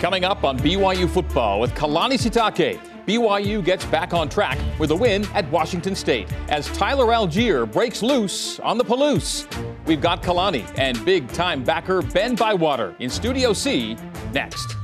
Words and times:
Coming 0.00 0.24
up 0.24 0.44
on 0.44 0.58
BYU 0.58 1.06
football 1.10 1.60
with 1.60 1.74
Kalani 1.74 2.14
Sitake. 2.14 2.80
BYU 3.06 3.62
gets 3.62 3.84
back 3.84 4.14
on 4.14 4.30
track 4.30 4.58
with 4.78 4.92
a 4.92 4.96
win 4.96 5.26
at 5.34 5.46
Washington 5.50 5.94
State 5.94 6.32
as 6.48 6.68
Tyler 6.68 7.08
Allgeier 7.08 7.70
breaks 7.70 8.02
loose 8.02 8.58
on 8.60 8.78
the 8.78 8.84
Palouse. 8.84 9.46
We've 9.84 10.00
got 10.00 10.22
Kalani 10.22 10.64
and 10.78 11.04
big 11.04 11.28
time 11.28 11.62
backer 11.62 12.00
Ben 12.00 12.34
Bywater 12.34 12.96
in 12.98 13.10
Studio 13.10 13.52
C 13.52 13.94
next. 14.32 14.74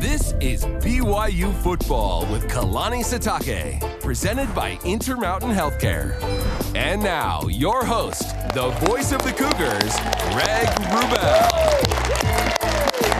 This 0.00 0.32
is 0.40 0.64
BYU 0.64 1.52
football 1.62 2.24
with 2.32 2.48
Kalani 2.48 3.04
Sitake, 3.04 4.00
presented 4.00 4.54
by 4.54 4.78
Intermountain 4.86 5.50
Healthcare. 5.50 6.18
And 6.74 7.02
now, 7.02 7.42
your 7.48 7.84
host, 7.84 8.34
the 8.54 8.70
voice 8.86 9.12
of 9.12 9.22
the 9.22 9.32
Cougars, 9.32 9.94
Greg 10.32 10.68
Wrubell. 10.90 11.86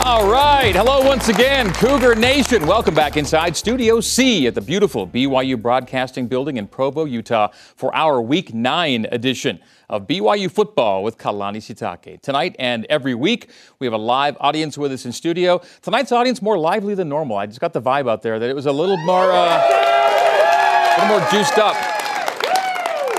All 0.07 0.31
right. 0.31 0.73
Hello 0.73 1.05
once 1.05 1.29
again, 1.29 1.73
Cougar 1.73 2.15
Nation. 2.15 2.65
Welcome 2.65 2.95
back 2.95 3.17
inside 3.17 3.57
Studio 3.57 4.01
C 4.01 4.47
at 4.47 4.55
the 4.55 4.61
beautiful 4.61 5.05
BYU 5.05 5.61
Broadcasting 5.61 6.29
Building 6.29 6.59
in 6.59 6.69
Provo, 6.69 7.05
Utah 7.05 7.49
for 7.75 7.93
our 7.93 8.23
Week 8.23 8.55
9 8.55 9.09
edition 9.11 9.59
of 9.89 10.07
BYU 10.07 10.49
football 10.49 11.03
with 11.03 11.19
Kalani 11.19 11.57
Sitake. 11.57 12.21
Tonight 12.21 12.55
and 12.61 12.87
every 12.89 13.17
week, 13.17 13.51
we 13.81 13.87
have 13.87 13.95
a 13.95 13.99
live 13.99 14.37
audience 14.39 14.79
with 14.79 14.93
us 14.93 15.05
in 15.07 15.11
studio. 15.11 15.61
Tonight's 15.83 16.13
audience 16.13 16.41
more 16.41 16.57
lively 16.57 16.95
than 16.95 17.09
normal. 17.09 17.37
I 17.37 17.47
just 17.47 17.61
got 17.61 17.73
the 17.73 17.83
vibe 17.83 18.09
out 18.09 18.23
there 18.23 18.39
that 18.39 18.49
it 18.49 18.55
was 18.55 18.67
a 18.67 18.73
little 18.73 18.99
more, 18.99 19.33
uh, 19.33 19.61
a 19.67 21.03
little 21.03 21.19
more 21.19 21.31
juiced 21.31 21.59
up. 21.59 21.96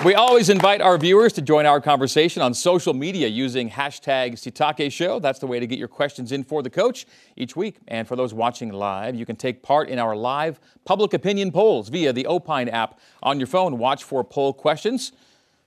We 0.07 0.15
always 0.15 0.47
invite 0.47 0.79
our 0.79 0.97
viewers 0.97 1.33
to 1.33 1.41
join 1.41 1.65
our 1.65 1.81
conversation 1.81 2.41
on 2.41 2.53
social 2.53 2.93
media 2.93 3.27
using 3.27 3.69
hashtag 3.69 4.35
Sitake 4.35 4.89
Show. 4.89 5.19
That's 5.19 5.39
the 5.39 5.47
way 5.47 5.59
to 5.59 5.67
get 5.67 5.77
your 5.77 5.89
questions 5.89 6.31
in 6.31 6.45
for 6.45 6.63
the 6.63 6.69
coach 6.69 7.05
each 7.35 7.57
week. 7.57 7.75
And 7.89 8.07
for 8.07 8.15
those 8.15 8.33
watching 8.33 8.71
live, 8.71 9.15
you 9.15 9.25
can 9.25 9.35
take 9.35 9.61
part 9.61 9.89
in 9.89 9.99
our 9.99 10.15
live 10.15 10.61
public 10.85 11.13
opinion 11.13 11.51
polls 11.51 11.89
via 11.89 12.13
the 12.13 12.25
Opine 12.25 12.69
app 12.69 13.01
on 13.21 13.37
your 13.37 13.47
phone. 13.47 13.77
Watch 13.79 14.05
for 14.05 14.23
poll 14.23 14.53
questions 14.53 15.11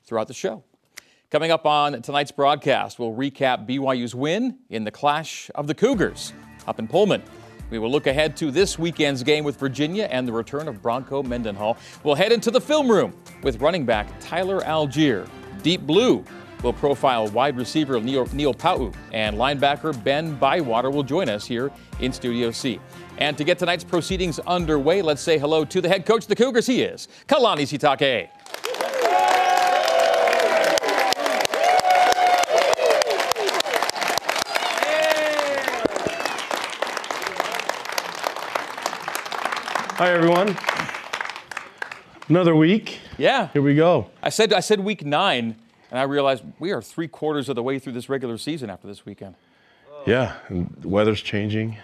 throughout 0.05 0.27
the 0.27 0.33
show. 0.33 0.65
Coming 1.29 1.51
up 1.51 1.67
on 1.67 2.01
tonight's 2.01 2.33
broadcast, 2.33 2.99
we'll 2.99 3.13
recap 3.13 3.69
BYU's 3.69 4.15
win 4.15 4.57
in 4.71 4.85
the 4.85 4.91
Clash 4.91 5.51
of 5.55 5.67
the 5.67 5.75
Cougars 5.75 6.33
up 6.67 6.79
in 6.79 6.89
Pullman. 6.89 7.23
We 7.71 7.79
will 7.79 7.91
look 7.91 8.07
ahead 8.07 8.37
to 8.39 8.51
this 8.51 8.79
weekend's 8.79 9.23
game 9.23 9.45
with 9.45 9.59
Virginia 9.59 10.09
and 10.11 10.27
the 10.27 10.33
return 10.33 10.67
of 10.67 10.83
Bronco 10.83 11.23
Mendenhall. 11.23 11.77
We'll 12.03 12.17
head 12.17 12.33
into 12.33 12.51
the 12.51 12.61
film 12.61 12.91
room 12.91 13.15
with 13.43 13.61
running 13.61 13.87
back 13.87 14.09
Tyler 14.21 14.61
Allgeier. 14.61 15.29
Deep 15.63 15.83
Blue 15.83 16.25
will 16.63 16.73
profile 16.73 17.29
wide 17.29 17.57
receiver 17.57 18.01
Neil, 18.01 18.27
Neil 18.33 18.53
Pau'u, 18.53 18.93
and 19.13 19.37
linebacker 19.37 20.03
Ben 20.05 20.35
Bywater 20.35 20.91
will 20.91 21.03
join 21.03 21.29
us 21.29 21.47
here 21.47 21.71
in 22.01 22.13
Studio 22.13 22.51
C. 22.51 22.81
And 23.19 23.39
to 23.39 23.45
get 23.45 23.59
tonight's 23.59 23.85
proceedings 23.85 24.39
underway, 24.41 25.01
let's 25.01 25.23
say 25.23 25.39
hello 25.39 25.65
to 25.65 25.81
the 25.81 25.89
head 25.89 26.05
coach 26.05 26.25
of 26.25 26.29
the 26.29 26.37
Cougars. 26.37 26.67
He 26.67 26.83
is 26.83 27.09
Kalani 27.29 27.63
Sitake. 27.63 28.29
Hi, 40.01 40.13
everyone. 40.13 40.57
Another 42.31 42.57
week. 42.57 43.01
Yeah. 43.19 43.49
Here 43.53 43.61
we 43.61 43.75
go. 43.75 44.11
I 44.23 44.31
said 44.31 44.51
I 44.51 44.61
said 44.61 44.81
week 44.81 45.05
nine, 45.05 45.57
and 45.91 45.99
I 45.99 46.05
realized 46.05 46.43
we 46.59 46.71
are 46.71 46.81
three 46.81 47.07
quarters 47.07 47.51
of 47.51 47.55
the 47.55 47.63
way 47.63 47.79
through 47.79 47.93
this 47.93 48.09
regular 48.09 48.39
season 48.39 48.71
after 48.71 48.87
this 48.87 49.05
weekend. 49.05 49.35
Yeah, 50.07 50.37
and 50.49 50.75
the 50.81 50.89
weather's 50.89 51.21
changing. 51.21 51.77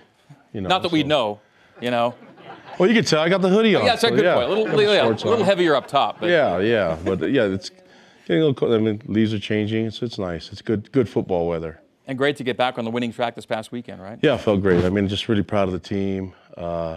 You 0.55 0.63
know, 0.63 0.71
Not 0.71 0.81
that 0.81 0.93
we 0.93 1.03
know, 1.03 1.41
you 1.79 1.91
know. 1.91 2.15
Well, 2.79 2.89
you 2.89 2.95
can 2.95 3.05
tell 3.05 3.21
I 3.21 3.29
got 3.29 3.43
the 3.43 3.51
hoodie 3.51 3.75
on. 3.75 3.83
Yeah, 3.83 3.91
that's 3.91 4.05
a 4.05 4.09
so 4.09 4.15
good 4.17 4.25
yeah, 4.25 4.35
point. 4.37 4.47
A 4.47 4.55
little, 4.55 4.81
yeah, 4.81 5.09
a 5.09 5.11
little 5.11 5.45
heavier 5.45 5.75
up 5.75 5.87
top. 5.87 6.19
But 6.19 6.31
Yeah, 6.31 6.59
yeah, 6.61 6.97
but 7.05 7.21
yeah, 7.31 7.43
it's 7.43 7.69
getting 7.69 8.41
a 8.41 8.47
little. 8.47 8.55
cold. 8.55 8.73
I 8.73 8.79
mean, 8.79 9.03
leaves 9.05 9.35
are 9.35 9.39
changing. 9.39 9.91
so 9.91 10.07
it's 10.07 10.19
nice. 10.19 10.51
It's 10.53 10.63
good 10.63 10.91
good 10.91 11.07
football 11.07 11.47
weather. 11.47 11.83
And 12.07 12.17
great 12.17 12.37
to 12.37 12.45
get 12.45 12.57
back 12.57 12.79
on 12.79 12.87
the 12.87 12.91
winning 12.91 13.13
track 13.13 13.35
this 13.35 13.45
past 13.45 13.73
weekend, 13.73 14.01
right? 14.01 14.19
Yeah, 14.23 14.33
I 14.33 14.39
felt 14.39 14.63
great. 14.63 14.87
I 14.87 14.89
mean, 14.89 15.07
just 15.07 15.29
really 15.29 15.43
proud 15.43 15.69
of 15.69 15.73
the 15.73 15.79
team. 15.79 16.33
Uh, 16.57 16.97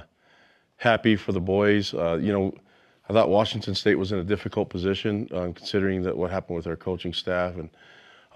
happy 0.79 1.15
for 1.15 1.31
the 1.31 1.39
boys. 1.39 1.93
Uh, 1.93 2.17
you 2.19 2.33
know, 2.33 2.53
I 3.07 3.13
thought 3.13 3.29
Washington 3.29 3.75
State 3.75 3.95
was 3.95 4.11
in 4.11 4.19
a 4.19 4.23
difficult 4.23 4.69
position 4.69 5.29
um, 5.33 5.53
considering 5.53 6.01
that 6.03 6.17
what 6.17 6.31
happened 6.31 6.55
with 6.55 6.65
their 6.65 6.75
coaching 6.75 7.13
staff, 7.13 7.55
and 7.55 7.69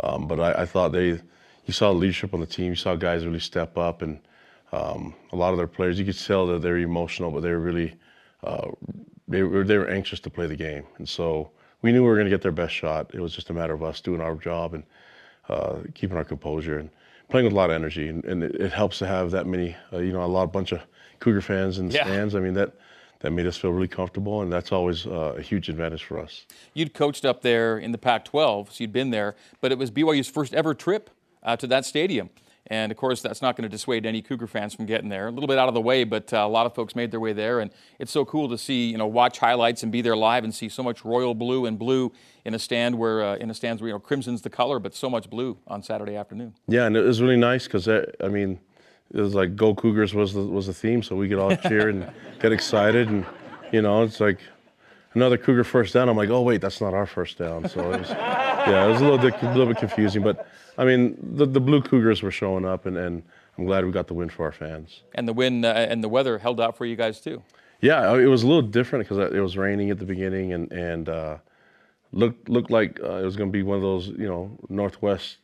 um, 0.03 0.27
but 0.27 0.39
I, 0.39 0.61
I 0.63 0.65
thought 0.65 0.91
they, 0.91 1.19
you 1.65 1.73
saw 1.73 1.91
leadership 1.91 2.33
on 2.33 2.39
the 2.39 2.45
team. 2.45 2.67
You 2.67 2.75
saw 2.75 2.95
guys 2.95 3.25
really 3.25 3.39
step 3.39 3.77
up, 3.77 4.01
and 4.01 4.19
um, 4.71 5.15
a 5.31 5.35
lot 5.35 5.51
of 5.51 5.57
their 5.57 5.67
players, 5.67 5.97
you 5.99 6.05
could 6.05 6.17
tell 6.19 6.47
that 6.47 6.61
they're 6.61 6.77
emotional, 6.77 7.31
but 7.31 7.41
they 7.41 7.51
were 7.51 7.59
really, 7.59 7.95
uh, 8.43 8.69
they 9.27 9.43
were 9.43 9.63
they 9.63 9.77
were 9.77 9.89
anxious 9.89 10.19
to 10.21 10.29
play 10.29 10.47
the 10.47 10.55
game, 10.55 10.83
and 10.97 11.07
so 11.07 11.51
we 11.81 11.91
knew 11.91 12.01
we 12.01 12.09
were 12.09 12.15
going 12.15 12.25
to 12.25 12.31
get 12.31 12.41
their 12.41 12.51
best 12.51 12.73
shot. 12.73 13.11
It 13.13 13.19
was 13.19 13.33
just 13.33 13.49
a 13.49 13.53
matter 13.53 13.73
of 13.73 13.83
us 13.83 14.01
doing 14.01 14.21
our 14.21 14.35
job 14.35 14.73
and 14.73 14.83
uh, 15.49 15.79
keeping 15.93 16.17
our 16.17 16.23
composure 16.23 16.79
and 16.79 16.89
playing 17.29 17.45
with 17.45 17.53
a 17.53 17.55
lot 17.55 17.69
of 17.69 17.75
energy. 17.75 18.07
And, 18.07 18.23
and 18.25 18.43
it, 18.43 18.55
it 18.55 18.71
helps 18.71 18.99
to 18.99 19.07
have 19.07 19.31
that 19.31 19.45
many, 19.45 19.75
uh, 19.91 19.97
you 19.97 20.13
know, 20.13 20.23
a 20.23 20.25
lot, 20.25 20.51
bunch 20.53 20.71
of 20.71 20.81
Cougar 21.23 21.41
fans 21.41 21.79
in 21.79 21.87
the 21.87 21.95
Yeah. 21.95 22.03
stands. 22.03 22.35
I 22.35 22.39
mean, 22.41 22.53
that 22.53 22.73
that 23.21 23.31
made 23.31 23.47
us 23.47 23.55
feel 23.55 23.71
really 23.71 23.87
comfortable, 23.87 24.41
and 24.41 24.51
that's 24.51 24.73
always 24.73 25.07
uh, 25.07 25.35
a 25.37 25.41
huge 25.41 25.69
advantage 25.69 26.03
for 26.03 26.19
us. 26.19 26.45
You'd 26.73 26.93
coached 26.93 27.23
up 27.23 27.41
there 27.41 27.77
in 27.77 27.93
the 27.93 27.97
Pac 27.97 28.25
12, 28.25 28.73
so 28.73 28.81
you'd 28.83 28.91
been 28.91 29.11
there, 29.11 29.35
but 29.61 29.71
it 29.71 29.77
was 29.77 29.89
BYU's 29.91 30.27
first 30.27 30.53
ever 30.53 30.73
trip 30.73 31.09
uh, 31.41 31.55
to 31.55 31.67
that 31.67 31.85
stadium. 31.85 32.29
And 32.67 32.91
of 32.91 32.97
course, 32.97 33.21
that's 33.21 33.41
not 33.41 33.55
going 33.55 33.63
to 33.63 33.69
dissuade 33.69 34.05
any 34.05 34.21
Cougar 34.21 34.47
fans 34.47 34.73
from 34.73 34.85
getting 34.85 35.07
there. 35.07 35.27
A 35.27 35.31
little 35.31 35.47
bit 35.47 35.57
out 35.57 35.69
of 35.69 35.73
the 35.73 35.79
way, 35.81 36.03
but 36.03 36.33
uh, 36.33 36.37
a 36.39 36.47
lot 36.49 36.65
of 36.65 36.75
folks 36.75 36.97
made 36.97 37.11
their 37.11 37.19
way 37.21 37.31
there. 37.31 37.61
And 37.61 37.71
it's 37.97 38.11
so 38.11 38.25
cool 38.25 38.49
to 38.49 38.57
see, 38.57 38.89
you 38.91 38.97
know, 38.97 39.07
watch 39.07 39.39
highlights 39.39 39.83
and 39.83 39.91
be 39.91 40.01
there 40.01 40.17
live 40.17 40.43
and 40.43 40.53
see 40.53 40.67
so 40.67 40.83
much 40.83 41.05
royal 41.05 41.33
blue 41.33 41.65
and 41.65 41.79
blue 41.79 42.11
in 42.43 42.53
a 42.53 42.59
stand 42.59 42.97
where, 42.97 43.23
uh, 43.23 43.35
in 43.35 43.49
a 43.49 43.53
stands 43.53 43.81
where, 43.81 43.87
you 43.89 43.93
know, 43.93 43.99
crimson's 43.99 44.41
the 44.41 44.49
color, 44.49 44.79
but 44.79 44.93
so 44.93 45.09
much 45.09 45.29
blue 45.29 45.57
on 45.67 45.81
Saturday 45.81 46.15
afternoon. 46.17 46.55
Yeah, 46.67 46.87
and 46.87 46.97
it 46.97 47.03
was 47.05 47.21
really 47.21 47.37
nice 47.37 47.65
because 47.67 47.87
I 47.87 48.27
mean, 48.29 48.59
it 49.11 49.21
was 49.21 49.33
like 49.33 49.55
"Go 49.55 49.73
Cougars" 49.73 50.13
was 50.13 50.33
the 50.33 50.41
was 50.41 50.67
the 50.67 50.73
theme, 50.73 51.03
so 51.03 51.15
we 51.15 51.29
could 51.29 51.39
all 51.39 51.55
cheer 51.67 51.89
and 51.89 52.09
get 52.39 52.51
excited, 52.51 53.09
and 53.09 53.25
you 53.71 53.81
know, 53.81 54.03
it's 54.03 54.19
like 54.19 54.39
another 55.13 55.37
Cougar 55.37 55.63
first 55.63 55.93
down. 55.93 56.09
I'm 56.09 56.17
like, 56.17 56.29
oh 56.29 56.41
wait, 56.41 56.61
that's 56.61 56.81
not 56.81 56.93
our 56.93 57.05
first 57.05 57.37
down. 57.37 57.67
So 57.69 57.91
it 57.91 57.99
was, 58.01 58.09
yeah, 58.09 58.85
it 58.85 58.89
was 58.89 59.01
a 59.01 59.03
little 59.03 59.17
bit, 59.17 59.41
a 59.41 59.49
little 59.49 59.67
bit 59.67 59.77
confusing, 59.77 60.23
but 60.23 60.47
I 60.77 60.85
mean, 60.85 61.17
the 61.21 61.45
the 61.45 61.59
Blue 61.59 61.81
Cougars 61.81 62.21
were 62.21 62.31
showing 62.31 62.65
up, 62.65 62.85
and, 62.85 62.97
and 62.97 63.23
I'm 63.57 63.65
glad 63.65 63.85
we 63.85 63.91
got 63.91 64.07
the 64.07 64.13
win 64.13 64.29
for 64.29 64.45
our 64.45 64.51
fans. 64.51 65.01
And 65.15 65.27
the 65.27 65.33
wind 65.33 65.65
uh, 65.65 65.69
and 65.69 66.03
the 66.03 66.09
weather 66.09 66.37
held 66.39 66.59
out 66.59 66.77
for 66.77 66.85
you 66.85 66.95
guys, 66.95 67.19
too. 67.19 67.43
Yeah, 67.81 68.15
it 68.15 68.27
was 68.27 68.43
a 68.43 68.47
little 68.47 68.61
different 68.61 69.07
because 69.07 69.33
it 69.33 69.41
was 69.41 69.57
raining 69.57 69.89
at 69.89 69.99
the 69.99 70.05
beginning, 70.05 70.53
and 70.53 70.71
and 70.71 71.09
uh, 71.09 71.37
looked 72.11 72.47
looked 72.49 72.71
like 72.71 72.99
uh, 73.03 73.17
it 73.17 73.25
was 73.25 73.35
going 73.35 73.49
to 73.49 73.53
be 73.53 73.63
one 73.63 73.75
of 73.75 73.83
those 73.83 74.07
you 74.07 74.27
know 74.27 74.57
northwest 74.69 75.37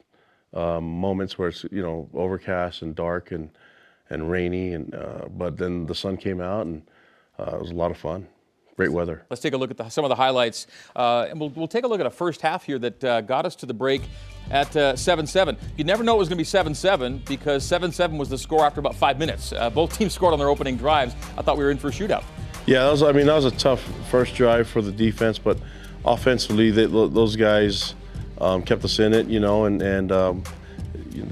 um, 0.54 0.84
moments 0.84 1.38
where 1.38 1.50
it's 1.50 1.64
you 1.72 1.82
know 1.82 2.10
overcast 2.14 2.82
and 2.82 2.96
dark 2.96 3.32
and 3.32 3.50
and 4.10 4.30
rainy, 4.30 4.74
and 4.74 4.94
uh, 4.96 5.28
but 5.30 5.58
then 5.58 5.86
the 5.86 5.96
sun 5.96 6.18
came 6.18 6.42
out 6.42 6.66
and 6.66 6.82
uh, 7.38 7.56
it 7.56 7.62
was 7.62 7.72
a 7.72 7.76
lot 7.76 7.92
of 7.92 7.98
fun. 7.98 8.28
Great 8.76 8.92
weather. 8.94 9.24
Let's 9.30 9.42
take 9.42 9.54
a 9.54 9.58
look 9.58 9.72
at 9.72 9.78
the, 9.78 9.90
some 9.90 10.06
of 10.06 10.10
the 10.10 10.16
highlights. 10.16 10.66
Uh, 10.96 11.28
and 11.30 11.38
we'll, 11.38 11.50
we'll 11.50 11.68
take 11.68 11.84
a 11.84 11.88
look 11.88 12.00
at 12.00 12.06
a 12.06 12.10
first 12.10 12.40
half 12.40 12.64
here 12.64 12.80
that 12.80 13.04
uh, 13.04 13.20
got 13.20 13.46
us 13.46 13.54
to 13.58 13.66
the 13.66 13.74
break 13.74 14.02
at 14.52 14.98
7 14.98 15.28
7. 15.28 15.58
You 15.76 15.84
never 15.84 16.02
know 16.02 16.16
it 16.16 16.20
was 16.20 16.30
going 16.30 16.38
to 16.38 16.42
be 16.42 16.46
7 16.46 16.74
7 16.74 17.22
because 17.28 17.66
7 17.66 17.92
7 17.92 18.18
was 18.18 18.30
the 18.30 18.38
score 18.38 18.66
after 18.66 18.80
about 18.80 18.96
five 18.96 19.20
minutes. 19.20 19.52
Uh, 19.52 19.70
both 19.70 19.94
teams 19.98 20.14
scored 20.14 20.32
on 20.32 20.40
their 20.40 20.48
opening 20.48 20.78
drives. 20.78 21.14
I 21.38 21.42
thought 21.42 21.58
we 21.58 21.64
were 21.66 21.72
in 21.72 21.78
for 21.78 21.90
a 21.90 21.92
shootout. 21.92 22.24
Yeah, 22.66 22.86
that 22.86 22.92
was. 22.92 23.04
I 23.04 23.12
mean, 23.12 23.26
that 23.26 23.36
was 23.36 23.46
a 23.46 23.52
tough 23.52 23.82
first 24.10 24.36
drive 24.36 24.68
for 24.68 24.82
the 24.82 24.92
defense, 24.92 25.40
but 25.40 25.58
offensively, 26.06 26.72
they, 26.72 26.86
those 26.86 27.36
guys 27.36 27.96
um, 28.42 28.62
kept 28.64 28.84
us 28.84 29.00
in 29.00 29.14
it. 29.14 29.28
You 29.28 29.40
know, 29.40 29.66
and 29.66 29.82
and 29.82 30.12
um, 30.12 30.44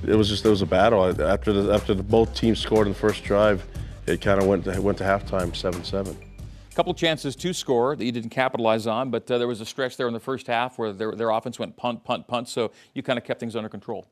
it 0.06 0.16
was 0.16 0.30
just 0.30 0.46
it 0.46 0.50
was 0.50 0.62
a 0.62 0.66
battle 0.66 1.06
after 1.22 1.54
the 1.54 1.74
after 1.74 1.94
the, 1.94 2.04
both 2.04 2.34
teams 2.34 2.60
scored 2.60 2.88
in 2.88 2.94
the 2.94 3.00
first 3.00 3.24
drive. 3.24 3.66
It 4.06 4.22
kind 4.22 4.42
of 4.42 4.48
went 4.48 4.64
to, 4.66 4.82
went 4.82 4.98
to 5.00 5.04
halftime 5.04 5.56
seven 5.56 5.84
seven. 5.84 6.18
A 6.72 6.76
couple 6.76 6.94
chances 6.94 7.36
to 7.38 7.54
score 7.54 7.96
that 7.96 8.06
you 8.06 8.12
didn't 8.12 8.30
capitalize 8.30 8.86
on, 8.88 9.10
but 9.10 9.30
uh, 9.30 9.38
there 9.38 9.48
was 9.48 9.62
a 9.62 9.66
stretch 9.66 9.98
there 9.98 10.08
in 10.08 10.14
the 10.14 10.20
first 10.20 10.46
half 10.46 10.78
where 10.78 10.94
their, 10.94 11.14
their 11.14 11.32
offense 11.32 11.58
went 11.58 11.76
punt, 11.76 12.04
punt, 12.04 12.28
punt. 12.28 12.48
So 12.48 12.72
you 12.94 13.02
kind 13.02 13.18
of 13.18 13.26
kept 13.26 13.40
things 13.40 13.56
under 13.56 13.68
control. 13.68 14.08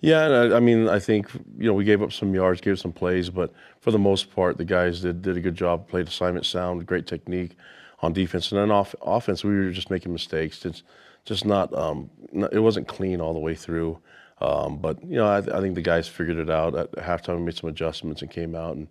Yeah, 0.00 0.26
and 0.26 0.52
I, 0.52 0.56
I 0.56 0.60
mean, 0.60 0.88
I 0.88 0.98
think 0.98 1.32
you 1.56 1.66
know 1.66 1.72
we 1.72 1.84
gave 1.84 2.02
up 2.02 2.12
some 2.12 2.34
yards, 2.34 2.60
gave 2.60 2.78
some 2.78 2.92
plays, 2.92 3.30
but 3.30 3.52
for 3.80 3.90
the 3.90 3.98
most 3.98 4.34
part, 4.34 4.58
the 4.58 4.64
guys 4.64 5.00
did 5.00 5.22
did 5.22 5.36
a 5.36 5.40
good 5.40 5.54
job. 5.54 5.88
Played 5.88 6.08
assignment 6.08 6.46
sound, 6.46 6.84
great 6.86 7.06
technique 7.06 7.56
on 8.04 8.12
defense, 8.12 8.52
and 8.52 8.60
then 8.60 8.70
off 8.70 8.94
offense, 9.02 9.44
we 9.44 9.54
were 9.54 9.70
just 9.70 9.90
making 9.90 10.12
mistakes. 10.12 10.64
It's 10.64 10.82
just 11.24 11.44
not, 11.44 11.72
um, 11.76 12.10
it 12.52 12.60
wasn't 12.60 12.86
clean 12.86 13.20
all 13.20 13.32
the 13.32 13.38
way 13.40 13.54
through. 13.54 13.98
Um, 14.40 14.78
but 14.78 15.02
you 15.02 15.16
know, 15.16 15.26
I, 15.26 15.38
I 15.38 15.60
think 15.60 15.74
the 15.74 15.82
guys 15.82 16.08
figured 16.08 16.38
it 16.38 16.50
out 16.50 16.74
at 16.74 16.92
halftime. 16.92 17.38
We 17.38 17.44
made 17.44 17.56
some 17.56 17.70
adjustments 17.70 18.20
and 18.22 18.30
came 18.30 18.54
out, 18.54 18.76
and 18.76 18.88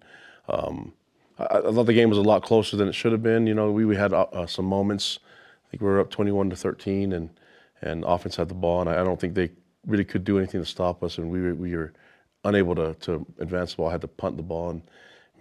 um, 0.50 0.94
I, 1.38 1.46
I 1.58 1.62
thought 1.62 1.86
the 1.86 1.94
game 1.94 2.10
was 2.10 2.18
a 2.18 2.22
lot 2.22 2.44
closer 2.44 2.76
than 2.78 2.88
it 2.88 2.96
should 2.96 3.12
have 3.12 3.24
been. 3.24 3.46
You 3.46 3.54
know, 3.54 3.72
we, 3.72 3.86
we 3.86 3.96
had 3.96 4.14
uh, 4.14 4.28
uh, 4.34 4.48
some 4.48 4.66
moments. 4.66 5.20
I 5.68 5.70
think 5.70 5.82
we 5.82 5.88
were 5.88 6.00
up 6.00 6.10
21 6.10 6.50
to 6.50 6.56
13, 6.56 7.14
and 7.14 7.30
and 7.82 8.04
offense 8.06 8.38
had 8.38 8.48
the 8.48 8.56
ball, 8.56 8.82
and 8.82 8.90
I, 8.90 9.02
I 9.02 9.04
don't 9.04 9.20
think 9.20 9.36
they 9.36 9.52
really 9.86 10.06
could 10.06 10.24
do 10.24 10.38
anything 10.38 10.62
to 10.62 10.66
stop 10.66 11.04
us, 11.04 11.18
and 11.18 11.30
we 11.30 11.42
were, 11.42 11.54
we 11.54 11.76
were 11.76 11.94
unable 12.46 12.76
to, 12.76 12.94
to 13.02 13.26
advance 13.40 13.72
the 13.72 13.78
ball. 13.78 13.90
I 13.90 13.92
Had 13.92 14.02
to 14.02 14.08
punt 14.08 14.38
the 14.38 14.44
ball 14.44 14.70
and 14.70 14.82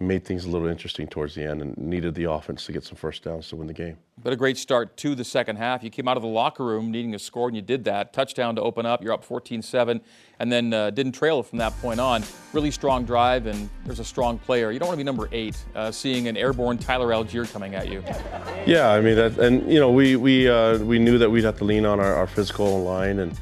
made 0.03 0.23
things 0.25 0.45
a 0.45 0.49
little 0.49 0.67
interesting 0.67 1.07
towards 1.07 1.35
the 1.35 1.43
end, 1.43 1.61
and 1.61 1.77
needed 1.77 2.15
the 2.15 2.25
offense 2.25 2.65
to 2.65 2.71
get 2.71 2.83
some 2.83 2.95
first 2.95 3.23
downs 3.23 3.49
to 3.49 3.55
win 3.55 3.67
the 3.67 3.73
game. 3.73 3.97
But 4.21 4.33
a 4.33 4.35
great 4.35 4.57
start 4.57 4.95
to 4.97 5.15
the 5.15 5.23
second 5.23 5.55
half. 5.55 5.83
You 5.83 5.89
came 5.89 6.07
out 6.07 6.17
of 6.17 6.23
the 6.23 6.29
locker 6.29 6.63
room 6.63 6.91
needing 6.91 7.15
a 7.15 7.19
score, 7.19 7.47
and 7.47 7.55
you 7.55 7.61
did 7.61 7.83
that. 7.85 8.13
Touchdown 8.13 8.55
to 8.55 8.61
open 8.61 8.85
up. 8.85 9.03
You're 9.03 9.13
up 9.13 9.25
14-7, 9.25 10.01
and 10.39 10.51
then 10.51 10.73
uh, 10.73 10.89
didn't 10.91 11.13
trail 11.13 11.41
from 11.41 11.57
that 11.59 11.75
point 11.81 11.99
on. 11.99 12.23
Really 12.53 12.71
strong 12.71 13.05
drive, 13.05 13.47
and 13.47 13.69
there's 13.85 13.99
a 13.99 14.05
strong 14.05 14.37
player. 14.37 14.71
You 14.71 14.79
don't 14.79 14.87
want 14.87 14.97
to 14.97 15.03
be 15.03 15.05
number 15.05 15.29
eight, 15.31 15.57
uh, 15.75 15.91
seeing 15.91 16.27
an 16.27 16.37
airborne 16.37 16.77
Tyler 16.77 17.09
Allgeier 17.09 17.51
coming 17.51 17.75
at 17.75 17.89
you. 17.89 18.03
Yeah, 18.65 18.91
I 18.91 19.01
mean 19.01 19.15
that, 19.15 19.37
and 19.39 19.71
you 19.71 19.79
know 19.79 19.91
we 19.91 20.15
we 20.15 20.47
uh, 20.47 20.77
we 20.79 20.99
knew 20.99 21.17
that 21.17 21.29
we'd 21.29 21.43
have 21.43 21.57
to 21.57 21.65
lean 21.65 21.85
on 21.85 21.99
our, 21.99 22.15
our 22.15 22.27
physical 22.27 22.83
line 22.83 23.19
and 23.19 23.37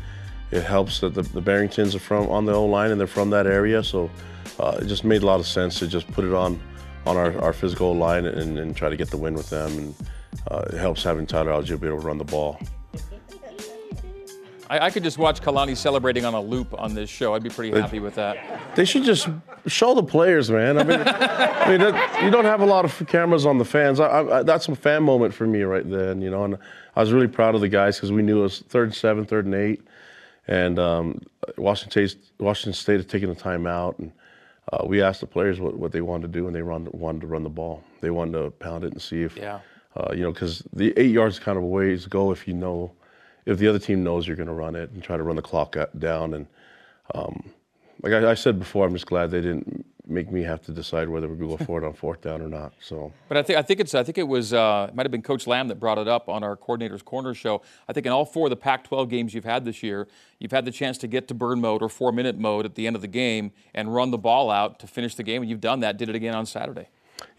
it 0.51 0.63
helps 0.63 0.99
that 0.99 1.13
the, 1.13 1.21
the 1.21 1.41
Barringtons 1.41 1.95
are 1.95 1.99
from 1.99 2.29
on 2.29 2.45
the 2.45 2.53
O 2.53 2.65
line 2.65 2.91
and 2.91 2.99
they're 2.99 3.07
from 3.07 3.29
that 3.31 3.47
area, 3.47 3.83
so 3.83 4.09
uh, 4.59 4.77
it 4.81 4.85
just 4.85 5.03
made 5.03 5.23
a 5.23 5.25
lot 5.25 5.39
of 5.39 5.47
sense 5.47 5.79
to 5.79 5.87
just 5.87 6.09
put 6.11 6.25
it 6.25 6.33
on 6.33 6.59
on 7.05 7.17
our, 7.17 7.39
our 7.41 7.53
physical 7.53 7.95
line 7.95 8.25
and, 8.25 8.59
and 8.59 8.75
try 8.75 8.87
to 8.87 8.95
get 8.95 9.09
the 9.09 9.17
win 9.17 9.33
with 9.33 9.49
them. 9.49 9.75
And 9.77 9.95
uh, 10.51 10.63
it 10.71 10.77
helps 10.77 11.03
having 11.03 11.25
Tyler 11.25 11.51
Allgeier 11.51 11.79
be 11.79 11.87
able 11.87 11.99
to 11.99 12.05
run 12.05 12.19
the 12.19 12.23
ball. 12.23 12.59
I, 14.69 14.85
I, 14.85 14.89
could 14.91 15.03
just 15.03 15.17
watch 15.17 15.41
Kalani 15.41 15.75
celebrating 15.75 16.25
on 16.25 16.33
a 16.35 16.39
loop 16.39 16.79
on 16.79 16.93
this 16.93 17.09
show. 17.09 17.33
I'd 17.33 17.43
be 17.43 17.49
pretty 17.49 17.77
happy 17.77 17.99
with 17.99 18.15
that. 18.15 18.75
They 18.75 18.85
should 18.85 19.03
just 19.03 19.27
show 19.65 19.95
the 19.95 20.03
players, 20.03 20.51
man. 20.51 20.77
I 20.77 20.83
mean, 20.83 21.01
I 21.05 21.69
mean 21.69 21.79
that, 21.81 22.23
you 22.23 22.29
don't 22.29 22.45
have 22.45 22.61
a 22.61 22.65
lot 22.65 22.85
of 22.85 23.07
cameras 23.07 23.45
on 23.47 23.57
the 23.57 23.65
fans. 23.65 23.99
I, 23.99 24.19
I, 24.19 24.43
that's 24.43 24.69
a 24.69 24.75
fan 24.75 25.03
moment 25.03 25.33
for 25.33 25.47
me 25.47 25.63
right 25.63 25.89
then, 25.89 26.21
you 26.21 26.29
know. 26.29 26.43
And 26.45 26.57
I 26.95 27.01
was 27.01 27.11
really 27.11 27.27
proud 27.27 27.55
of 27.55 27.61
the 27.61 27.67
guys 27.67 27.97
because 27.97 28.11
we 28.11 28.21
knew 28.21 28.39
it 28.39 28.43
was 28.43 28.59
third 28.59 28.89
and 28.89 28.95
seven, 28.95 29.25
third 29.25 29.45
and 29.45 29.55
eight 29.55 29.81
and 30.47 30.79
um, 30.79 31.21
Washington 31.57 32.07
State 32.07 32.31
Washington 32.39 32.73
State 32.73 32.97
had 32.97 33.09
taken 33.09 33.29
a 33.29 33.35
timeout, 33.35 33.97
and 33.99 34.11
uh, 34.71 34.85
we 34.85 35.01
asked 35.01 35.21
the 35.21 35.27
players 35.27 35.59
what, 35.59 35.77
what 35.77 35.91
they 35.91 36.01
wanted 36.01 36.31
to 36.31 36.39
do, 36.39 36.47
and 36.47 36.55
they 36.55 36.61
run, 36.61 36.87
wanted 36.91 37.21
to 37.21 37.27
run 37.27 37.43
the 37.43 37.49
ball. 37.49 37.83
They 37.99 38.11
wanted 38.11 38.33
to 38.33 38.51
pound 38.51 38.83
it 38.83 38.93
and 38.93 39.01
see 39.01 39.23
if, 39.23 39.35
yeah. 39.35 39.59
uh, 39.95 40.13
you 40.13 40.21
know, 40.21 40.31
because 40.31 40.63
the 40.73 40.93
eight 40.97 41.11
yards 41.11 41.39
kind 41.39 41.57
of 41.57 41.63
a 41.63 41.67
ways 41.67 42.05
go 42.05 42.31
if 42.31 42.47
you 42.47 42.53
know, 42.53 42.91
if 43.45 43.57
the 43.57 43.67
other 43.67 43.79
team 43.79 44.03
knows 44.03 44.27
you're 44.27 44.37
going 44.37 44.47
to 44.47 44.53
run 44.53 44.75
it 44.75 44.91
and 44.91 45.03
try 45.03 45.17
to 45.17 45.23
run 45.23 45.35
the 45.35 45.41
clock 45.41 45.75
down. 45.97 46.35
And 46.35 46.47
um, 47.15 47.49
like 48.03 48.13
I, 48.13 48.31
I, 48.31 48.33
said 48.35 48.59
before, 48.59 48.85
I'm 48.85 48.93
just 48.93 49.07
glad 49.07 49.31
they 49.31 49.41
didn't 49.41 49.85
make 50.11 50.31
me 50.31 50.43
have 50.43 50.61
to 50.63 50.71
decide 50.71 51.09
whether 51.09 51.27
we're 51.27 51.35
going 51.35 51.51
to 51.51 51.57
go 51.57 51.65
for 51.65 51.81
it 51.81 51.85
on 51.85 51.93
fourth 51.93 52.21
down 52.21 52.41
or 52.41 52.47
not. 52.47 52.73
So, 52.79 53.11
but 53.27 53.37
I 53.37 53.43
think 53.43 53.57
I 53.57 53.61
think 53.61 53.79
it's 53.79 53.95
I 53.95 54.03
think 54.03 54.17
it 54.17 54.27
was 54.27 54.53
uh, 54.53 54.87
it 54.89 54.95
might 54.95 55.05
have 55.05 55.11
been 55.11 55.21
Coach 55.21 55.47
Lamb 55.47 55.67
that 55.69 55.79
brought 55.79 55.97
it 55.97 56.07
up 56.07 56.29
on 56.29 56.43
our 56.43 56.55
coordinators 56.55 57.03
corner 57.03 57.33
show. 57.33 57.61
I 57.87 57.93
think 57.93 58.05
in 58.05 58.11
all 58.11 58.25
four 58.25 58.47
of 58.47 58.49
the 58.51 58.57
Pac-12 58.57 59.09
games 59.09 59.33
you've 59.33 59.45
had 59.45 59.65
this 59.65 59.81
year, 59.81 60.07
you've 60.39 60.51
had 60.51 60.65
the 60.65 60.71
chance 60.71 60.97
to 60.99 61.07
get 61.07 61.27
to 61.29 61.33
burn 61.33 61.61
mode 61.61 61.81
or 61.81 61.89
four-minute 61.89 62.37
mode 62.37 62.65
at 62.65 62.75
the 62.75 62.87
end 62.87 62.95
of 62.95 63.01
the 63.01 63.07
game 63.07 63.51
and 63.73 63.93
run 63.93 64.11
the 64.11 64.17
ball 64.17 64.51
out 64.51 64.79
to 64.79 64.87
finish 64.87 65.15
the 65.15 65.23
game, 65.23 65.41
and 65.41 65.49
you've 65.49 65.61
done 65.61 65.79
that. 65.79 65.97
Did 65.97 66.09
it 66.09 66.15
again 66.15 66.35
on 66.35 66.45
Saturday. 66.45 66.87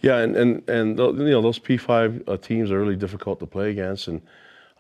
Yeah, 0.01 0.19
and 0.19 0.37
and 0.37 0.69
and 0.69 0.99
you 0.99 1.31
know 1.31 1.43
those 1.43 1.59
P5 1.59 2.29
uh, 2.29 2.37
teams 2.37 2.71
are 2.71 2.79
really 2.79 2.97
difficult 2.97 3.41
to 3.41 3.47
play 3.47 3.71
against, 3.71 4.09
and 4.09 4.23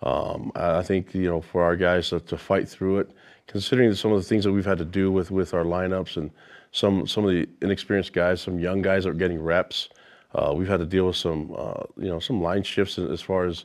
um, 0.02 0.52
I 0.54 0.82
think 0.82 1.14
you 1.14 1.28
know 1.28 1.40
for 1.40 1.62
our 1.62 1.76
guys 1.76 2.10
to, 2.10 2.20
to 2.20 2.36
fight 2.36 2.68
through 2.68 2.98
it, 2.98 3.10
considering 3.46 3.92
some 3.94 4.12
of 4.12 4.20
the 4.20 4.28
things 4.28 4.44
that 4.44 4.52
we've 4.52 4.66
had 4.66 4.78
to 4.78 4.84
do 4.84 5.12
with 5.12 5.30
with 5.30 5.54
our 5.54 5.64
lineups 5.64 6.16
and 6.16 6.30
some 6.72 7.06
some 7.06 7.24
of 7.24 7.30
the 7.30 7.48
inexperienced 7.60 8.12
guys, 8.12 8.40
some 8.40 8.58
young 8.58 8.82
guys 8.82 9.04
that 9.04 9.10
are 9.10 9.14
getting 9.14 9.40
reps. 9.40 9.90
Uh, 10.34 10.52
we've 10.56 10.68
had 10.68 10.80
to 10.80 10.86
deal 10.86 11.06
with 11.06 11.16
some 11.16 11.54
uh, 11.56 11.84
you 11.96 12.08
know 12.08 12.18
some 12.18 12.42
line 12.42 12.62
shifts 12.62 12.98
as 12.98 13.20
far 13.20 13.44
as 13.44 13.64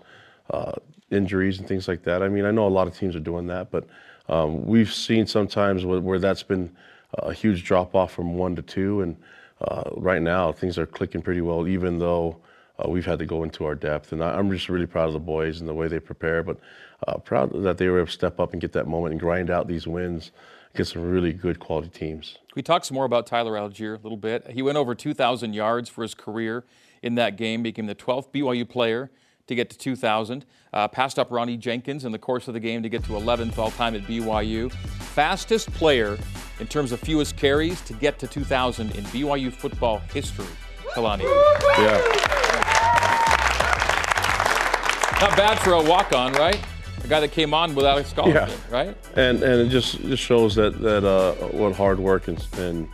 uh, 0.51 0.73
injuries 1.09 1.59
and 1.59 1.67
things 1.67 1.87
like 1.87 2.03
that. 2.03 2.21
I 2.21 2.27
mean, 2.27 2.45
I 2.45 2.51
know 2.51 2.67
a 2.67 2.69
lot 2.69 2.87
of 2.87 2.95
teams 2.95 3.15
are 3.15 3.21
doing 3.21 3.47
that, 3.47 3.71
but 3.71 3.85
um, 4.29 4.65
we've 4.65 4.93
seen 4.93 5.25
sometimes 5.25 5.85
where, 5.85 6.01
where, 6.01 6.19
that's 6.19 6.43
been 6.43 6.69
a 7.13 7.33
huge 7.33 7.63
drop 7.63 7.95
off 7.95 8.11
from 8.11 8.35
one 8.35 8.55
to 8.57 8.61
two, 8.61 9.01
and 9.01 9.15
uh, 9.61 9.89
right 9.95 10.21
now 10.21 10.51
things 10.51 10.77
are 10.77 10.85
clicking 10.85 11.21
pretty 11.21 11.41
well, 11.41 11.67
even 11.67 11.97
though. 11.97 12.37
Uh, 12.79 12.87
we've 12.87 13.07
had 13.07 13.17
to 13.17 13.25
go 13.25 13.41
into 13.41 13.65
our 13.65 13.73
depth, 13.73 14.11
and 14.11 14.23
I, 14.23 14.37
am 14.37 14.51
just 14.51 14.69
really 14.69 14.85
proud 14.85 15.07
of 15.07 15.13
the 15.13 15.19
boys 15.19 15.61
and 15.61 15.67
the 15.67 15.73
way 15.73 15.87
they 15.87 15.99
prepare. 15.99 16.43
But 16.43 16.59
uh, 17.07 17.17
proud 17.17 17.51
that 17.63 17.79
they 17.79 17.87
were 17.87 17.97
able 17.97 18.05
to 18.05 18.11
step 18.11 18.39
up 18.39 18.53
and 18.53 18.61
get 18.61 18.71
that 18.73 18.85
moment 18.85 19.13
and 19.13 19.19
grind 19.19 19.49
out 19.49 19.67
these 19.67 19.87
wins 19.87 20.29
get 20.75 20.87
some 20.87 21.03
really 21.03 21.33
good 21.33 21.59
quality 21.59 21.89
teams. 21.89 22.37
We 22.55 22.61
talk 22.61 22.85
some 22.85 22.95
more 22.95 23.05
about 23.05 23.27
Tyler 23.27 23.53
Allgeier 23.53 23.99
a 23.99 24.01
little 24.01 24.17
bit? 24.17 24.51
He 24.51 24.61
went 24.61 24.77
over 24.77 24.95
2,000 24.95 25.53
yards 25.53 25.89
for 25.89 26.01
his 26.01 26.13
career 26.13 26.65
in 27.01 27.15
that 27.15 27.37
game, 27.37 27.63
became 27.63 27.85
the 27.85 27.95
12th 27.95 28.31
BYU 28.31 28.67
player 28.67 29.11
to 29.47 29.55
get 29.55 29.69
to 29.69 29.77
2,000. 29.77 30.45
Uh, 30.73 30.87
passed 30.87 31.17
up 31.17 31.29
Ronney 31.29 31.57
Jenkins 31.57 32.05
in 32.05 32.11
the 32.11 32.19
course 32.19 32.47
of 32.47 32.53
the 32.53 32.59
game 32.59 32.83
to 32.83 32.89
get 32.89 33.03
to 33.05 33.11
11th 33.11 33.57
all 33.57 33.71
time 33.71 33.95
at 33.95 34.03
BYU. 34.03 34.71
Fastest 34.71 35.71
player 35.73 36.17
in 36.59 36.67
terms 36.67 36.91
of 36.91 36.99
fewest 36.99 37.37
carries 37.37 37.81
to 37.81 37.93
get 37.93 38.19
to 38.19 38.27
2,000 38.27 38.95
in 38.95 39.03
BYU 39.05 39.51
football 39.51 39.99
history. 40.13 40.45
Kalani. 40.93 41.23
Yeah. 41.77 42.27
Not 45.19 45.35
bad 45.35 45.57
for 45.59 45.73
a 45.73 45.81
walk 45.81 46.13
on, 46.13 46.33
right? 46.33 46.59
A 47.07 47.09
guy 47.09 47.19
that 47.21 47.31
came 47.31 47.53
on 47.53 47.73
without 47.73 47.97
a 47.97 48.03
scholarship, 48.03 48.49
yeah. 48.69 48.75
right? 48.75 48.97
And 49.15 49.41
and 49.41 49.61
it 49.61 49.69
just 49.69 49.99
just 50.01 50.21
shows 50.21 50.55
that 50.55 50.79
that 50.81 51.03
uh, 51.03 51.33
what 51.47 51.75
hard 51.75 51.99
work 51.99 52.27
and, 52.27 52.45
and 52.57 52.89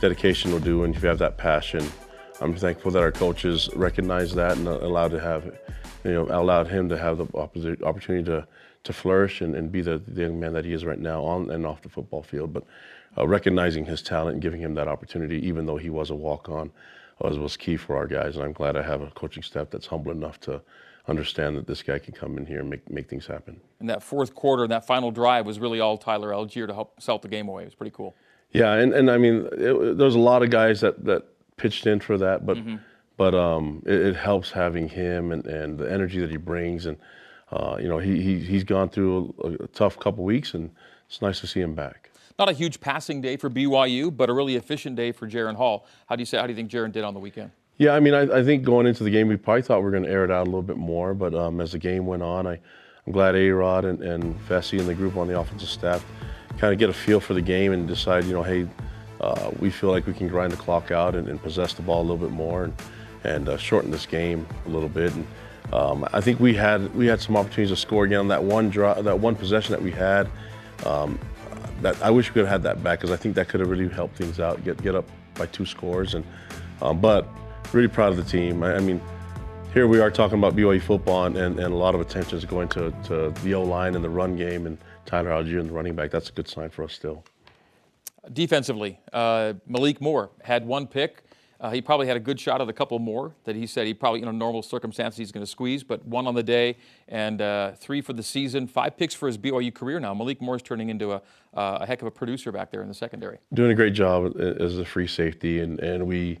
dedication 0.00 0.52
will 0.52 0.60
do, 0.60 0.84
and 0.84 0.94
if 0.94 1.02
you 1.02 1.08
have 1.08 1.18
that 1.18 1.38
passion. 1.38 1.84
I'm 2.40 2.54
thankful 2.54 2.90
that 2.90 3.02
our 3.02 3.12
coaches 3.12 3.70
recognized 3.76 4.34
that 4.34 4.56
and 4.56 4.66
allowed 4.66 5.12
to 5.12 5.20
have, 5.20 5.44
you 6.02 6.12
know, 6.12 6.26
allowed 6.28 6.66
him 6.66 6.88
to 6.88 6.98
have 6.98 7.18
the 7.18 7.78
opportunity 7.84 8.24
to 8.24 8.46
to 8.82 8.92
flourish 8.92 9.40
and, 9.40 9.54
and 9.54 9.72
be 9.72 9.80
the, 9.80 9.98
the 9.98 10.22
young 10.22 10.38
man 10.38 10.52
that 10.52 10.64
he 10.64 10.74
is 10.74 10.84
right 10.84 10.98
now 10.98 11.24
on 11.24 11.50
and 11.50 11.64
off 11.64 11.80
the 11.80 11.88
football 11.88 12.22
field. 12.22 12.52
But 12.52 12.64
uh, 13.16 13.26
recognizing 13.26 13.86
his 13.86 14.02
talent 14.02 14.34
and 14.34 14.42
giving 14.42 14.60
him 14.60 14.74
that 14.74 14.88
opportunity, 14.88 15.46
even 15.46 15.64
though 15.64 15.78
he 15.78 15.88
was 15.88 16.10
a 16.10 16.14
walk 16.14 16.50
on, 16.50 16.70
was, 17.20 17.38
was 17.38 17.56
key 17.56 17.78
for 17.78 17.96
our 17.96 18.06
guys. 18.06 18.36
And 18.36 18.44
I'm 18.44 18.52
glad 18.52 18.76
I 18.76 18.82
have 18.82 19.00
a 19.00 19.10
coaching 19.12 19.42
staff 19.42 19.70
that's 19.70 19.86
humble 19.86 20.12
enough 20.12 20.38
to 20.40 20.60
understand 21.06 21.56
that 21.56 21.66
this 21.66 21.82
guy 21.82 21.98
can 21.98 22.14
come 22.14 22.38
in 22.38 22.46
here 22.46 22.60
and 22.60 22.70
make, 22.70 22.90
make 22.90 23.08
things 23.08 23.26
happen. 23.26 23.60
And 23.80 23.88
that 23.90 24.02
fourth 24.02 24.34
quarter, 24.34 24.62
and 24.62 24.72
that 24.72 24.86
final 24.86 25.10
drive 25.10 25.46
was 25.46 25.58
really 25.58 25.80
all 25.80 25.98
Tyler 25.98 26.30
Allgeier 26.30 26.66
to 26.66 26.74
help 26.74 27.00
salt 27.00 27.22
the 27.22 27.28
game 27.28 27.48
away. 27.48 27.62
It 27.62 27.66
was 27.66 27.74
pretty 27.74 27.94
cool. 27.94 28.14
Yeah, 28.52 28.74
and, 28.74 28.94
and 28.94 29.10
I 29.10 29.18
mean, 29.18 29.48
it, 29.52 29.98
there's 29.98 30.14
a 30.14 30.20
lot 30.20 30.42
of 30.42 30.50
guys 30.50 30.80
that, 30.80 31.04
that 31.04 31.24
pitched 31.56 31.86
in 31.86 32.00
for 32.00 32.16
that, 32.18 32.46
but 32.46 32.56
mm-hmm. 32.56 32.76
but 33.16 33.34
um, 33.34 33.82
it, 33.84 33.94
it, 33.94 34.16
helps 34.16 34.50
having 34.52 34.88
him 34.88 35.32
and, 35.32 35.46
and 35.46 35.78
the 35.78 35.90
energy 35.90 36.20
that 36.20 36.30
he 36.30 36.36
brings. 36.36 36.86
And, 36.86 36.96
uh, 37.50 37.76
you 37.80 37.88
know, 37.88 37.98
he, 37.98 38.20
he, 38.22 38.38
he's 38.38 38.64
gone 38.64 38.88
through 38.88 39.34
a, 39.42 39.64
a 39.64 39.66
tough 39.68 39.98
couple 39.98 40.24
weeks, 40.24 40.54
and 40.54 40.70
it's 41.06 41.20
nice 41.20 41.40
to 41.40 41.46
see 41.46 41.60
him 41.60 41.74
back. 41.74 42.10
Not 42.38 42.48
a 42.48 42.52
huge 42.52 42.80
passing 42.80 43.20
day 43.20 43.36
for 43.36 43.50
BYU, 43.50 44.16
but 44.16 44.30
a 44.30 44.32
really 44.32 44.56
efficient 44.56 44.96
day 44.96 45.12
for 45.12 45.28
Jaren 45.28 45.54
Hall. 45.54 45.86
How 46.06 46.16
do 46.16 46.22
you 46.22 46.26
say? 46.26 46.38
How 46.38 46.46
do 46.46 46.52
you 46.52 46.56
think 46.56 46.70
Jaren 46.70 46.92
did 46.92 47.04
on 47.04 47.14
the 47.14 47.20
weekend? 47.20 47.50
Yeah, 47.76 47.92
I 47.92 48.00
mean, 48.00 48.14
I, 48.14 48.38
I, 48.38 48.44
think 48.44 48.62
going 48.62 48.86
into 48.86 49.02
the 49.02 49.10
game, 49.10 49.26
we 49.26 49.36
probably 49.36 49.62
thought 49.62 49.78
we 49.78 49.84
were 49.84 49.90
going 49.90 50.04
to 50.04 50.10
air 50.10 50.24
it 50.24 50.30
out 50.30 50.42
a 50.42 50.50
little 50.50 50.62
bit 50.62 50.76
more, 50.76 51.12
but 51.12 51.34
um, 51.34 51.60
as 51.60 51.72
the 51.72 51.78
game 51.78 52.06
went 52.06 52.22
on, 52.22 52.46
I, 52.46 52.60
am 53.06 53.12
glad 53.12 53.34
A 53.34 53.50
Rod 53.50 53.84
and, 53.84 54.00
and 54.00 54.38
Fesi 54.48 54.78
and 54.78 54.88
the 54.88 54.94
group 54.94 55.16
on 55.16 55.26
the 55.26 55.38
offensive 55.38 55.68
staff 55.68 56.04
kind 56.58 56.72
of 56.72 56.78
get 56.78 56.88
a 56.88 56.92
feel 56.92 57.18
for 57.18 57.34
the 57.34 57.42
game 57.42 57.72
and 57.72 57.88
decide, 57.88 58.24
you 58.24 58.32
know, 58.32 58.42
hey, 58.42 58.68
uh, 59.20 59.50
we 59.58 59.70
feel 59.70 59.90
like 59.90 60.06
we 60.06 60.12
can 60.12 60.28
grind 60.28 60.52
the 60.52 60.56
clock 60.56 60.90
out 60.90 61.14
and, 61.14 61.28
and 61.28 61.42
possess 61.42 61.74
the 61.74 61.82
ball 61.82 62.00
a 62.00 62.02
little 62.02 62.16
bit 62.16 62.30
more 62.30 62.64
and, 62.64 62.74
and 63.24 63.48
uh, 63.48 63.56
shorten 63.56 63.90
this 63.90 64.06
game 64.06 64.46
a 64.66 64.68
little 64.68 64.88
bit. 64.88 65.12
And 65.12 65.26
um, 65.72 66.06
I 66.12 66.20
think 66.20 66.38
we 66.40 66.54
had 66.54 66.94
we 66.94 67.06
had 67.06 67.20
some 67.20 67.36
opportunities 67.36 67.70
to 67.70 67.76
score 67.76 68.04
again 68.04 68.20
on 68.20 68.28
that 68.28 68.42
one 68.42 68.70
draw, 68.70 68.94
that 69.00 69.18
one 69.18 69.34
possession 69.34 69.72
that 69.72 69.82
we 69.82 69.90
had. 69.90 70.28
Um, 70.84 71.18
that 71.80 72.00
I 72.02 72.10
wish 72.10 72.28
we 72.28 72.34
could 72.34 72.46
have 72.46 72.50
had 72.50 72.62
that 72.62 72.84
back 72.84 73.00
because 73.00 73.10
I 73.10 73.16
think 73.16 73.34
that 73.34 73.48
could 73.48 73.60
have 73.60 73.68
really 73.68 73.88
helped 73.88 74.16
things 74.16 74.38
out, 74.38 74.62
get 74.64 74.80
get 74.82 74.94
up 74.94 75.08
by 75.34 75.46
two 75.46 75.66
scores. 75.66 76.14
And 76.14 76.24
um, 76.82 77.00
but 77.00 77.26
really 77.74 77.88
proud 77.88 78.10
of 78.10 78.16
the 78.16 78.24
team. 78.24 78.62
I, 78.62 78.76
I 78.76 78.80
mean, 78.80 79.00
here 79.72 79.88
we 79.88 79.98
are 80.00 80.10
talking 80.10 80.38
about 80.38 80.54
BYU 80.54 80.80
football, 80.80 81.24
and, 81.24 81.36
and, 81.36 81.58
and 81.58 81.74
a 81.74 81.76
lot 81.76 81.94
of 81.94 82.00
attention 82.00 82.38
is 82.38 82.44
going 82.44 82.68
to, 82.68 82.92
to 83.04 83.30
the 83.42 83.54
O 83.54 83.62
line 83.62 83.96
and 83.96 84.04
the 84.04 84.08
run 84.08 84.36
game, 84.36 84.66
and 84.66 84.78
Tyler 85.04 85.30
Allgeier 85.30 85.60
and 85.60 85.68
the 85.68 85.72
running 85.72 85.94
back. 85.94 86.10
That's 86.10 86.28
a 86.28 86.32
good 86.32 86.48
sign 86.48 86.70
for 86.70 86.84
us 86.84 86.92
still. 86.92 87.24
Defensively, 88.32 89.00
uh, 89.12 89.54
Malik 89.66 90.00
Moore 90.00 90.30
had 90.42 90.64
one 90.64 90.86
pick. 90.86 91.24
Uh, 91.60 91.70
he 91.70 91.80
probably 91.80 92.06
had 92.06 92.16
a 92.16 92.20
good 92.20 92.38
shot 92.38 92.60
at 92.60 92.68
a 92.68 92.72
couple 92.72 92.98
more 92.98 93.34
that 93.44 93.56
he 93.56 93.66
said 93.66 93.86
he 93.86 93.94
probably, 93.94 94.22
in 94.22 94.28
a 94.28 94.32
normal 94.32 94.62
circumstances, 94.62 95.18
he's 95.18 95.32
going 95.32 95.44
to 95.44 95.50
squeeze, 95.50 95.82
but 95.82 96.04
one 96.06 96.26
on 96.26 96.34
the 96.34 96.42
day 96.42 96.76
and 97.08 97.40
uh, 97.40 97.72
three 97.72 98.00
for 98.00 98.12
the 98.12 98.22
season. 98.22 98.66
Five 98.66 98.96
picks 98.96 99.14
for 99.14 99.26
his 99.26 99.38
BYU 99.38 99.72
career 99.74 99.98
now. 99.98 100.14
Malik 100.14 100.42
Moore 100.42 100.56
is 100.56 100.62
turning 100.62 100.90
into 100.90 101.12
a, 101.12 101.16
uh, 101.54 101.78
a 101.80 101.86
heck 101.86 102.02
of 102.02 102.06
a 102.06 102.10
producer 102.10 102.52
back 102.52 102.70
there 102.70 102.82
in 102.82 102.88
the 102.88 102.94
secondary. 102.94 103.38
Doing 103.52 103.70
a 103.70 103.74
great 103.74 103.94
job 103.94 104.36
as 104.38 104.78
a 104.78 104.84
free 104.84 105.06
safety, 105.06 105.60
and, 105.60 105.80
and 105.80 106.06
we 106.06 106.38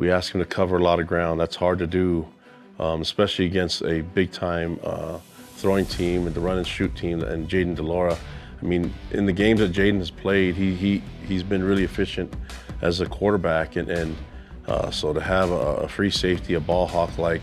we 0.00 0.10
ask 0.10 0.34
him 0.34 0.40
to 0.40 0.46
cover 0.46 0.78
a 0.78 0.82
lot 0.82 0.98
of 0.98 1.06
ground. 1.06 1.38
That's 1.38 1.54
hard 1.54 1.78
to 1.80 1.86
do, 1.86 2.26
um, 2.80 3.02
especially 3.02 3.44
against 3.44 3.82
a 3.82 4.00
big 4.00 4.32
time 4.32 4.80
uh, 4.82 5.18
throwing 5.56 5.84
team 5.84 6.26
and 6.26 6.34
the 6.34 6.40
run 6.40 6.56
and 6.56 6.66
shoot 6.66 6.96
team 6.96 7.22
and 7.22 7.48
Jayden 7.48 7.76
de 7.76 7.82
Laura. 7.82 8.16
I 8.60 8.64
mean, 8.64 8.94
in 9.10 9.26
the 9.26 9.32
games 9.32 9.60
that 9.60 9.72
Jayden 9.72 9.98
has 9.98 10.10
played, 10.10 10.54
he, 10.54 10.74
he, 10.74 11.02
he's 11.28 11.42
been 11.42 11.62
really 11.62 11.84
efficient 11.84 12.32
as 12.80 13.02
a 13.02 13.06
quarterback. 13.06 13.76
And, 13.76 13.90
and 13.90 14.16
uh, 14.66 14.90
so 14.90 15.12
to 15.12 15.20
have 15.20 15.50
a, 15.50 15.84
a, 15.84 15.88
free 15.88 16.10
safety, 16.10 16.54
a 16.54 16.60
ball 16.60 16.86
hawk 16.86 17.18
like, 17.18 17.42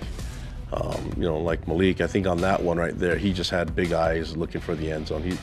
um, 0.74 1.14
you 1.16 1.24
know, 1.24 1.38
like 1.38 1.68
Malik, 1.68 2.02
I 2.02 2.08
think 2.08 2.26
on 2.26 2.40
that 2.40 2.64
one 2.64 2.78
right 2.78 2.98
there, 2.98 3.18
he 3.18 3.34
just 3.34 3.52
had 3.52 3.76
big 3.76 3.94
eyes 3.94 4.36
looking 4.36 4.62
for 4.62 4.74
the 4.74 4.92
end 4.92 5.10
zone. 5.10 5.22
He, 5.22 5.38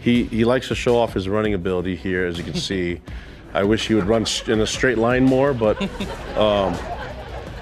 he 0.00 0.24
he 0.24 0.44
likes 0.44 0.68
to 0.68 0.76
show 0.76 0.96
off 0.96 1.14
his 1.14 1.28
running 1.28 1.54
ability 1.54 1.96
here, 1.96 2.26
as 2.26 2.38
you 2.38 2.44
can 2.44 2.54
see. 2.68 3.00
I 3.54 3.64
wish 3.64 3.88
he 3.88 3.94
would 3.94 4.06
run 4.06 4.26
in 4.46 4.60
a 4.60 4.66
straight 4.66 4.98
line 4.98 5.24
more, 5.24 5.54
but 5.54 5.80
um, 6.36 6.76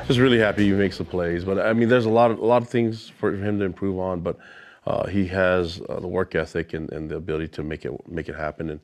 just 0.06 0.18
really 0.18 0.38
happy 0.38 0.64
he 0.64 0.72
makes 0.72 0.98
the 0.98 1.04
plays. 1.04 1.44
But 1.44 1.58
I 1.58 1.72
mean, 1.72 1.88
there's 1.88 2.06
a 2.06 2.10
lot 2.10 2.30
of 2.30 2.38
a 2.38 2.44
lot 2.44 2.62
of 2.62 2.68
things 2.68 3.08
for 3.08 3.32
him 3.32 3.58
to 3.58 3.64
improve 3.64 3.98
on, 3.98 4.20
but 4.20 4.38
uh, 4.86 5.06
he 5.06 5.26
has 5.28 5.80
uh, 5.88 6.00
the 6.00 6.06
work 6.06 6.34
ethic 6.34 6.72
and, 6.72 6.90
and, 6.92 7.10
the 7.10 7.16
ability 7.16 7.48
to 7.48 7.62
make 7.62 7.84
it 7.84 8.08
make 8.08 8.28
it 8.28 8.36
happen. 8.36 8.70
And 8.70 8.80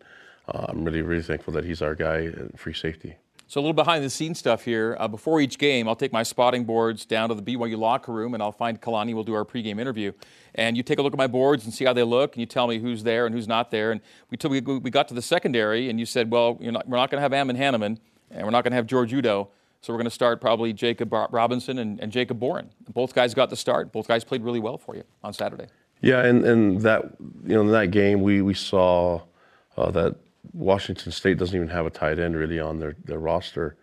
uh, 0.49 0.67
I'm 0.69 0.85
really 0.85 1.03
really 1.03 1.23
thankful 1.23 1.53
that 1.55 1.65
he's 1.65 1.83
our 1.83 1.95
guy 1.95 2.19
in 2.19 2.53
free 2.57 2.75
safety. 2.75 3.17
So 3.53 3.61
a 3.61 3.61
little 3.61 3.75
behind 3.75 4.03
the 4.03 4.09
scenes 4.09 4.39
stuff 4.39 4.65
here. 4.65 4.97
Uh, 4.99 5.07
before 5.09 5.39
each 5.39 5.59
game, 5.59 5.87
I'll 5.87 5.95
take 5.95 6.11
my 6.11 6.23
spotting 6.23 6.65
boards 6.65 7.05
down 7.05 7.29
to 7.29 7.35
the 7.35 7.43
BYU 7.43 7.77
locker 7.77 8.11
room 8.11 8.33
and 8.33 8.43
I'll 8.43 8.51
find 8.51 8.81
Kalani. 8.81 9.13
We'll 9.13 9.25
do 9.25 9.35
our 9.35 9.45
pregame 9.45 9.79
interview. 9.79 10.13
And 10.55 10.75
you 10.75 10.83
take 10.83 10.99
a 10.99 11.03
look 11.03 11.13
at 11.13 11.19
my 11.19 11.27
boards 11.27 11.67
and 11.67 11.75
see 11.75 11.85
how 11.85 11.93
they 11.93 12.03
look, 12.03 12.33
and 12.33 12.41
you 12.41 12.47
tell 12.47 12.67
me 12.67 12.79
who's 12.79 13.03
there 13.03 13.27
and 13.27 13.35
who's 13.35 13.47
not 13.47 13.71
there. 13.71 13.93
And 13.93 14.01
we, 14.31 14.39
t- 14.39 14.49
we, 14.49 14.91
got 14.91 15.07
to 15.09 15.15
the 15.15 15.21
secondary, 15.21 15.91
and 15.91 16.01
you 16.01 16.07
said, 16.07 16.31
well, 16.31 16.57
not, 16.63 16.89
we're 16.89 16.97
not 16.97 17.11
going 17.11 17.19
to 17.19 17.23
have 17.23 17.35
Ammon 17.35 17.57
Hannemann, 17.57 17.99
and 18.31 18.43
we're 18.43 18.53
not 18.53 18.65
going 18.65 18.73
to 18.73 18.77
have 18.77 18.87
George 18.87 19.13
Udo. 19.13 19.51
So 19.83 19.93
we're 19.93 19.99
going 19.99 20.05
to 20.05 20.11
start 20.11 20.41
probably 20.41 20.73
Jacob 20.73 21.13
Robinson 21.13 21.77
and, 21.77 22.01
and 22.01 22.11
Jacob 22.11 22.41
Boren. 22.41 22.71
Both 22.89 23.15
guys 23.15 23.35
got 23.35 23.51
the 23.51 23.57
start. 23.57 23.93
Both 23.93 24.09
guys 24.09 24.25
played 24.25 24.43
really 24.43 24.61
well 24.61 24.79
for 24.79 24.97
you 24.97 25.05
on 25.23 25.35
Saturday. 25.35 25.67
Yeah, 26.01 26.25
and, 26.25 26.43
and 26.47 26.81
that 26.81 27.03
you 27.45 27.55
know 27.55 27.61
in 27.61 27.73
that 27.73 27.91
game 27.91 28.23
we 28.23 28.41
we 28.41 28.55
saw 28.55 29.21
uh, 29.77 29.91
that 29.91 30.17
Washington 30.53 31.13
State 31.13 31.39
doesn't 31.39 31.55
even 31.55 31.69
have 31.69 31.87
a 31.87 31.91
tight 31.91 32.19
end 32.19 32.37
really 32.37 32.61
on 32.61 32.79
their, 32.79 32.97
their 33.05 33.19
roster. 33.19 33.77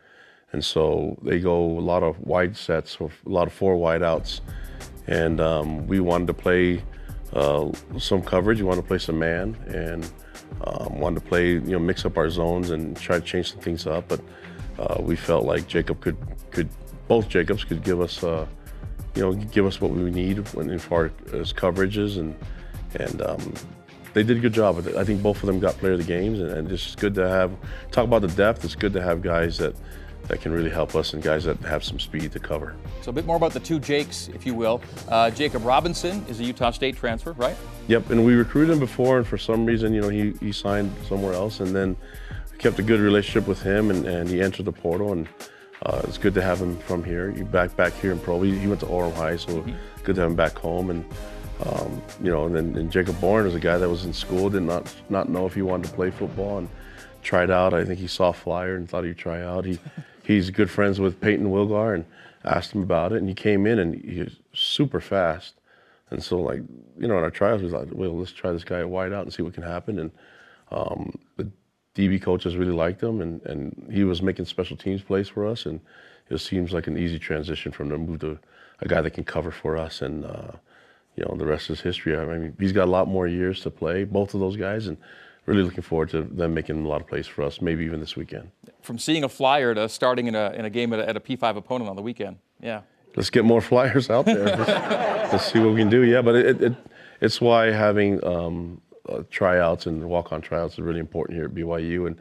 And 0.52 0.64
so 0.64 1.18
they 1.22 1.40
go 1.40 1.56
a 1.58 1.82
lot 1.82 2.04
of 2.04 2.20
wide 2.20 2.58
sets, 2.58 2.98
a 3.00 3.10
lot 3.26 3.48
of 3.48 3.54
four 3.54 3.78
wide 3.78 4.04
outs. 4.04 4.42
And 5.08 5.40
um, 5.40 5.88
we 5.88 6.00
wanted 6.00 6.28
to 6.28 6.34
play 6.34 6.84
uh, 7.34 7.72
some 7.98 8.22
coverage, 8.22 8.60
we 8.60 8.66
wanted 8.66 8.82
to 8.82 8.88
play 8.88 8.98
some 8.98 9.20
man, 9.20 9.56
and 9.68 10.12
um, 10.66 11.00
wanted 11.00 11.22
to 11.22 11.26
play, 11.28 11.52
you 11.52 11.62
know, 11.62 11.80
mix 11.80 12.06
up 12.06 12.18
our 12.18 12.30
zones 12.30 12.72
and 12.72 12.98
try 12.98 13.20
to 13.20 13.26
change 13.26 13.52
some 13.52 13.62
things 13.62 13.86
up. 13.88 14.08
But 14.08 14.22
uh, 14.80 15.02
we 15.02 15.16
felt 15.16 15.46
like 15.46 15.68
Jacob 15.68 16.02
could, 16.02 16.18
could 16.52 16.70
both 17.08 17.30
Jacobs 17.30 17.64
could 17.64 17.84
give 17.84 18.02
us, 18.02 18.24
uh, 18.24 18.48
you 19.16 19.22
know, 19.22 19.34
give 19.34 19.66
us 19.66 19.82
what 19.82 19.92
we 19.92 20.10
need 20.12 20.48
when, 20.54 20.70
as 20.70 20.84
far 20.84 21.12
as 21.34 21.54
coverages 21.54 22.18
and 22.18 22.36
and 22.96 23.22
um, 23.22 23.54
they 24.14 24.24
did 24.24 24.38
a 24.38 24.40
good 24.40 24.54
job. 24.54 24.86
I 24.98 25.04
think 25.04 25.22
both 25.22 25.38
of 25.42 25.48
them 25.48 25.60
got 25.60 25.78
player 25.78 25.94
of 25.94 26.00
the 26.00 26.06
games, 26.06 26.40
and, 26.40 26.52
and 26.52 26.72
it's 26.72 26.84
just 26.84 26.98
good 26.98 27.16
to 27.16 27.28
have. 27.28 27.52
Talk 27.92 28.06
about 28.06 28.22
the 28.22 28.28
depth. 28.30 28.64
It's 28.66 28.76
good 28.76 28.94
to 28.94 29.02
have 29.02 29.22
guys 29.22 29.58
that 29.58 29.76
that 30.30 30.42
can 30.42 30.52
really 30.52 30.70
help 30.70 30.96
us 30.96 31.14
and 31.14 31.24
guys 31.24 31.44
that 31.44 31.58
have 31.62 31.84
some 31.84 32.00
speed 32.00 32.32
to 32.32 32.40
cover. 32.40 32.76
So 33.02 33.10
a 33.10 33.14
bit 33.14 33.26
more 33.26 33.36
about 33.36 33.52
the 33.52 33.60
two 33.60 33.80
Jakes, 33.80 34.30
if 34.34 34.46
you 34.46 34.54
will. 34.54 34.80
Uh, 35.08 35.32
Jacob 35.32 35.66
Robinson 35.66 36.24
is 36.30 36.40
a 36.40 36.44
Utah 36.44 36.70
State 36.70 36.96
transfer, 36.96 37.34
right? 37.34 37.58
Yep, 37.88 38.12
and 38.12 38.24
we 38.24 38.36
recruited 38.36 38.74
him 38.74 38.80
before, 38.80 39.18
and 39.18 39.26
for 39.26 39.40
some 39.40 39.66
reason, 39.66 39.92
you 39.92 40.02
know, 40.02 40.10
he, 40.10 40.34
he 40.40 40.52
signed 40.52 40.94
somewhere 41.08 41.34
else, 41.34 41.60
and 41.60 41.76
then 41.76 41.98
kept 42.60 42.78
a 42.78 42.84
good 42.84 43.00
relationship 43.00 43.48
with 43.48 43.62
him, 43.64 43.90
and, 43.90 44.06
and 44.06 44.30
he 44.30 44.40
entered 44.40 44.66
the 44.66 44.72
portal, 44.72 45.14
and 45.14 45.28
uh, 45.84 46.02
it's 46.04 46.20
good 46.20 46.36
to 46.36 46.42
have 46.44 46.62
him 46.62 46.78
from 46.78 47.04
here. 47.04 47.32
He 47.32 47.42
back 47.42 47.76
back 47.76 47.94
here 47.94 48.12
in 48.12 48.20
Pro. 48.20 48.40
He, 48.42 48.58
he 48.58 48.68
went 48.68 48.82
to 48.82 48.86
Orem 48.86 49.14
High, 49.16 49.38
so 49.38 49.54
mm-hmm. 49.54 49.72
good 50.04 50.16
to 50.16 50.22
have 50.22 50.30
him 50.30 50.36
back 50.36 50.58
home, 50.58 50.92
and 50.92 51.06
um, 51.66 52.02
you 52.24 52.32
know, 52.32 52.46
and 52.46 52.56
then 52.56 52.76
and 52.76 52.92
Jacob 52.92 53.20
Boren 53.20 53.46
is 53.46 53.56
a 53.56 53.60
guy 53.60 53.78
that 53.78 53.90
was 53.90 54.06
in 54.06 54.14
school, 54.14 54.50
did 54.50 54.64
not 54.64 54.94
not 55.10 55.30
know 55.30 55.46
if 55.46 55.54
he 55.54 55.62
wanted 55.62 55.90
to 55.90 55.94
play 55.94 56.10
football, 56.10 56.60
and 56.60 56.70
tried 57.22 57.52
out. 57.52 57.74
I 57.74 57.84
think 57.84 58.00
he 58.00 58.08
saw 58.08 58.30
a 58.30 58.34
flyer 58.34 58.76
and 58.76 58.90
thought 58.90 59.04
he'd 59.04 59.18
try 59.18 59.42
out. 59.42 59.66
He 59.66 59.80
he's 60.24 60.50
good 60.50 60.70
friends 60.70 61.00
with 61.00 61.20
Peyton 61.20 61.48
Wilgar 61.48 61.94
and 61.96 62.06
asked 62.46 62.72
him 62.72 62.82
about 62.82 63.12
it, 63.12 63.18
and 63.18 63.28
he 63.28 63.36
came 63.36 63.68
in 63.68 63.80
and 63.80 63.96
he 63.96 64.22
was 64.22 64.36
super 64.54 65.02
fast. 65.02 65.56
And 66.12 66.24
so, 66.24 66.40
like 66.40 66.62
you 66.98 67.08
know, 67.08 67.18
in 67.18 67.24
our 67.24 67.32
trials, 67.32 67.62
we 67.62 67.66
was 67.66 67.74
like, 67.74 67.90
well, 67.92 68.18
let's 68.18 68.32
try 68.32 68.52
this 68.52 68.64
guy 68.64 68.80
at 68.80 68.90
wide 68.90 69.12
out 69.12 69.24
and 69.24 69.34
see 69.34 69.44
what 69.44 69.54
can 69.54 69.64
happen. 69.64 70.00
And 70.00 70.12
um, 70.72 71.18
the 71.36 71.52
DB 71.96 72.22
coaches 72.22 72.56
really 72.56 72.72
liked 72.72 73.04
him, 73.04 73.20
and, 73.22 73.42
and 73.44 73.90
he 73.92 74.06
was 74.06 74.22
making 74.22 74.46
special 74.46 74.78
teams 74.78 75.02
plays 75.02 75.28
for 75.28 75.46
us, 75.46 75.66
and 75.66 75.82
it 76.30 76.38
seems 76.38 76.72
like 76.72 76.88
an 76.88 76.98
easy 76.98 77.20
transition 77.20 77.72
from 77.74 77.90
to 77.90 77.98
move 77.98 78.22
to 78.22 78.40
a 78.80 78.88
guy 78.88 79.02
that 79.02 79.12
can 79.12 79.26
cover 79.26 79.52
for 79.52 79.76
us 79.76 80.02
and. 80.02 80.24
Uh, 80.24 80.52
you 81.20 81.26
know, 81.26 81.36
the 81.36 81.46
rest 81.46 81.70
is 81.70 81.82
history. 81.82 82.18
I 82.18 82.24
mean, 82.24 82.56
he's 82.58 82.72
got 82.72 82.86
a 82.86 82.92
lot 82.92 83.10
more 83.10 83.28
years 83.28 83.60
to 83.62 83.70
play, 83.70 84.06
both 84.06 84.34
of 84.34 84.40
those 84.40 84.56
guys, 84.56 84.88
and 84.88 84.98
really 85.46 85.64
looking 85.64 85.82
forward 85.82 86.10
to 86.12 86.22
them 86.22 86.54
making 86.54 86.86
a 86.86 86.88
lot 86.88 87.02
of 87.02 87.08
plays 87.08 87.28
for 87.28 87.44
us, 87.44 87.62
maybe 87.62 87.84
even 87.84 88.00
this 88.00 88.16
weekend. 88.16 88.52
From 88.82 88.98
seeing 88.98 89.26
a 89.26 89.30
flyer 89.30 89.76
to 89.76 89.90
starting 89.90 90.28
in 90.28 90.36
a, 90.36 90.52
in 90.52 90.64
a 90.64 90.70
game 90.70 90.94
at 90.94 91.00
a, 91.00 91.10
at 91.10 91.18
a 91.18 91.20
P5 91.20 91.58
opponent 91.58 91.90
on 91.90 91.98
the 91.98 92.02
weekend. 92.02 92.38
Yeah. 92.62 92.82
Let's 93.18 93.30
get 93.30 93.44
more 93.44 93.60
flyers 93.72 94.10
out 94.10 94.26
there. 94.26 94.46
let's, 94.46 95.34
let's, 95.34 95.52
see 95.52 95.60
what 95.60 95.74
we 95.74 95.82
can 95.82 95.90
do. 95.90 96.04
Yeah, 96.04 96.22
but 96.22 96.36
it, 96.36 96.62
it 96.62 96.76
it's 97.20 97.42
why 97.42 97.66
having 97.66 98.24
um, 98.24 98.80
uh, 99.10 99.24
tryouts 99.30 99.88
and 99.88 100.06
walk-on 100.06 100.40
tryouts 100.40 100.76
is 100.76 100.80
really 100.80 101.02
important 101.02 101.36
here 101.36 101.46
at 101.46 101.54
BYU. 101.54 102.08
And 102.08 102.16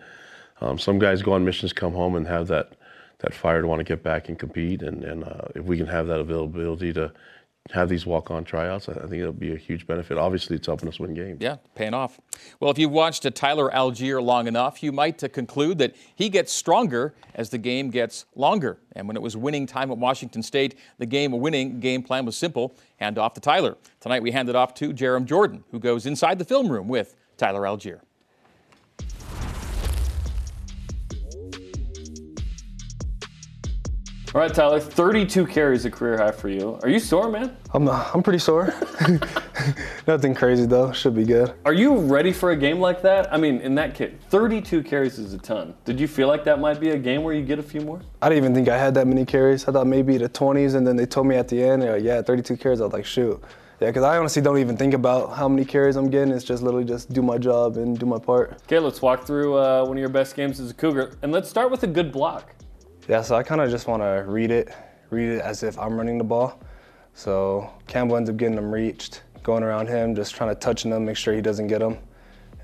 um, 0.61 0.77
some 0.77 0.99
guys 0.99 1.23
go 1.23 1.35
on 1.35 1.45
missions, 1.45 1.73
come 1.73 1.93
home, 1.93 2.17
and 2.17 2.27
have 2.27 2.49
that 2.49 2.73
that 3.19 3.35
fire 3.35 3.61
to 3.61 3.67
want 3.67 3.81
to 3.81 3.85
get 3.85 4.03
back 4.03 4.29
and 4.29 4.39
compete. 4.39 4.83
And, 4.83 5.05
and 5.05 5.25
uh, 5.25 5.49
if 5.55 5.65
we 5.65 5.77
can 5.77 5.87
have 5.87 6.07
that 6.07 6.21
availability 6.21 6.93
to 6.95 7.13
have 7.71 7.89
these 7.91 8.07
walk-on 8.07 8.45
tryouts. 8.45 8.89
I 8.89 8.95
think 8.95 9.15
it'll 9.15 9.33
be 9.33 9.53
a 9.53 9.59
huge 9.59 9.87
benefit. 9.87 10.17
Obviously, 10.17 10.57
it's 10.57 10.67
helping 10.67 10.89
us 10.89 10.99
win 10.99 11.13
games. 11.13 11.39
Yeah, 11.41 11.57
paying 11.75 11.93
off. 11.93 12.19
Well, 12.61 12.71
if 12.71 12.79
you've 12.79 12.91
watched 12.91 13.27
Tyler 13.35 13.71
Allgeier 13.71 14.23
long 14.23 14.47
enough, 14.47 14.83
you 14.83 14.91
might 14.91 15.23
conclude 15.33 15.77
that 15.79 15.95
he 16.15 16.31
gets 16.31 16.51
stronger 16.51 17.15
as 17.35 17.51
the 17.51 17.59
game 17.59 17.91
gets 17.91 18.25
longer. 18.35 18.79
And 18.97 19.07
when 19.07 19.17
it 19.17 19.23
was 19.23 19.37
winning 19.37 19.67
time 19.67 19.91
at 19.91 19.99
Washington 19.99 20.43
State, 20.43 20.79
the 20.97 21.07
game-winning 21.07 21.79
game 21.79 22.03
plan 22.03 22.25
was 22.25 22.37
simple: 22.37 22.75
hand 22.97 23.19
off 23.19 23.35
to 23.35 23.41
Tyler. 23.41 23.77
Tonight, 24.01 24.23
we 24.23 24.31
hand 24.31 24.49
it 24.49 24.57
off 24.57 24.73
to 24.75 24.95
Jarom 24.95 25.27
Jordan, 25.27 25.63
who 25.71 25.79
goes 25.79 26.07
inside 26.07 26.39
the 26.39 26.47
film 26.47 26.73
room 26.73 26.89
with 26.89 27.17
Tyler 27.37 27.63
Allgeier. 27.63 28.01
All 34.35 34.43
right, 34.43 34.53
Tyler, 34.53 34.79
32 34.79 35.47
carries 35.47 35.87
a 35.87 35.91
career 35.91 36.19
high 36.19 36.33
for 36.33 36.51
you. 36.51 36.79
Are 36.83 36.89
you 36.91 36.99
sore, 36.99 37.31
man? 37.31 37.57
I'm, 37.73 37.89
uh, 37.89 38.11
I'm 38.13 38.23
pretty 38.23 38.39
sore. 38.39 38.75
Nothing 40.07 40.35
crazy, 40.35 40.67
though. 40.67 40.93
Should 40.93 41.15
be 41.15 41.25
good. 41.25 41.55
Are 41.65 41.73
you 41.73 41.97
ready 41.97 42.31
for 42.35 42.51
a 42.51 42.57
game 42.57 42.79
like 42.79 43.01
that? 43.01 43.33
I 43.33 43.39
mean, 43.39 43.63
in 43.63 43.75
that 43.77 43.95
case, 43.95 44.13
32 44.29 44.83
carries 44.83 45.19
is 45.19 45.33
a 45.33 45.39
ton. 45.39 45.73
Did 45.87 45.99
you 45.99 46.07
feel 46.07 46.29
like 46.29 46.45
that 46.45 46.61
might 46.61 46.79
be 46.79 46.91
a 46.91 46.99
game 46.99 47.23
where 47.23 47.33
you 47.33 47.43
get 47.43 47.59
a 47.59 47.63
few 47.63 47.81
more? 47.81 48.03
I 48.21 48.29
didn't 48.29 48.45
even 48.45 48.55
think 48.55 48.69
I 48.69 48.77
had 48.77 48.93
that 48.97 49.07
many 49.07 49.25
carries. 49.25 49.67
I 49.67 49.73
thought 49.73 49.87
maybe 49.87 50.19
the 50.19 50.29
20s, 50.29 50.75
and 50.75 50.87
then 50.87 50.97
they 50.97 51.07
told 51.07 51.27
me 51.27 51.37
at 51.37 51.49
the 51.49 51.63
end, 51.63 51.83
like, 51.83 52.03
yeah, 52.03 52.21
32 52.21 52.59
carries. 52.59 52.83
I 52.83 52.85
was 52.85 52.93
like, 52.93 53.07
shoot. 53.07 53.43
Yeah, 53.81 53.89
because 53.89 54.03
I 54.03 54.19
honestly 54.19 54.43
don't 54.43 54.59
even 54.59 54.77
think 54.77 54.93
about 54.93 55.37
how 55.37 55.49
many 55.49 55.65
carries 55.65 55.97
I'm 55.97 56.11
getting. 56.11 56.35
It's 56.35 56.45
just 56.45 56.63
literally 56.63 56.85
just 56.85 57.15
do 57.15 57.23
my 57.23 57.39
job 57.39 57.79
and 57.79 57.99
do 57.99 58.05
my 58.05 58.19
part. 58.19 58.61
Okay, 58.65 58.79
let's 58.79 59.01
walk 59.01 59.25
through 59.25 59.57
uh, 59.57 59.85
one 59.85 59.97
of 59.97 60.01
your 60.01 60.11
best 60.11 60.37
games 60.37 60.61
as 60.61 60.71
a 60.71 60.75
Cougar. 60.75 61.13
And 61.23 61.33
let's 61.33 61.49
start 61.49 61.71
with 61.71 61.83
a 61.85 61.87
good 61.87 62.13
block. 62.13 62.55
Yeah, 63.09 63.23
so 63.23 63.37
I 63.37 63.43
kind 63.43 63.63
of 63.63 63.71
just 63.71 63.87
want 63.87 64.03
to 64.03 64.23
read 64.27 64.51
it, 64.51 64.69
read 65.09 65.31
it 65.31 65.41
as 65.41 65.63
if 65.63 65.79
I'm 65.79 65.97
running 65.97 66.19
the 66.19 66.25
ball. 66.25 66.61
So 67.15 67.71
Campbell 67.87 68.19
ends 68.19 68.29
up 68.29 68.37
getting 68.37 68.55
them 68.55 68.71
reached, 68.71 69.23
going 69.43 69.63
around 69.63 69.87
him, 69.87 70.15
just 70.15 70.35
trying 70.35 70.51
to 70.51 70.55
touch 70.55 70.85
him, 70.85 71.07
make 71.07 71.17
sure 71.17 71.33
he 71.33 71.41
doesn't 71.41 71.69
get 71.69 71.79
them. 71.79 71.97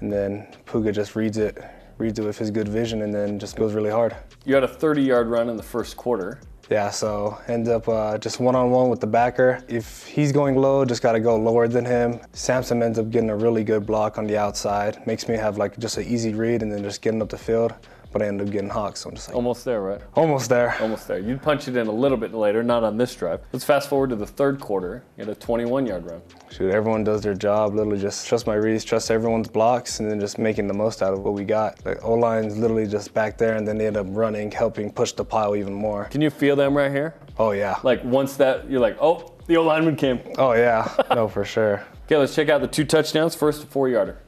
And 0.01 0.13
then 0.13 0.47
Puga 0.67 0.93
just 0.93 1.17
reads 1.17 1.39
it, 1.39 1.65
reads 1.97 2.19
it 2.19 2.27
with 2.27 2.37
his 2.37 2.51
good 2.51 2.69
vision, 2.69 3.01
and 3.01 3.15
then 3.15 3.39
just 3.39 3.57
goes 3.57 3.73
really 3.73 3.91
hard. 3.91 4.15
You 4.45 4.55
had 4.55 4.65
a 4.65 4.69
30-yard 4.69 5.29
run 5.29 5.49
in 5.49 5.57
the 5.57 5.63
first 5.63 5.97
quarter. 5.97 6.41
Yeah, 6.69 6.91
so 6.91 7.39
end 7.49 7.67
up 7.69 7.89
uh, 7.89 8.19
just 8.19 8.39
one-on-one 8.39 8.91
with 8.91 9.01
the 9.01 9.07
backer. 9.07 9.65
If 9.67 10.07
he's 10.07 10.31
going 10.31 10.57
low, 10.57 10.85
just 10.85 11.01
got 11.01 11.13
to 11.13 11.21
go 11.21 11.37
lower 11.37 11.69
than 11.69 11.87
him. 11.87 12.21
Samson 12.35 12.83
ends 12.83 12.99
up 12.99 13.09
getting 13.09 13.31
a 13.31 13.37
really 13.37 13.65
good 13.65 13.87
block 13.87 14.19
on 14.19 14.27
the 14.27 14.37
outside. 14.37 15.07
Makes 15.07 15.27
me 15.27 15.37
have 15.37 15.57
like 15.57 15.79
just 15.79 15.97
an 15.97 16.05
easy 16.05 16.35
read 16.35 16.63
and 16.63 16.71
then 16.71 16.83
just 16.83 17.01
getting 17.01 17.23
up 17.23 17.31
the 17.31 17.39
field 17.39 17.73
but 18.15 18.23
I 18.23 18.29
ended 18.29 18.47
up 18.47 18.53
getting 18.53 18.71
hawks. 18.71 19.01
So 19.01 19.11
I'm 19.11 19.17
just 19.17 19.29
like 19.29 19.37
almost 19.37 19.65
there, 19.65 19.83
right? 19.83 20.01
Almost 20.15 20.49
there. 20.49 20.77
Almost 20.81 21.09
there. 21.09 21.19
You'd 21.19 21.43
punch 21.43 21.67
it 21.67 21.77
in 21.77 21.89
a 21.89 21.93
little 21.93 22.17
bit 22.17 22.33
later, 22.33 22.63
not 22.63 22.85
on 22.85 22.97
this 22.97 23.15
drive. 23.15 23.41
Let's 23.53 23.65
fast 23.65 23.89
forward 23.89 24.11
to 24.11 24.17
the 24.17 24.27
third 24.27 24.61
quarter. 24.61 25.03
You 25.19 25.25
had 25.25 25.37
a 25.37 25.39
21 25.39 25.85
yard 25.85 26.09
run. 26.09 26.23
Shoot, 26.51 26.71
everyone 26.71 27.03
does 27.03 27.23
their 27.23 27.35
job. 27.35 27.75
Literally 27.75 28.01
just 28.01 28.29
trust 28.29 28.47
my 28.47 28.55
reads, 28.55 28.85
trust 28.85 29.11
everyone's 29.11 29.49
blocks, 29.49 29.99
and 29.99 30.09
then 30.09 30.21
just 30.21 30.39
making 30.39 30.69
the 30.69 30.75
most 30.75 31.03
out 31.03 31.13
of 31.13 31.25
what 31.25 31.35
we 31.35 31.45
got. 31.45 31.77
The 31.79 31.99
O 32.03 32.15
line's 32.15 32.57
literally 32.57 32.87
just 32.87 33.13
back 33.13 33.37
there, 33.37 33.57
and 33.57 33.67
then 33.67 33.77
they 33.79 33.89
end 33.89 33.97
up 33.97 34.07
running, 34.11 34.49
helping 34.53 34.93
push 34.93 35.11
the 35.11 35.25
pile 35.25 35.57
even 35.57 35.75
more. 35.75 36.05
Can 36.05 36.21
you 36.21 36.31
feel 36.31 36.55
them 36.55 36.77
right 36.77 36.93
here? 36.93 37.17
Oh 37.37 37.51
yeah. 37.51 37.81
Like 37.83 38.05
once 38.05 38.37
that 38.37 38.71
you're 38.71 38.81
like, 38.81 38.97
oh, 39.01 39.33
the 39.47 39.57
O 39.57 39.65
lineman 39.65 39.97
came. 39.97 40.21
Oh 40.39 40.53
yeah. 40.53 40.89
no, 41.13 41.27
for 41.29 41.45
sure. 41.45 41.85
Okay, 42.05 42.19
let's 42.19 42.35
check 42.35 42.51
out 42.51 42.61
the 42.61 42.69
two 42.69 42.85
touchdowns. 42.85 43.35
First, 43.35 43.65
a 43.65 43.67
four 43.67 43.89
yarder. 43.89 44.19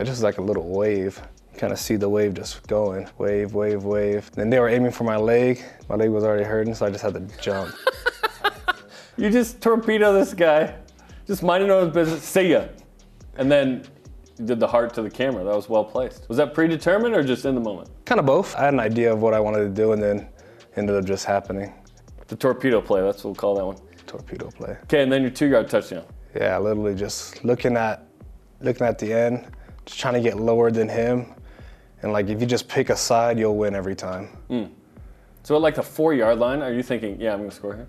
It's 0.00 0.08
just 0.08 0.22
like 0.22 0.38
a 0.38 0.42
little 0.42 0.66
wave. 0.66 1.20
You 1.52 1.58
kind 1.58 1.74
of 1.74 1.78
see 1.78 1.96
the 1.96 2.08
wave 2.08 2.32
just 2.32 2.66
going, 2.66 3.06
wave, 3.18 3.52
wave, 3.52 3.84
wave. 3.84 4.30
Then 4.32 4.48
they 4.48 4.58
were 4.58 4.70
aiming 4.70 4.92
for 4.92 5.04
my 5.04 5.18
leg. 5.18 5.62
My 5.90 5.94
leg 5.94 6.08
was 6.08 6.24
already 6.24 6.44
hurting, 6.44 6.74
so 6.74 6.86
I 6.86 6.90
just 6.90 7.02
had 7.04 7.12
to 7.12 7.38
jump. 7.38 7.74
you 9.18 9.28
just 9.28 9.60
torpedo 9.60 10.14
this 10.14 10.32
guy, 10.32 10.74
just 11.26 11.42
minding 11.42 11.68
his 11.68 11.74
own 11.74 11.90
business. 11.90 12.22
See 12.22 12.52
ya. 12.52 12.64
And 13.36 13.52
then 13.52 13.84
you 14.38 14.46
did 14.46 14.58
the 14.58 14.66
heart 14.66 14.94
to 14.94 15.02
the 15.02 15.10
camera. 15.10 15.44
That 15.44 15.54
was 15.54 15.68
well 15.68 15.84
placed. 15.84 16.26
Was 16.30 16.38
that 16.38 16.54
predetermined 16.54 17.14
or 17.14 17.22
just 17.22 17.44
in 17.44 17.54
the 17.54 17.60
moment? 17.60 17.90
Kind 18.06 18.20
of 18.20 18.24
both. 18.24 18.56
I 18.56 18.64
had 18.64 18.72
an 18.72 18.80
idea 18.80 19.12
of 19.12 19.20
what 19.20 19.34
I 19.34 19.40
wanted 19.40 19.64
to 19.64 19.68
do, 19.68 19.92
and 19.92 20.02
then 20.02 20.30
ended 20.76 20.96
up 20.96 21.04
just 21.04 21.26
happening. 21.26 21.74
The 22.28 22.36
torpedo 22.36 22.80
play. 22.80 23.02
That's 23.02 23.18
what 23.18 23.24
we'll 23.24 23.34
call 23.34 23.54
that 23.56 23.66
one. 23.66 23.76
torpedo 24.06 24.48
play. 24.50 24.78
Okay, 24.84 25.02
and 25.02 25.12
then 25.12 25.20
your 25.20 25.30
two-yard 25.30 25.68
touchdown. 25.68 26.04
Yeah, 26.34 26.56
literally 26.58 26.94
just 26.94 27.44
looking 27.44 27.76
at 27.76 28.06
looking 28.60 28.86
at 28.86 28.98
the 28.98 29.12
end, 29.12 29.46
trying 29.96 30.14
to 30.14 30.20
get 30.20 30.38
lower 30.38 30.70
than 30.70 30.88
him. 30.88 31.34
And 32.02 32.12
like 32.12 32.28
if 32.28 32.40
you 32.40 32.46
just 32.46 32.68
pick 32.68 32.90
a 32.90 32.96
side, 32.96 33.38
you'll 33.38 33.56
win 33.56 33.74
every 33.74 33.94
time. 33.94 34.26
Hmm. 34.48 34.64
So 35.42 35.56
at 35.56 35.62
like 35.62 35.74
the 35.74 35.82
four-yard 35.82 36.38
line, 36.38 36.62
are 36.62 36.72
you 36.72 36.82
thinking, 36.82 37.20
yeah, 37.20 37.32
I'm 37.32 37.40
gonna 37.40 37.50
score 37.50 37.74
here? 37.74 37.88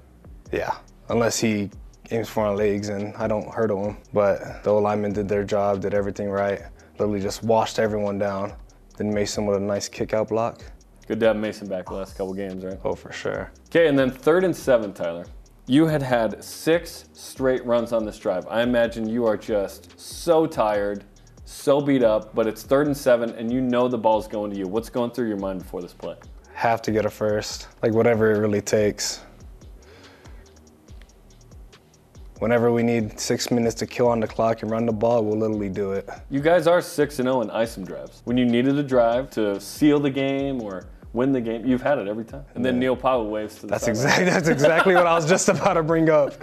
Yeah, 0.51 0.75
unless 1.09 1.39
he 1.39 1.69
aims 2.11 2.29
for 2.29 2.45
my 2.45 2.51
legs 2.51 2.89
and 2.89 3.15
I 3.15 3.27
don't 3.27 3.47
hurdle 3.53 3.85
him. 3.85 3.97
But 4.13 4.63
the 4.63 4.71
old 4.71 4.83
linemen 4.83 5.13
did 5.13 5.27
their 5.27 5.43
job, 5.43 5.81
did 5.81 5.93
everything 5.93 6.29
right. 6.29 6.61
Literally 6.99 7.21
just 7.21 7.43
washed 7.43 7.79
everyone 7.79 8.19
down. 8.19 8.53
Then 8.97 9.13
Mason 9.13 9.45
with 9.45 9.57
a 9.57 9.59
nice 9.59 9.87
kick 9.87 10.13
out 10.13 10.29
block. 10.29 10.61
Good 11.07 11.19
to 11.21 11.27
have 11.27 11.35
Mason 11.37 11.67
back 11.67 11.87
the 11.87 11.93
last 11.93 12.17
couple 12.17 12.33
games, 12.33 12.63
right? 12.63 12.79
Oh, 12.83 12.95
for 12.95 13.11
sure. 13.11 13.51
Okay, 13.69 13.87
and 13.87 13.97
then 13.97 14.11
third 14.11 14.43
and 14.43 14.55
seven, 14.55 14.93
Tyler. 14.93 15.25
You 15.67 15.87
had 15.87 16.01
had 16.01 16.43
six 16.43 17.05
straight 17.13 17.65
runs 17.65 17.93
on 17.93 18.05
this 18.05 18.19
drive. 18.19 18.45
I 18.49 18.61
imagine 18.61 19.07
you 19.07 19.25
are 19.25 19.37
just 19.37 19.99
so 19.99 20.45
tired, 20.45 21.05
so 21.51 21.81
beat 21.81 22.01
up, 22.01 22.33
but 22.33 22.47
it's 22.47 22.63
third 22.63 22.87
and 22.87 22.95
seven, 22.95 23.31
and 23.31 23.51
you 23.51 23.61
know 23.61 23.87
the 23.87 23.97
ball's 23.97 24.27
going 24.27 24.51
to 24.51 24.57
you. 24.57 24.67
What's 24.67 24.89
going 24.89 25.11
through 25.11 25.27
your 25.27 25.37
mind 25.37 25.59
before 25.59 25.81
this 25.81 25.93
play? 25.93 26.15
Have 26.53 26.81
to 26.83 26.91
get 26.91 27.05
a 27.05 27.09
first, 27.09 27.67
like 27.83 27.93
whatever 27.93 28.31
it 28.31 28.39
really 28.39 28.61
takes. 28.61 29.21
Whenever 32.39 32.71
we 32.71 32.81
need 32.81 33.19
six 33.19 33.51
minutes 33.51 33.75
to 33.75 33.85
kill 33.85 34.07
on 34.07 34.19
the 34.19 34.27
clock 34.27 34.63
and 34.63 34.71
run 34.71 34.85
the 34.85 34.91
ball, 34.91 35.23
we'll 35.23 35.37
literally 35.37 35.69
do 35.69 35.91
it. 35.91 36.09
You 36.31 36.39
guys 36.39 36.65
are 36.65 36.81
6 36.81 37.19
and 37.19 37.27
0 37.27 37.41
in 37.41 37.49
ISOM 37.49 37.85
drives. 37.85 38.21
When 38.23 38.35
you 38.35 38.45
needed 38.45 38.79
a 38.79 38.83
drive 38.83 39.29
to 39.31 39.61
seal 39.61 39.99
the 39.99 40.09
game 40.09 40.59
or 40.59 40.87
win 41.13 41.31
the 41.31 41.41
game, 41.41 41.67
you've 41.67 41.83
had 41.83 41.99
it 41.99 42.07
every 42.07 42.25
time. 42.25 42.43
And 42.55 42.65
then 42.65 42.79
Neil 42.79 42.97
Pau'u 42.97 43.29
waves 43.29 43.55
to 43.55 43.61
the 43.61 43.67
That's 43.67 43.87
exactly 43.87 44.25
that's 44.25 44.47
exactly 44.47 44.95
what 44.95 45.05
I 45.05 45.13
was 45.13 45.29
just 45.29 45.49
about 45.49 45.73
to 45.73 45.83
bring 45.83 46.09
up. 46.09 46.33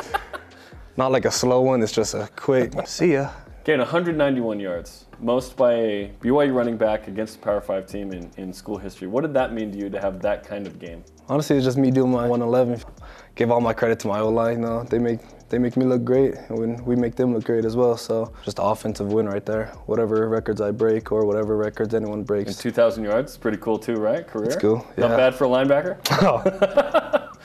Not 0.96 1.10
like 1.10 1.24
a 1.24 1.32
slow 1.32 1.62
one, 1.62 1.82
it's 1.82 1.92
just 1.92 2.14
a 2.14 2.28
quick 2.36 2.74
see 2.86 3.14
ya. 3.14 3.30
And 3.68 3.80
191 3.80 4.60
yards, 4.60 5.04
most 5.20 5.54
by 5.54 5.74
a 5.74 6.10
BYU 6.22 6.54
running 6.54 6.78
back 6.78 7.06
against 7.06 7.36
a 7.36 7.38
Power 7.40 7.60
5 7.60 7.86
team 7.86 8.12
in, 8.14 8.30
in 8.38 8.50
school 8.50 8.78
history. 8.78 9.08
What 9.08 9.20
did 9.20 9.34
that 9.34 9.52
mean 9.52 9.70
to 9.72 9.76
you 9.76 9.90
to 9.90 10.00
have 10.00 10.22
that 10.22 10.42
kind 10.42 10.66
of 10.66 10.78
game? 10.78 11.04
Honestly, 11.28 11.54
it's 11.54 11.66
just 11.66 11.76
me 11.76 11.90
doing 11.90 12.10
my 12.10 12.26
111. 12.26 12.82
Give 13.34 13.50
all 13.50 13.60
my 13.60 13.74
credit 13.74 14.00
to 14.00 14.08
my 14.08 14.20
O 14.20 14.30
line. 14.30 14.54
You 14.54 14.62
know, 14.62 14.84
they 14.84 14.98
make 14.98 15.20
they 15.48 15.58
make 15.58 15.76
me 15.76 15.84
look 15.84 16.04
great, 16.04 16.34
and 16.48 16.84
we 16.84 16.94
make 16.94 17.16
them 17.16 17.34
look 17.34 17.44
great 17.44 17.64
as 17.64 17.74
well. 17.74 17.96
So 17.96 18.32
just 18.44 18.58
offensive 18.60 19.12
win 19.12 19.26
right 19.26 19.44
there. 19.44 19.66
Whatever 19.86 20.28
records 20.28 20.60
I 20.60 20.70
break 20.70 21.10
or 21.10 21.24
whatever 21.24 21.56
records 21.56 21.94
anyone 21.94 22.22
breaks. 22.22 22.56
2,000 22.56 23.04
yards, 23.04 23.36
pretty 23.36 23.56
cool 23.58 23.78
too, 23.78 23.96
right? 23.96 24.26
Career. 24.26 24.46
It's 24.46 24.56
cool, 24.56 24.86
Not 24.96 25.16
bad 25.16 25.34
for 25.34 25.44
a 25.44 25.48
linebacker. 25.48 25.98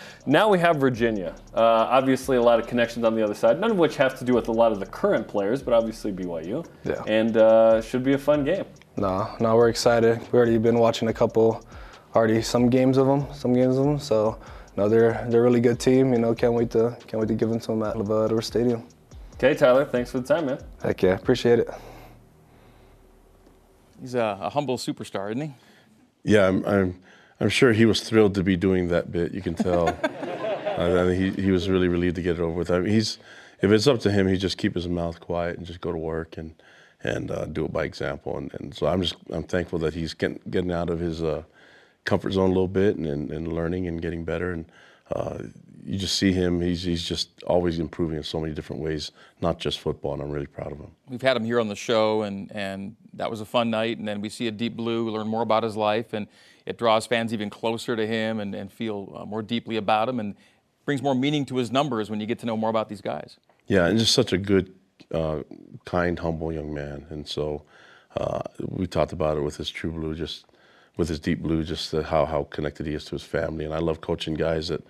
now 0.25 0.49
we 0.49 0.59
have 0.59 0.77
Virginia. 0.77 1.35
Uh, 1.53 1.61
obviously, 1.61 2.37
a 2.37 2.41
lot 2.41 2.59
of 2.59 2.67
connections 2.67 3.05
on 3.05 3.15
the 3.15 3.23
other 3.23 3.35
side, 3.35 3.59
none 3.59 3.71
of 3.71 3.77
which 3.77 3.95
have 3.95 4.17
to 4.19 4.25
do 4.25 4.33
with 4.33 4.49
a 4.49 4.51
lot 4.51 4.71
of 4.71 4.79
the 4.79 4.85
current 4.85 5.27
players, 5.27 5.61
but 5.61 5.73
obviously 5.73 6.11
BYU. 6.11 6.65
Yeah. 6.83 7.03
And 7.07 7.37
uh, 7.37 7.81
should 7.81 8.03
be 8.03 8.13
a 8.13 8.17
fun 8.17 8.43
game. 8.43 8.65
No, 8.97 9.33
no, 9.39 9.55
we're 9.55 9.69
excited. 9.69 10.19
We've 10.19 10.33
already 10.35 10.57
been 10.57 10.77
watching 10.77 11.07
a 11.07 11.13
couple, 11.13 11.65
already 12.15 12.41
some 12.41 12.69
games 12.69 12.97
of 12.97 13.07
them, 13.07 13.25
some 13.33 13.53
games 13.53 13.77
of 13.77 13.85
them. 13.85 13.99
So 13.99 14.37
no, 14.75 14.89
they're 14.89 15.25
they're 15.29 15.41
a 15.41 15.43
really 15.43 15.61
good 15.61 15.79
team. 15.79 16.13
You 16.13 16.19
know, 16.19 16.33
can't 16.33 16.53
wait 16.53 16.71
to 16.71 16.97
can't 17.07 17.19
wait 17.19 17.27
to 17.27 17.35
give 17.35 17.49
them 17.49 17.59
to 17.59 17.67
them 17.67 17.83
at 17.83 17.95
Lavador 17.95 18.43
Stadium. 18.43 18.83
Okay, 19.35 19.55
Tyler, 19.55 19.85
thanks 19.85 20.11
for 20.11 20.19
the 20.19 20.27
time, 20.27 20.45
man. 20.45 20.59
Heck 20.81 21.01
yeah, 21.03 21.15
appreciate 21.15 21.59
it. 21.59 21.69
He's 23.99 24.15
a, 24.15 24.37
a 24.41 24.49
humble 24.49 24.77
superstar, 24.77 25.31
isn't 25.31 25.41
he? 25.41 25.53
Yeah, 26.23 26.47
I'm, 26.47 26.65
I'm, 26.65 27.01
I'm 27.39 27.49
sure 27.49 27.73
he 27.73 27.85
was 27.85 28.01
thrilled 28.01 28.35
to 28.35 28.43
be 28.43 28.55
doing 28.55 28.89
that 28.89 29.11
bit. 29.11 29.33
You 29.33 29.41
can 29.41 29.55
tell. 29.55 29.87
uh, 30.77 30.77
and 30.77 31.15
he, 31.15 31.41
he 31.41 31.51
was 31.51 31.69
really 31.69 31.87
relieved 31.87 32.15
to 32.15 32.21
get 32.21 32.37
it 32.37 32.41
over 32.41 32.53
with. 32.53 32.71
I 32.71 32.79
mean, 32.79 32.93
he's, 32.93 33.17
if 33.61 33.71
it's 33.71 33.87
up 33.87 33.99
to 34.01 34.11
him, 34.11 34.27
he 34.27 34.37
just 34.37 34.57
keep 34.57 34.75
his 34.75 34.87
mouth 34.87 35.19
quiet 35.19 35.57
and 35.57 35.65
just 35.65 35.81
go 35.81 35.91
to 35.91 35.97
work 35.97 36.37
and, 36.37 36.53
and 37.03 37.31
uh, 37.31 37.45
do 37.45 37.65
it 37.65 37.73
by 37.73 37.83
example. 37.83 38.37
And, 38.37 38.53
and 38.55 38.75
so 38.75 38.87
I'm 38.87 39.01
just, 39.01 39.15
I'm 39.31 39.43
thankful 39.43 39.79
that 39.79 39.93
he's 39.93 40.13
getting, 40.13 40.39
getting 40.49 40.71
out 40.71 40.89
of 40.89 40.99
his 40.99 41.23
uh, 41.23 41.43
comfort 42.05 42.33
zone 42.33 42.49
a 42.49 42.53
little 42.53 42.67
bit 42.67 42.95
and, 42.97 43.05
and, 43.05 43.31
and 43.31 43.53
learning 43.53 43.87
and 43.87 44.01
getting 44.01 44.23
better. 44.23 44.51
And 44.51 44.65
uh, 45.11 45.39
you 45.85 45.97
just 45.97 46.17
see 46.17 46.31
him, 46.31 46.61
he's, 46.61 46.83
he's 46.83 47.03
just 47.03 47.43
always 47.43 47.79
improving 47.79 48.17
in 48.17 48.23
so 48.23 48.39
many 48.39 48.53
different 48.53 48.81
ways, 48.81 49.11
not 49.41 49.59
just 49.59 49.79
football. 49.79 50.13
And 50.13 50.21
I'm 50.21 50.31
really 50.31 50.47
proud 50.47 50.71
of 50.71 50.79
him. 50.79 50.91
We've 51.09 51.21
had 51.21 51.35
him 51.35 51.43
here 51.43 51.59
on 51.59 51.67
the 51.67 51.75
show, 51.75 52.23
and, 52.23 52.51
and 52.53 52.95
that 53.13 53.29
was 53.29 53.41
a 53.41 53.45
fun 53.45 53.69
night. 53.69 53.97
And 53.97 54.07
then 54.07 54.21
we 54.21 54.29
see 54.29 54.47
a 54.47 54.51
Deep 54.51 54.75
Blue, 54.75 55.05
we 55.05 55.11
learn 55.11 55.27
more 55.27 55.41
about 55.41 55.63
his 55.63 55.75
life, 55.75 56.13
and 56.13 56.27
it 56.65 56.77
draws 56.77 57.05
fans 57.05 57.33
even 57.33 57.49
closer 57.49 57.95
to 57.95 58.07
him 58.07 58.39
and, 58.39 58.55
and 58.55 58.71
feel 58.71 59.13
uh, 59.15 59.25
more 59.25 59.41
deeply 59.41 59.75
about 59.75 60.07
him 60.07 60.19
and 60.19 60.35
brings 60.85 61.01
more 61.01 61.15
meaning 61.15 61.45
to 61.45 61.57
his 61.57 61.71
numbers 61.71 62.09
when 62.09 62.19
you 62.19 62.25
get 62.25 62.39
to 62.39 62.45
know 62.45 62.57
more 62.57 62.69
about 62.69 62.87
these 62.89 63.01
guys. 63.01 63.37
Yeah, 63.67 63.87
and 63.87 63.99
just 63.99 64.13
such 64.13 64.33
a 64.33 64.37
good, 64.37 64.73
uh, 65.13 65.43
kind, 65.85 66.17
humble 66.19 66.51
young 66.51 66.73
man. 66.73 67.05
And 67.09 67.27
so 67.27 67.63
uh, 68.15 68.41
we 68.59 68.87
talked 68.87 69.11
about 69.13 69.37
it 69.37 69.41
with 69.41 69.57
his 69.57 69.69
true 69.69 69.91
blue, 69.91 70.15
just 70.15 70.45
with 70.97 71.09
his 71.09 71.19
deep 71.19 71.41
blue, 71.41 71.63
just 71.63 71.93
uh, 71.93 72.03
how 72.03 72.25
how 72.25 72.43
connected 72.49 72.85
he 72.85 72.93
is 72.93 73.05
to 73.05 73.11
his 73.11 73.23
family. 73.23 73.65
And 73.65 73.73
I 73.73 73.79
love 73.79 74.01
coaching 74.01 74.35
guys 74.35 74.67
that 74.67 74.85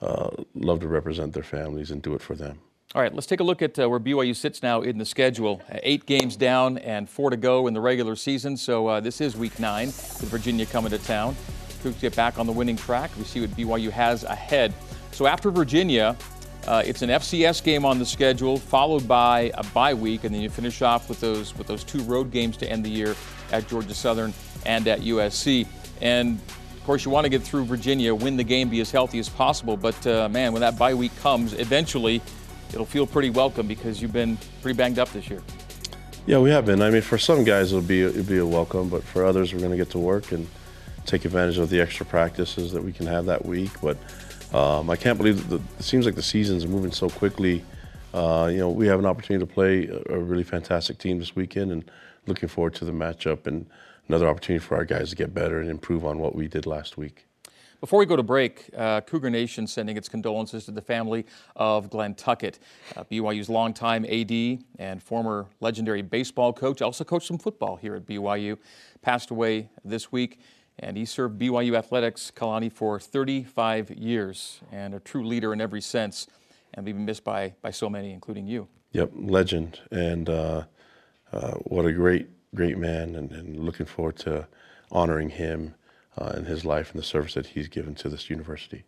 uh, 0.00 0.30
love 0.54 0.80
to 0.80 0.88
represent 0.88 1.32
their 1.32 1.42
families 1.42 1.90
and 1.90 2.02
do 2.02 2.14
it 2.14 2.22
for 2.22 2.34
them. 2.34 2.60
All 2.94 3.02
right, 3.02 3.12
let's 3.12 3.26
take 3.26 3.40
a 3.40 3.44
look 3.44 3.62
at 3.62 3.78
uh, 3.78 3.88
where 3.90 3.98
BYU 3.98 4.34
sits 4.34 4.62
now 4.62 4.80
in 4.80 4.96
the 4.96 5.04
schedule. 5.04 5.60
Uh, 5.70 5.78
eight 5.82 6.06
games 6.06 6.36
down 6.36 6.78
and 6.78 7.08
four 7.08 7.30
to 7.30 7.36
go 7.36 7.66
in 7.66 7.74
the 7.74 7.80
regular 7.80 8.14
season. 8.16 8.56
So 8.56 8.86
uh, 8.86 9.00
this 9.00 9.20
is 9.20 9.36
week 9.36 9.58
nine 9.58 9.88
with 9.88 10.28
Virginia 10.28 10.66
coming 10.66 10.90
to 10.90 10.98
town. 10.98 11.36
Cougs 11.82 12.00
get 12.00 12.14
back 12.16 12.38
on 12.38 12.46
the 12.46 12.52
winning 12.52 12.76
track. 12.76 13.10
We 13.18 13.24
see 13.24 13.40
what 13.40 13.50
BYU 13.50 13.90
has 13.90 14.24
ahead. 14.24 14.72
So 15.10 15.26
after 15.26 15.50
Virginia, 15.50 16.16
uh, 16.66 16.82
it's 16.84 17.02
an 17.02 17.10
FCS 17.10 17.62
game 17.62 17.84
on 17.84 17.98
the 17.98 18.06
schedule, 18.06 18.58
followed 18.58 19.06
by 19.06 19.52
a 19.54 19.64
bye 19.66 19.94
week, 19.94 20.24
and 20.24 20.34
then 20.34 20.42
you 20.42 20.50
finish 20.50 20.82
off 20.82 21.08
with 21.08 21.20
those 21.20 21.56
with 21.56 21.66
those 21.66 21.84
two 21.84 22.02
road 22.02 22.30
games 22.30 22.56
to 22.56 22.70
end 22.70 22.84
the 22.84 22.90
year 22.90 23.14
at 23.52 23.68
Georgia 23.68 23.94
Southern 23.94 24.32
and 24.64 24.88
at 24.88 25.00
USC. 25.00 25.66
And 26.00 26.40
of 26.74 26.82
course, 26.84 27.04
you 27.04 27.10
want 27.10 27.24
to 27.24 27.30
get 27.30 27.42
through 27.42 27.64
Virginia, 27.66 28.14
win 28.14 28.36
the 28.36 28.44
game, 28.44 28.68
be 28.68 28.80
as 28.80 28.90
healthy 28.90 29.18
as 29.18 29.28
possible. 29.28 29.76
But 29.76 30.04
uh, 30.06 30.28
man, 30.28 30.52
when 30.52 30.60
that 30.60 30.76
bye 30.76 30.94
week 30.94 31.16
comes, 31.20 31.52
eventually 31.52 32.20
it'll 32.70 32.84
feel 32.84 33.06
pretty 33.06 33.30
welcome 33.30 33.68
because 33.68 34.02
you've 34.02 34.12
been 34.12 34.36
pretty 34.60 34.76
banged 34.76 34.98
up 34.98 35.12
this 35.12 35.30
year. 35.30 35.42
Yeah, 36.26 36.38
we 36.38 36.50
have 36.50 36.66
been. 36.66 36.82
I 36.82 36.90
mean, 36.90 37.02
for 37.02 37.18
some 37.18 37.44
guys 37.44 37.72
it'll 37.72 37.86
be 37.86 38.02
it'll 38.02 38.24
be 38.24 38.38
a 38.38 38.46
welcome, 38.46 38.88
but 38.88 39.04
for 39.04 39.24
others 39.24 39.54
we're 39.54 39.60
going 39.60 39.70
to 39.70 39.76
get 39.76 39.90
to 39.90 39.98
work 39.98 40.32
and 40.32 40.48
take 41.04 41.24
advantage 41.24 41.58
of 41.58 41.70
the 41.70 41.80
extra 41.80 42.04
practices 42.04 42.72
that 42.72 42.82
we 42.82 42.92
can 42.92 43.06
have 43.06 43.26
that 43.26 43.44
week. 43.44 43.70
But 43.80 43.96
um, 44.52 44.90
I 44.90 44.96
can't 44.96 45.18
believe 45.18 45.48
that 45.48 45.56
the, 45.56 45.62
it 45.78 45.84
seems 45.84 46.06
like 46.06 46.14
the 46.14 46.22
season's 46.22 46.66
moving 46.66 46.92
so 46.92 47.08
quickly. 47.08 47.64
Uh, 48.14 48.48
you 48.50 48.58
know, 48.58 48.70
we 48.70 48.86
have 48.86 48.98
an 48.98 49.06
opportunity 49.06 49.44
to 49.44 49.52
play 49.52 49.88
a, 50.06 50.18
really 50.18 50.44
fantastic 50.44 50.98
team 50.98 51.18
this 51.18 51.36
weekend, 51.36 51.72
and 51.72 51.90
looking 52.26 52.48
forward 52.48 52.74
to 52.76 52.84
the 52.84 52.92
matchup 52.92 53.46
and 53.46 53.66
another 54.08 54.28
opportunity 54.28 54.64
for 54.64 54.76
our 54.76 54.84
guys 54.84 55.10
to 55.10 55.16
get 55.16 55.34
better 55.34 55.60
and 55.60 55.68
improve 55.68 56.04
on 56.04 56.18
what 56.18 56.34
we 56.34 56.48
did 56.48 56.66
last 56.66 56.96
week. 56.96 57.26
Before 57.80 57.98
we 57.98 58.06
go 58.06 58.16
to 58.16 58.22
break, 58.22 58.70
uh, 58.74 59.02
Cougar 59.02 59.28
Nation 59.28 59.66
sending 59.66 59.98
its 59.98 60.08
condolences 60.08 60.64
to 60.64 60.70
the 60.70 60.80
family 60.80 61.26
of 61.56 61.90
Glenn 61.90 62.14
Tuckett, 62.14 62.58
uh, 62.96 63.04
BYU's 63.04 63.50
longtime 63.50 64.06
AD 64.06 64.64
and 64.78 65.02
former 65.02 65.46
legendary 65.60 66.00
baseball 66.00 66.54
coach. 66.54 66.80
Also 66.80 67.04
coached 67.04 67.26
some 67.26 67.36
football 67.36 67.76
here 67.76 67.94
at 67.94 68.06
BYU. 68.06 68.56
Passed 69.02 69.30
away 69.30 69.68
this 69.84 70.10
week, 70.10 70.40
and 70.78 70.96
he 70.96 71.04
served 71.04 71.40
BYU 71.40 71.76
athletics, 71.76 72.30
Kalani, 72.34 72.70
for 72.70 73.00
35 73.00 73.90
years, 73.90 74.60
and 74.70 74.94
a 74.94 75.00
true 75.00 75.26
leader 75.26 75.52
in 75.52 75.60
every 75.60 75.80
sense, 75.80 76.26
and 76.74 76.84
will 76.84 76.92
be 76.92 76.98
missed 76.98 77.24
by 77.24 77.54
by 77.62 77.70
so 77.70 77.88
many, 77.88 78.12
including 78.12 78.46
you. 78.46 78.68
Yep, 78.92 79.12
legend, 79.14 79.80
and 79.90 80.28
uh, 80.28 80.64
uh, 81.32 81.52
what 81.64 81.86
a 81.86 81.92
great, 81.92 82.28
great 82.54 82.78
man, 82.78 83.14
and, 83.16 83.32
and 83.32 83.58
looking 83.58 83.86
forward 83.86 84.16
to 84.16 84.46
honoring 84.90 85.30
him 85.30 85.74
uh, 86.18 86.32
and 86.34 86.46
his 86.46 86.64
life 86.64 86.92
and 86.92 87.02
the 87.02 87.06
service 87.06 87.34
that 87.34 87.46
he's 87.46 87.68
given 87.68 87.94
to 87.96 88.08
this 88.08 88.30
university. 88.30 88.84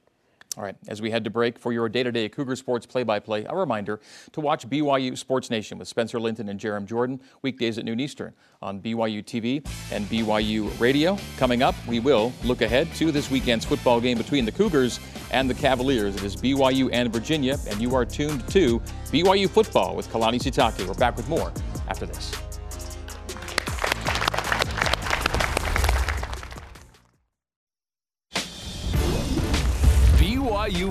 All 0.56 0.64
right, 0.64 0.74
as 0.88 1.00
we 1.00 1.11
head 1.11 1.22
to 1.24 1.30
break 1.30 1.58
for 1.58 1.72
your 1.72 1.88
day 1.88 2.02
to 2.02 2.11
day 2.11 2.28
Cougar 2.28 2.56
Sports 2.56 2.84
play 2.84 3.04
by 3.04 3.20
play, 3.20 3.44
a 3.48 3.54
reminder 3.54 4.00
to 4.32 4.40
watch 4.40 4.68
BYU 4.68 5.16
Sports 5.16 5.50
Nation 5.50 5.78
with 5.78 5.87
Spencer 5.87 6.18
Linton 6.18 6.48
and 6.48 6.58
Jarom 6.58 6.84
Jordan 6.84 7.20
weekdays 7.42 7.78
at 7.78 7.84
noon 7.84 8.00
Eastern 8.00 8.32
on 8.61 8.80
BYU 8.80 9.22
TV 9.22 9.64
and 9.92 10.06
BYU 10.06 10.68
Radio. 10.80 11.16
Coming 11.37 11.62
up, 11.62 11.76
we 11.87 12.00
will 12.00 12.32
look 12.42 12.62
ahead 12.62 12.92
to 12.94 13.12
this 13.12 13.30
weekend's 13.30 13.64
football 13.66 14.00
game 14.00 14.18
between 14.18 14.44
the 14.44 14.52
Cougars 14.52 14.98
and 15.30 15.48
the 15.48 15.54
Cavaliers. 15.54 16.16
It 16.16 16.24
is 16.24 16.34
BYU 16.34 16.88
and 16.92 17.12
Virginia, 17.12 17.56
and 17.68 17.80
you 17.80 17.94
are 17.94 18.04
tuned 18.04 18.48
to 18.48 18.80
BYU 19.12 19.48
Football 19.48 19.94
with 19.94 20.11
Kalani 20.11 20.40
Sitake. 20.40 20.84
We're 20.84 20.94
back 20.94 21.16
with 21.16 21.28
more 21.28 21.52
after 21.88 22.06
this. 22.06 22.34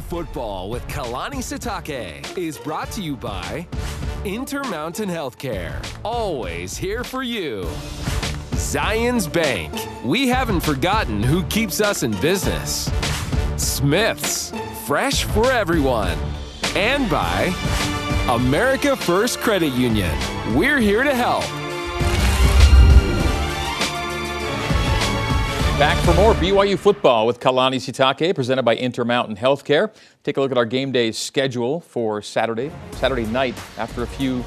Football 0.01 0.69
with 0.69 0.85
Kalani 0.87 1.37
Sitake 1.37 2.37
is 2.37 2.57
brought 2.57 2.91
to 2.91 3.01
you 3.01 3.15
by 3.15 3.67
Intermountain 4.25 5.09
Healthcare. 5.09 5.83
Always 6.03 6.77
here 6.77 7.03
for 7.03 7.23
you. 7.23 7.63
Zions 8.53 9.31
Bank. 9.31 9.73
We 10.03 10.27
haven't 10.27 10.61
forgotten 10.61 11.21
who 11.23 11.43
keeps 11.45 11.81
us 11.81 12.03
in 12.03 12.11
business. 12.21 12.91
Smith's. 13.57 14.51
Fresh 14.85 15.25
for 15.25 15.51
everyone. 15.51 16.17
and 16.75 17.09
by 17.09 17.53
America 18.29 18.95
First 18.95 19.39
Credit 19.39 19.73
Union. 19.73 20.15
We're 20.55 20.79
here 20.79 21.03
to 21.03 21.15
help. 21.15 21.43
Back 25.77 26.03
for 26.03 26.13
more 26.15 26.33
BYU 26.33 26.75
football 26.75 27.27
with 27.27 27.39
Kalani 27.39 27.75
Sitake, 27.75 28.33
presented 28.33 28.63
by 28.63 28.75
Intermountain 28.75 29.35
Healthcare. 29.35 29.93
Take 30.23 30.37
a 30.37 30.41
look 30.41 30.49
at 30.49 30.57
our 30.57 30.65
game 30.65 30.91
day 30.91 31.11
schedule 31.11 31.81
for 31.81 32.19
Saturday, 32.23 32.71
Saturday 32.93 33.27
night. 33.27 33.53
After 33.77 34.01
a 34.01 34.07
few 34.07 34.43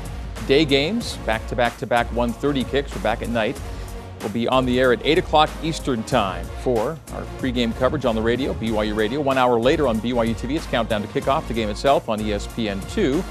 day 0.49 0.65
games, 0.65 1.19
back 1.19 1.47
to 1.47 1.55
back 1.55 1.77
to 1.77 1.87
back 1.87 2.09
1:30 2.09 2.65
kicks. 2.69 2.93
We're 2.93 3.03
back 3.03 3.23
at 3.23 3.29
night. 3.29 3.57
We'll 4.19 4.31
be 4.31 4.49
on 4.49 4.67
the 4.67 4.81
air 4.81 4.93
at 4.93 5.07
8 5.07 5.19
o'clock 5.19 5.51
Eastern 5.63 6.03
Time 6.03 6.45
for 6.63 6.99
our 7.13 7.23
pregame 7.39 7.79
coverage 7.79 8.05
on 8.07 8.17
the 8.17 8.23
radio, 8.23 8.53
BYU 8.55 8.97
Radio. 8.97 9.21
One 9.21 9.39
hour 9.39 9.61
later 9.61 9.87
on 9.87 10.01
BYU 10.01 10.35
TV, 10.35 10.57
it's 10.57 10.67
countdown 10.67 11.01
to 11.01 11.09
kickoff, 11.09 11.47
the 11.47 11.55
game 11.55 11.69
itself 11.69 12.09
on 12.09 12.19
ESPN2. 12.19 12.89
If 12.89 12.97
you 12.97 13.23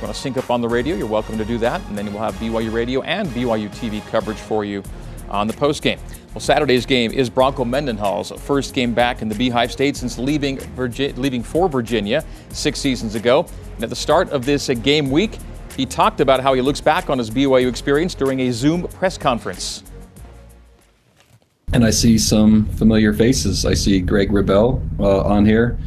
want 0.00 0.14
to 0.14 0.20
sync 0.20 0.36
up 0.36 0.48
on 0.48 0.60
the 0.60 0.68
radio, 0.68 0.94
you're 0.94 1.08
welcome 1.08 1.36
to 1.38 1.44
do 1.44 1.58
that. 1.58 1.80
And 1.88 1.98
then 1.98 2.12
we'll 2.12 2.22
have 2.22 2.34
BYU 2.34 2.72
Radio 2.72 3.02
and 3.02 3.28
BYU 3.30 3.68
TV 3.70 4.00
coverage 4.12 4.38
for 4.38 4.64
you 4.64 4.84
on 5.28 5.48
the 5.48 5.54
postgame. 5.54 5.98
Well, 6.36 6.42
Saturday's 6.42 6.84
game 6.84 7.12
is 7.12 7.30
Bronco 7.30 7.64
Mendenhall's 7.64 8.30
first 8.42 8.74
game 8.74 8.92
back 8.92 9.22
in 9.22 9.28
the 9.30 9.34
Beehive 9.34 9.72
State 9.72 9.96
since 9.96 10.18
leaving, 10.18 10.58
Virgi- 10.58 11.16
leaving 11.16 11.42
for 11.42 11.66
Virginia 11.66 12.22
six 12.50 12.78
seasons 12.78 13.14
ago. 13.14 13.46
And 13.76 13.84
at 13.84 13.88
the 13.88 13.96
start 13.96 14.28
of 14.28 14.44
this 14.44 14.68
game 14.68 15.10
week, 15.10 15.38
he 15.78 15.86
talked 15.86 16.20
about 16.20 16.40
how 16.40 16.52
he 16.52 16.60
looks 16.60 16.78
back 16.78 17.08
on 17.08 17.16
his 17.16 17.30
BYU 17.30 17.70
experience 17.70 18.14
during 18.14 18.40
a 18.40 18.52
Zoom 18.52 18.86
press 18.86 19.16
conference. 19.16 19.82
And 21.72 21.86
I 21.86 21.88
see 21.88 22.18
some 22.18 22.66
familiar 22.66 23.14
faces. 23.14 23.64
I 23.64 23.72
see 23.72 24.02
Greg 24.02 24.30
Wrubell 24.30 24.82
uh, 25.00 25.22
on 25.22 25.46
here. 25.46 25.78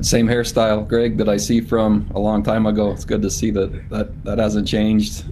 Same 0.00 0.26
hairstyle, 0.26 0.88
Greg, 0.88 1.18
that 1.18 1.28
I 1.28 1.36
see 1.36 1.60
from 1.60 2.10
a 2.14 2.18
long 2.18 2.42
time 2.42 2.64
ago. 2.64 2.92
It's 2.92 3.04
good 3.04 3.20
to 3.20 3.30
see 3.30 3.50
that 3.50 3.90
that, 3.90 4.24
that 4.24 4.38
hasn't 4.38 4.66
changed. 4.66 5.26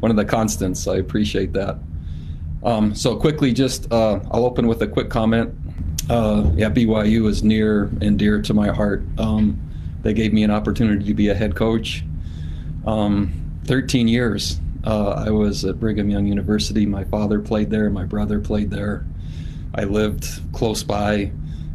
One 0.00 0.10
of 0.10 0.18
the 0.18 0.26
constants. 0.26 0.86
I 0.86 0.96
appreciate 0.96 1.54
that. 1.54 1.78
Um, 2.62 2.94
so 2.94 3.16
quickly, 3.16 3.52
just 3.52 3.90
uh, 3.92 4.20
I'll 4.30 4.44
open 4.44 4.66
with 4.66 4.82
a 4.82 4.86
quick 4.86 5.10
comment. 5.10 5.54
Uh, 6.10 6.50
yeah, 6.54 6.70
BYU 6.70 7.28
is 7.28 7.42
near 7.42 7.84
and 8.00 8.18
dear 8.18 8.40
to 8.42 8.54
my 8.54 8.68
heart. 8.68 9.02
Um, 9.18 9.60
they 10.02 10.14
gave 10.14 10.32
me 10.32 10.42
an 10.42 10.50
opportunity 10.50 11.04
to 11.04 11.14
be 11.14 11.28
a 11.28 11.34
head 11.34 11.54
coach. 11.54 12.04
Um, 12.86 13.32
13 13.64 14.08
years. 14.08 14.58
Uh, 14.84 15.10
I 15.26 15.30
was 15.30 15.64
at 15.64 15.78
Brigham 15.78 16.08
Young 16.08 16.26
University. 16.26 16.86
My 16.86 17.04
father 17.04 17.40
played 17.40 17.70
there. 17.70 17.90
My 17.90 18.04
brother 18.04 18.40
played 18.40 18.70
there. 18.70 19.04
I 19.74 19.84
lived 19.84 20.26
close 20.52 20.82
by, 20.82 21.30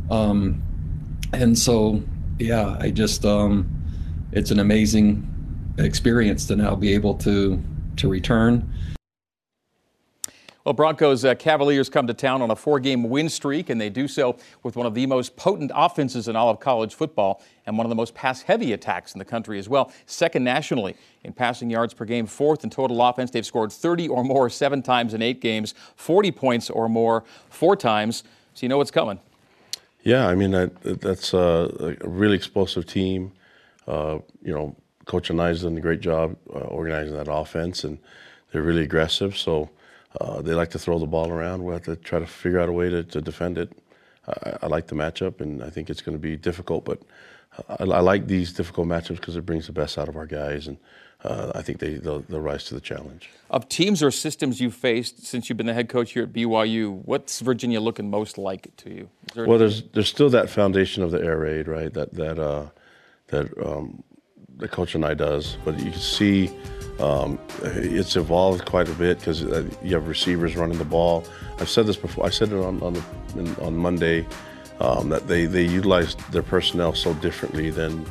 um, 0.09 0.63
and 1.31 1.57
so 1.57 2.01
yeah, 2.39 2.75
I 2.79 2.89
just 2.89 3.23
um, 3.25 3.69
it's 4.31 4.49
an 4.49 4.59
amazing 4.59 5.29
experience 5.77 6.47
to 6.47 6.55
now 6.55 6.75
be 6.75 6.93
able 6.93 7.13
to 7.15 7.61
to 7.97 8.09
return 8.09 8.72
well, 10.65 10.73
Broncos 10.73 11.25
uh, 11.25 11.35
Cavaliers 11.35 11.89
come 11.89 12.07
to 12.07 12.13
town 12.13 12.41
on 12.41 12.49
a 12.49 12.55
four 12.55 12.79
game 12.79 13.03
win 13.03 13.27
streak, 13.27 13.69
and 13.69 13.81
they 13.81 13.89
do 13.89 14.07
so 14.07 14.37
with 14.63 14.77
one 14.77 14.85
of 14.85 14.93
the 14.93 15.05
most 15.05 15.35
potent 15.35 15.71
offenses 15.75 16.29
in 16.29 16.35
all 16.35 16.49
of 16.49 16.59
college 16.61 16.95
football 16.95 17.43
and 17.65 17.77
one 17.77 17.85
of 17.85 17.89
the 17.89 17.95
most 17.95 18.13
pass 18.13 18.41
heavy 18.41 18.71
attacks 18.71 19.13
in 19.13 19.19
the 19.19 19.25
country 19.25 19.59
as 19.59 19.67
well. 19.67 19.91
Second 20.05 20.45
nationally 20.45 20.95
in 21.23 21.33
passing 21.33 21.69
yards 21.69 21.93
per 21.93 22.05
game, 22.05 22.25
fourth 22.25 22.63
in 22.63 22.69
total 22.69 23.01
offense. 23.01 23.31
They've 23.31 23.45
scored 23.45 23.73
30 23.73 24.07
or 24.07 24.23
more 24.23 24.49
seven 24.63 24.81
times 24.81 25.13
in 25.13 25.21
eight 25.21 25.41
games, 25.41 25.73
40 25.95 26.31
points 26.31 26.69
or 26.69 26.87
more 26.87 27.25
four 27.49 27.75
times. 27.75 28.23
So 28.53 28.63
you 28.63 28.69
know 28.69 28.77
what's 28.77 28.91
coming. 28.91 29.19
Yeah, 30.03 30.27
I 30.27 30.35
mean, 30.35 30.51
that, 30.51 31.01
that's 31.01 31.33
a, 31.33 31.97
a 32.01 32.07
really 32.07 32.35
explosive 32.35 32.85
team. 32.85 33.31
Uh, 33.87 34.19
you 34.41 34.53
know, 34.53 34.75
Coach 35.05 35.29
Anae's 35.29 35.63
done 35.63 35.77
a 35.77 35.81
great 35.81 36.01
job 36.01 36.35
uh, 36.53 36.59
organizing 36.59 37.15
that 37.15 37.27
offense, 37.29 37.83
and 37.83 37.97
they're 38.51 38.61
really 38.61 38.83
aggressive. 38.83 39.37
So, 39.37 39.69
uh, 40.19 40.41
they 40.41 40.53
like 40.53 40.69
to 40.71 40.79
throw 40.79 40.99
the 40.99 41.07
ball 41.07 41.29
around. 41.29 41.63
We'll 41.63 41.73
have 41.73 41.85
to 41.85 41.95
try 41.95 42.19
to 42.19 42.27
figure 42.27 42.59
out 42.59 42.69
a 42.69 42.71
way 42.71 42.89
to, 42.89 43.03
to 43.03 43.21
defend 43.21 43.57
it. 43.57 43.71
I, 44.27 44.57
I, 44.63 44.67
like 44.67 44.87
the 44.87 44.95
matchup, 44.95 45.41
and 45.41 45.63
I 45.63 45.69
think 45.69 45.89
it's 45.89 46.01
going 46.01 46.15
to 46.15 46.21
be 46.21 46.37
difficult, 46.37 46.85
but 46.85 47.01
I, 47.67 47.83
I 47.83 47.99
like 47.99 48.27
these 48.27 48.53
difficult 48.53 48.87
matchups 48.87 49.17
because 49.17 49.35
it 49.35 49.45
brings 49.45 49.67
the 49.67 49.73
best 49.73 49.97
out 49.97 50.07
of 50.07 50.15
our 50.15 50.25
guys, 50.25 50.67
and 50.67 50.77
uh, 51.23 51.51
I 51.55 51.61
think 51.61 51.79
they, 51.79 51.95
they'll, 51.95 52.19
they'll, 52.21 52.41
rise 52.41 52.63
to 52.65 52.73
the 52.73 52.81
challenge. 52.81 53.29
Of 53.49 53.69
teams 53.69 54.01
or 54.01 54.11
systems 54.11 54.61
you've 54.61 54.75
faced 54.75 55.25
since 55.25 55.49
you've 55.49 55.57
been 55.57 55.67
the 55.67 55.73
head 55.73 55.89
coach 55.89 56.11
here 56.11 56.23
at 56.23 56.33
BYU, 56.33 57.01
what's 57.05 57.39
Virginia 57.39 57.79
looking 57.81 58.09
most 58.09 58.37
like 58.37 58.75
to 58.77 58.89
you? 58.93 59.09
There 59.33 59.45
well, 59.45 59.57
there's 59.57 59.83
there's 59.93 60.09
still 60.09 60.29
that 60.29 60.49
foundation 60.49 61.03
of 61.03 61.11
the 61.11 61.21
air 61.21 61.37
raid, 61.37 61.67
right? 61.67 61.93
That 61.93 62.13
that 62.13 62.39
uh, 62.39 62.67
that 63.27 63.57
um, 63.65 64.03
the 64.57 64.67
Coach 64.67 64.93
Anae 64.93 65.17
does, 65.17 65.57
but 65.63 65.79
you 65.79 65.91
can 65.91 65.99
see 65.99 66.55
um, 66.99 67.39
it's 67.63 68.15
evolved 68.15 68.65
quite 68.65 68.87
a 68.87 68.93
bit 68.93 69.19
because 69.19 69.43
uh, 69.43 69.67
you 69.81 69.95
have 69.95 70.07
receivers 70.07 70.55
running 70.55 70.77
the 70.77 70.85
ball. 70.85 71.25
I've 71.59 71.69
said 71.69 71.87
this 71.87 71.97
before. 71.97 72.25
I 72.25 72.29
said 72.29 72.51
it 72.51 72.57
on 72.57 72.81
on, 72.81 72.93
the, 72.93 73.61
on 73.61 73.75
Monday 73.75 74.25
um, 74.79 75.09
that 75.09 75.27
they 75.27 75.45
they 75.45 75.63
utilize 75.63 76.15
their 76.31 76.43
personnel 76.43 76.93
so 76.93 77.13
differently 77.15 77.69
than 77.69 78.05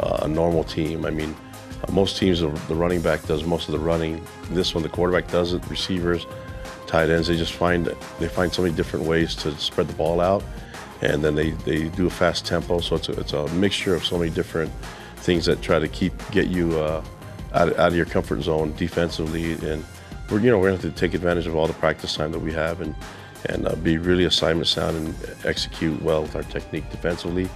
uh, 0.00 0.20
a 0.22 0.28
normal 0.28 0.64
team. 0.64 1.06
I 1.06 1.10
mean, 1.10 1.34
uh, 1.82 1.92
most 1.92 2.18
teams 2.18 2.40
the 2.40 2.74
running 2.74 3.00
back 3.00 3.24
does 3.26 3.44
most 3.44 3.68
of 3.68 3.72
the 3.72 3.78
running. 3.78 4.22
This 4.50 4.74
one 4.74 4.82
the 4.82 4.88
quarterback 4.88 5.30
does 5.30 5.52
it. 5.52 5.66
Receivers, 5.68 6.26
tight 6.86 7.10
ends, 7.10 7.28
they 7.28 7.36
just 7.36 7.54
find 7.54 7.86
they 8.18 8.28
find 8.28 8.52
so 8.52 8.62
many 8.62 8.74
different 8.74 9.06
ways 9.06 9.34
to 9.36 9.52
spread 9.58 9.88
the 9.88 9.94
ball 9.94 10.20
out, 10.20 10.44
and 11.00 11.24
then 11.24 11.34
they 11.34 11.50
they 11.50 11.84
do 11.88 12.06
a 12.06 12.10
fast 12.10 12.44
tempo. 12.44 12.80
So 12.80 12.96
it's 12.96 13.08
a, 13.08 13.12
it's 13.20 13.32
a 13.32 13.48
mixture 13.54 13.94
of 13.94 14.04
so 14.04 14.18
many 14.18 14.30
different 14.30 14.70
things 15.16 15.46
that 15.46 15.62
try 15.62 15.78
to 15.78 15.88
keep 15.88 16.12
get 16.30 16.48
you. 16.48 16.78
Uh, 16.78 17.02
out, 17.52 17.68
out 17.78 17.88
of 17.88 17.96
your 17.96 18.06
comfort 18.06 18.42
zone 18.42 18.74
defensively. 18.76 19.52
And 19.52 19.84
we're 20.30 20.40
you 20.40 20.50
know 20.50 20.58
we're 20.58 20.68
going 20.68 20.80
to 20.80 20.86
have 20.86 20.94
to 20.94 21.00
take 21.00 21.14
advantage 21.14 21.46
of 21.46 21.54
all 21.54 21.66
the 21.66 21.74
practice 21.74 22.14
time 22.14 22.32
that 22.32 22.40
we 22.40 22.52
have 22.52 22.80
and 22.80 22.94
and 23.48 23.66
uh, 23.66 23.74
be 23.76 23.98
really 23.98 24.24
assignment 24.24 24.66
sound 24.66 24.96
and 24.96 25.14
execute 25.44 26.00
well 26.02 26.22
with 26.22 26.34
our 26.34 26.42
technique 26.44 26.90
defensively 26.90 27.48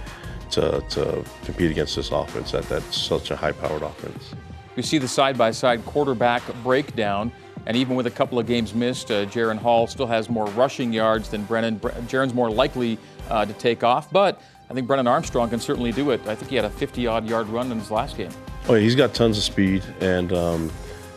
to, 0.51 0.83
to 0.89 1.23
compete 1.43 1.71
against 1.71 1.95
this 1.95 2.11
offense 2.11 2.51
that 2.51 2.63
that's 2.69 2.97
such 2.97 3.31
a 3.31 3.35
high-powered 3.35 3.81
offense. 3.81 4.33
We 4.75 4.83
see 4.83 4.97
the 4.97 5.07
side-by-side 5.07 5.85
quarterback 5.85 6.43
breakdown. 6.63 7.31
And 7.67 7.77
even 7.77 7.95
with 7.95 8.07
a 8.07 8.11
couple 8.11 8.39
of 8.39 8.47
games 8.47 8.73
missed, 8.73 9.11
uh, 9.11 9.25
Jaren 9.27 9.57
Hall 9.57 9.85
still 9.85 10.07
has 10.07 10.29
more 10.29 10.47
rushing 10.47 10.91
yards 10.91 11.29
than 11.29 11.43
Brennan. 11.43 11.79
Jaren's 11.79 12.33
more 12.33 12.49
likely 12.49 12.97
uh, 13.29 13.45
to 13.45 13.53
take 13.53 13.83
off, 13.83 14.11
but 14.11 14.41
I 14.69 14.73
think 14.73 14.87
Brennan 14.87 15.07
Armstrong 15.07 15.49
can 15.49 15.59
certainly 15.59 15.91
do 15.91 16.09
it. 16.09 16.25
I 16.25 16.33
think 16.33 16.49
he 16.49 16.55
had 16.55 16.65
a 16.65 16.69
50-odd 16.69 17.29
yard 17.29 17.47
run 17.49 17.71
in 17.71 17.77
his 17.77 17.91
last 17.91 18.17
game. 18.17 18.31
Oh, 18.71 18.75
he's 18.75 18.95
got 18.95 19.13
tons 19.13 19.37
of 19.37 19.43
speed, 19.43 19.83
and 19.99 20.31
um, 20.31 20.71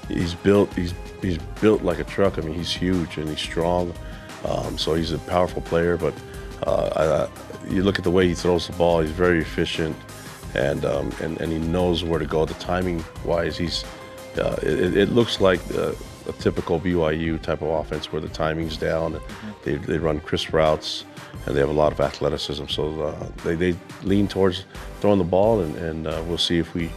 he's 0.08 0.34
built. 0.34 0.74
He's 0.74 0.92
he's 1.22 1.38
built 1.60 1.82
like 1.82 2.00
a 2.00 2.04
truck. 2.04 2.36
I 2.36 2.40
mean, 2.40 2.52
he's 2.52 2.72
huge 2.72 3.16
and 3.16 3.28
he's 3.28 3.38
strong. 3.38 3.94
Um, 4.44 4.76
so 4.76 4.94
he's 4.94 5.12
a 5.12 5.18
powerful 5.18 5.62
player. 5.62 5.96
But 5.96 6.14
uh, 6.66 7.28
I, 7.30 7.72
you 7.72 7.84
look 7.84 7.96
at 7.96 8.02
the 8.02 8.10
way 8.10 8.26
he 8.26 8.34
throws 8.34 8.66
the 8.66 8.72
ball. 8.72 9.02
He's 9.02 9.12
very 9.12 9.38
efficient, 9.38 9.94
and 10.56 10.84
um, 10.84 11.12
and 11.22 11.40
and 11.40 11.52
he 11.52 11.60
knows 11.60 12.02
where 12.02 12.18
to 12.18 12.26
go. 12.26 12.44
The 12.44 12.54
timing 12.54 13.04
wise, 13.24 13.56
he's. 13.56 13.84
Uh, 14.36 14.56
it, 14.60 14.96
it, 14.96 15.08
looks 15.10 15.40
like 15.40 15.60
a, 15.70 15.94
a 16.28 16.32
typical 16.40 16.80
BYU 16.80 17.40
type 17.40 17.62
of 17.62 17.68
offense 17.68 18.10
where 18.10 18.20
the 18.20 18.28
timing's 18.30 18.76
down. 18.76 19.20
They, 19.62 19.76
they 19.76 19.98
run 19.98 20.18
crisp 20.18 20.52
routes 20.52 21.04
and 21.46 21.54
they 21.54 21.60
have 21.60 21.68
a 21.68 21.72
lot 21.72 21.92
of 21.92 22.00
athleticism. 22.00 22.66
So 22.66 23.00
uh, 23.00 23.28
they, 23.44 23.54
they 23.54 23.78
lean 24.02 24.26
towards 24.26 24.64
throwing 25.00 25.18
the 25.18 25.24
ball, 25.24 25.60
and, 25.60 25.76
and 25.76 26.06
uh, 26.08 26.20
we'll 26.26 26.36
see 26.36 26.58
if 26.58 26.74
we 26.74 26.90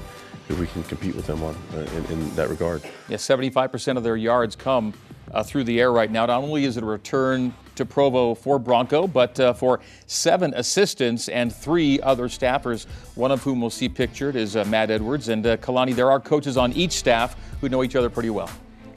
if 0.50 0.60
we 0.60 0.68
can 0.68 0.84
compete 0.84 1.16
with 1.16 1.28
them 1.28 1.44
on 1.44 1.56
uh, 1.74 1.78
in, 1.78 2.06
in, 2.06 2.36
that 2.36 2.50
regard. 2.50 2.82
Yeah, 3.10 3.18
75% 3.18 3.98
of 3.98 4.04
their 4.04 4.16
yards 4.16 4.56
come 4.56 4.94
uh, 5.32 5.44
through 5.44 5.66
the 5.66 5.80
air 5.80 5.92
right 5.92 6.10
now. 6.10 6.26
Not 6.26 6.44
only 6.44 6.66
is 6.66 6.78
it 6.78 6.84
a 6.84 6.86
return 6.86 7.54
to 7.76 7.86
Provo 7.86 8.34
for 8.34 8.58
Bronco, 8.60 9.08
but 9.08 9.40
uh, 9.40 9.54
for 9.54 9.80
seven 10.08 10.54
assistants 10.56 11.30
and 11.30 11.54
three 11.54 12.00
other 12.02 12.28
staffers, 12.28 12.86
one 13.16 13.32
of 13.32 13.44
whom 13.44 13.62
we'll 13.62 13.70
see 13.70 13.90
pictured 13.90 14.36
is 14.36 14.56
uh, 14.56 14.66
Matt 14.66 14.90
Edwards. 14.90 15.30
And 15.30 15.46
uh, 15.46 15.58
Kalani, 15.58 15.96
there 15.96 16.10
are 16.12 16.20
coaches 16.20 16.58
on 16.58 16.74
each 16.74 16.94
staff 16.94 17.36
who 17.62 17.70
know 17.70 17.84
each 17.84 17.96
other 17.96 18.10
pretty 18.10 18.30
well. 18.30 18.50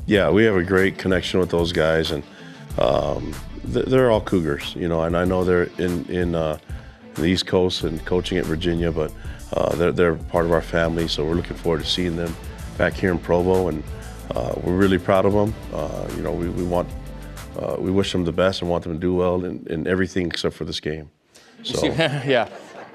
Yeah, 0.06 0.30
we 0.30 0.44
have 0.44 0.56
a 0.56 0.64
great 0.64 0.98
connection 0.98 1.40
with 1.40 1.50
those 1.50 1.72
guys, 1.72 2.10
and 2.10 2.24
um, 2.78 3.34
they're 3.64 4.10
all 4.10 4.20
Cougars, 4.20 4.74
you 4.74 4.88
know, 4.88 5.02
and 5.02 5.16
I 5.16 5.24
know 5.24 5.44
they're 5.44 5.64
in, 5.78 6.04
in 6.06 6.34
uh, 6.34 6.58
the 7.14 7.26
East 7.26 7.46
Coast 7.46 7.84
and 7.84 8.04
coaching 8.04 8.38
at 8.38 8.44
Virginia, 8.44 8.90
but 8.90 9.12
uh, 9.52 9.74
they're, 9.76 9.92
they're 9.92 10.14
part 10.14 10.46
of 10.46 10.52
our 10.52 10.62
family, 10.62 11.08
so 11.08 11.24
we're 11.24 11.34
looking 11.34 11.56
forward 11.56 11.80
to 11.80 11.86
seeing 11.86 12.16
them 12.16 12.34
back 12.78 12.94
here 12.94 13.10
in 13.10 13.18
Provo, 13.18 13.68
and 13.68 13.82
uh, 14.34 14.54
we're 14.62 14.76
really 14.76 14.98
proud 14.98 15.26
of 15.26 15.32
them. 15.32 15.54
Uh, 15.72 16.08
you 16.16 16.22
know, 16.22 16.32
we, 16.32 16.48
we 16.48 16.62
want, 16.62 16.88
uh, 17.58 17.76
we 17.78 17.90
wish 17.90 18.12
them 18.12 18.24
the 18.24 18.32
best 18.32 18.62
and 18.62 18.70
want 18.70 18.84
them 18.84 18.92
to 18.92 18.98
do 18.98 19.14
well 19.14 19.44
in, 19.44 19.66
in 19.68 19.86
everything 19.86 20.26
except 20.26 20.54
for 20.54 20.64
this 20.64 20.80
game. 20.80 21.10
So, 21.62 21.84
yeah. 21.86 22.48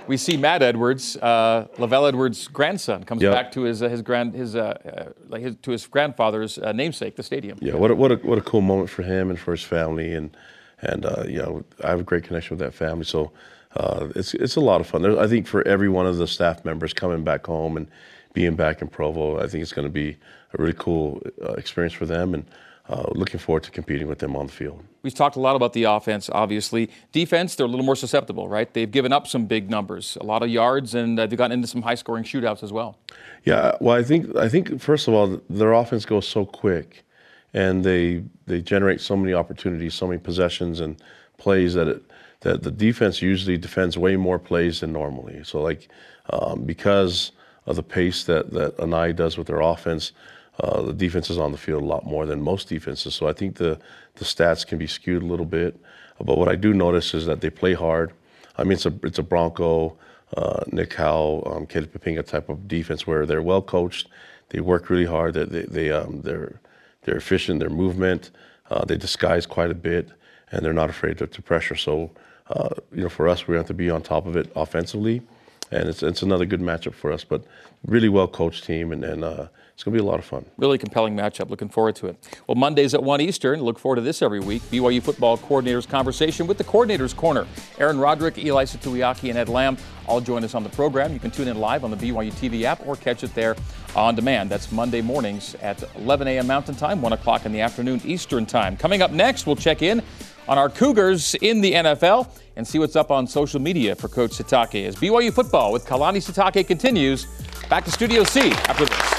We 0.07 0.17
see 0.17 0.37
Matt 0.37 0.61
Edwards, 0.61 1.17
uh, 1.17 1.67
LaVell 1.77 2.07
Edwards' 2.07 2.47
grandson, 2.47 3.03
comes 3.03 3.23
yep. 3.23 3.33
back 3.33 3.51
to 3.53 3.61
his 3.61 3.81
uh, 3.81 3.89
his 3.89 4.03
grand 4.03 4.35
his, 4.35 4.53
like 4.53 5.41
his, 5.41 5.55
to 5.63 5.71
his 5.71 5.87
grandfather's 5.87 6.59
namesake, 6.59 7.15
the 7.15 7.23
stadium. 7.23 7.57
Yeah, 7.59 7.73
what 7.73 7.89
a, 7.89 7.95
what 7.95 8.11
a 8.11 8.15
what 8.17 8.37
a 8.37 8.41
cool 8.41 8.61
moment 8.61 8.91
for 8.91 9.01
him 9.01 9.31
and 9.31 9.39
for 9.39 9.49
his 9.49 9.63
family, 9.63 10.13
and 10.13 10.37
and 10.81 11.05
you 11.27 11.39
know 11.39 11.63
I 11.83 11.89
have 11.89 12.01
a 12.01 12.03
great 12.03 12.23
connection 12.23 12.55
with 12.55 12.63
that 12.63 12.75
family. 12.75 13.03
So 13.03 13.31
uh, 13.75 14.07
it's 14.15 14.33
it's 14.33 14.55
a 14.55 14.61
lot 14.61 14.81
of 14.81 14.87
fun. 14.87 15.01
There's, 15.01 15.17
I 15.17 15.27
think 15.27 15.47
for 15.47 15.67
every 15.67 15.89
one 15.89 16.05
of 16.05 16.17
the 16.17 16.27
staff 16.27 16.63
members 16.65 16.93
coming 16.93 17.23
back 17.23 17.45
home 17.45 17.77
and 17.77 17.87
being 18.33 18.55
back 18.55 18.81
in 18.81 18.87
Provo, 18.87 19.39
I 19.39 19.47
think 19.47 19.61
it's 19.61 19.73
going 19.73 19.87
to 19.87 19.91
be 19.91 20.17
a 20.53 20.61
really 20.61 20.73
cool 20.77 21.21
uh, 21.43 21.53
experience 21.53 21.93
for 21.93 22.05
them, 22.05 22.33
and 22.33 22.45
uh, 22.89 23.05
looking 23.11 23.39
forward 23.39 23.63
to 23.63 23.71
competing 23.71 24.07
with 24.07 24.19
them 24.19 24.35
on 24.35 24.47
the 24.47 24.51
field. 24.51 24.83
We've 25.01 25.13
talked 25.13 25.35
a 25.35 25.39
lot 25.39 25.55
about 25.55 25.73
the 25.73 25.83
offense, 25.83 26.29
obviously. 26.31 26.89
Defense, 27.11 27.55
they're 27.55 27.65
a 27.65 27.69
little 27.69 27.85
more 27.85 27.95
susceptible, 27.95 28.47
right? 28.47 28.71
They've 28.73 28.89
given 28.89 29.11
up 29.11 29.27
some 29.27 29.45
big 29.45 29.69
numbers, 29.69 30.17
a 30.21 30.23
lot 30.23 30.43
of 30.43 30.49
yards, 30.49 30.95
and 30.95 31.19
uh, 31.19 31.25
they've 31.25 31.37
gotten 31.37 31.53
into 31.53 31.67
some 31.67 31.81
high-scoring 31.81 32.23
shootouts 32.23 32.63
as 32.63 32.71
well. 32.71 32.97
Yeah, 33.43 33.75
well, 33.79 33.97
I 33.97 34.03
think 34.03 34.35
I 34.35 34.49
think 34.49 34.81
first 34.81 35.07
of 35.07 35.13
all, 35.13 35.41
their 35.49 35.73
offense 35.73 36.05
goes 36.05 36.27
so 36.27 36.45
quick, 36.45 37.05
and 37.53 37.83
they 37.83 38.23
they 38.47 38.61
generate 38.61 39.01
so 39.01 39.15
many 39.15 39.33
opportunities, 39.33 39.93
so 39.93 40.07
many 40.07 40.19
possessions 40.19 40.79
and 40.79 41.01
plays 41.37 41.73
that 41.73 41.87
it 41.87 42.03
that 42.41 42.63
the 42.63 42.71
defense 42.71 43.21
usually 43.21 43.57
defends 43.57 43.97
way 43.97 44.15
more 44.15 44.39
plays 44.39 44.81
than 44.81 44.93
normally. 44.93 45.43
So 45.43 45.61
like 45.61 45.87
um, 46.29 46.63
because 46.63 47.31
of 47.65 47.75
the 47.75 47.83
pace 47.83 48.23
that 48.25 48.51
that 48.51 48.77
Anae 48.77 49.15
does 49.15 49.37
with 49.37 49.47
their 49.47 49.61
offense, 49.61 50.11
uh, 50.59 50.81
the 50.81 50.93
defense 50.93 51.29
is 51.29 51.37
on 51.37 51.51
the 51.51 51.57
field 51.57 51.83
a 51.83 51.85
lot 51.85 52.05
more 52.05 52.25
than 52.25 52.41
most 52.41 52.69
defenses. 52.69 53.15
So 53.15 53.27
I 53.27 53.33
think 53.33 53.55
the 53.55 53.79
the 54.15 54.25
stats 54.25 54.65
can 54.65 54.77
be 54.77 54.87
skewed 54.87 55.23
a 55.23 55.25
little 55.25 55.45
bit. 55.45 55.79
But 56.23 56.37
what 56.37 56.47
I 56.47 56.55
do 56.55 56.73
notice 56.73 57.13
is 57.13 57.25
that 57.25 57.41
they 57.41 57.49
play 57.49 57.73
hard. 57.73 58.13
I 58.57 58.63
mean, 58.63 58.73
it's 58.73 58.85
a 58.85 58.93
it's 59.03 59.19
a 59.19 59.23
Bronco, 59.23 59.97
uh, 60.37 60.63
Nick 60.71 60.93
Howell, 60.93 61.51
um, 61.53 61.65
Caleb 61.65 62.25
type 62.25 62.49
of 62.49 62.67
defense 62.67 63.05
where 63.05 63.25
they're 63.25 63.41
well 63.41 63.61
coached. 63.61 64.07
They 64.49 64.61
work 64.61 64.89
really 64.89 65.05
hard. 65.05 65.33
They 65.33 65.45
they, 65.45 65.63
they 65.63 65.91
um, 65.91 66.21
they're 66.21 66.61
they're 67.03 67.17
efficient. 67.17 67.59
Their 67.59 67.69
movement, 67.69 68.31
uh, 68.69 68.85
they 68.85 68.97
disguise 68.97 69.45
quite 69.45 69.71
a 69.71 69.75
bit, 69.75 70.09
and 70.51 70.63
they're 70.63 70.73
not 70.73 70.89
afraid 70.89 71.17
to, 71.19 71.27
to 71.27 71.41
pressure. 71.41 71.75
So 71.75 72.11
uh, 72.49 72.69
you 72.93 73.03
know, 73.03 73.09
for 73.09 73.27
us, 73.27 73.47
we 73.47 73.55
have 73.55 73.67
to 73.67 73.73
be 73.73 73.89
on 73.89 74.01
top 74.01 74.25
of 74.25 74.35
it 74.35 74.51
offensively, 74.55 75.21
and 75.71 75.89
it's 75.89 76.03
it's 76.03 76.21
another 76.21 76.45
good 76.45 76.61
matchup 76.61 76.93
for 76.93 77.11
us. 77.11 77.23
But 77.23 77.43
really 77.85 78.09
well 78.09 78.27
coached 78.27 78.65
team, 78.65 78.91
and, 78.91 79.03
and 79.03 79.23
uh, 79.23 79.47
it's 79.73 79.83
going 79.83 79.97
to 79.97 80.01
be 80.01 80.07
a 80.07 80.09
lot 80.09 80.19
of 80.19 80.25
fun. 80.25 80.45
Really 80.57 80.77
compelling 80.77 81.15
matchup. 81.15 81.49
Looking 81.49 81.69
forward 81.69 81.95
to 81.97 82.07
it. 82.07 82.39
Well, 82.47 82.55
Mondays 82.55 82.93
at 82.93 83.03
1 83.03 83.19
Eastern. 83.19 83.61
Look 83.61 83.77
forward 83.77 83.97
to 83.97 84.01
this 84.01 84.21
every 84.21 84.39
week. 84.39 84.61
BYU 84.63 85.01
football 85.01 85.37
coordinators 85.37 85.87
conversation 85.87 86.47
with 86.47 86.57
the 86.57 86.63
coordinators 86.63 87.15
corner. 87.15 87.45
Aaron 87.79 87.97
Roderick, 87.97 88.37
Eli 88.37 88.63
Tuiaki, 88.63 89.29
and 89.29 89.37
Ed 89.37 89.49
Lamb 89.49 89.77
all 90.07 90.21
join 90.21 90.43
us 90.43 90.55
on 90.55 90.63
the 90.63 90.69
program. 90.69 91.13
You 91.13 91.19
can 91.19 91.31
tune 91.31 91.47
in 91.47 91.59
live 91.59 91.83
on 91.83 91.91
the 91.91 91.97
BYU 91.97 92.31
TV 92.31 92.63
app 92.63 92.85
or 92.87 92.95
catch 92.95 93.23
it 93.23 93.33
there 93.33 93.55
on 93.95 94.15
demand. 94.15 94.49
That's 94.49 94.71
Monday 94.71 95.01
mornings 95.01 95.55
at 95.55 95.83
11 95.97 96.27
a.m. 96.27 96.47
Mountain 96.47 96.75
Time, 96.75 97.01
1 97.01 97.13
o'clock 97.13 97.45
in 97.45 97.51
the 97.51 97.61
afternoon 97.61 98.01
Eastern 98.05 98.45
Time. 98.45 98.77
Coming 98.77 99.01
up 99.01 99.11
next, 99.11 99.45
we'll 99.45 99.55
check 99.55 99.81
in 99.81 100.01
on 100.47 100.57
our 100.57 100.69
Cougars 100.69 101.35
in 101.35 101.61
the 101.61 101.73
NFL 101.73 102.29
and 102.55 102.67
see 102.67 102.79
what's 102.79 102.95
up 102.95 103.11
on 103.11 103.27
social 103.27 103.59
media 103.59 103.95
for 103.95 104.07
Coach 104.07 104.31
Sitake 104.31 104.85
as 104.85 104.95
BYU 104.95 105.33
football 105.33 105.71
with 105.71 105.85
Kalani 105.85 106.17
Sitake 106.17 106.67
continues. 106.67 107.27
Back 107.69 107.85
to 107.85 107.91
Studio 107.91 108.23
C 108.23 108.51
after 108.51 108.85
this. 108.85 109.15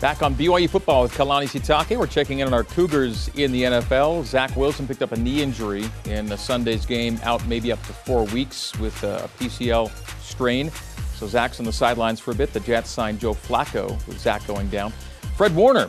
Back 0.00 0.22
on 0.22 0.34
BYU 0.34 0.68
football 0.68 1.02
with 1.02 1.12
Kalani 1.12 1.48
Sitake. 1.48 1.96
We're 1.96 2.06
checking 2.06 2.40
in 2.40 2.46
on 2.46 2.54
our 2.54 2.64
Cougars 2.64 3.28
in 3.34 3.50
the 3.50 3.62
NFL. 3.62 4.24
Zach 4.24 4.54
Wilson 4.54 4.86
picked 4.86 5.02
up 5.02 5.12
a 5.12 5.16
knee 5.16 5.42
injury 5.42 5.84
in 6.04 6.36
Sunday's 6.36 6.84
game, 6.84 7.18
out 7.22 7.44
maybe 7.48 7.72
up 7.72 7.82
to 7.86 7.92
four 7.94 8.24
weeks 8.26 8.78
with 8.78 9.02
a 9.02 9.28
PCL 9.38 9.90
strain. 10.22 10.70
So 11.16 11.26
Zach's 11.26 11.58
on 11.58 11.64
the 11.64 11.72
sidelines 11.72 12.20
for 12.20 12.30
a 12.30 12.34
bit. 12.34 12.52
The 12.52 12.60
Jets 12.60 12.90
signed 12.90 13.20
Joe 13.20 13.32
Flacco 13.32 13.88
with 14.06 14.18
Zach 14.18 14.46
going 14.46 14.68
down. 14.68 14.92
Fred 15.36 15.54
Warner, 15.54 15.88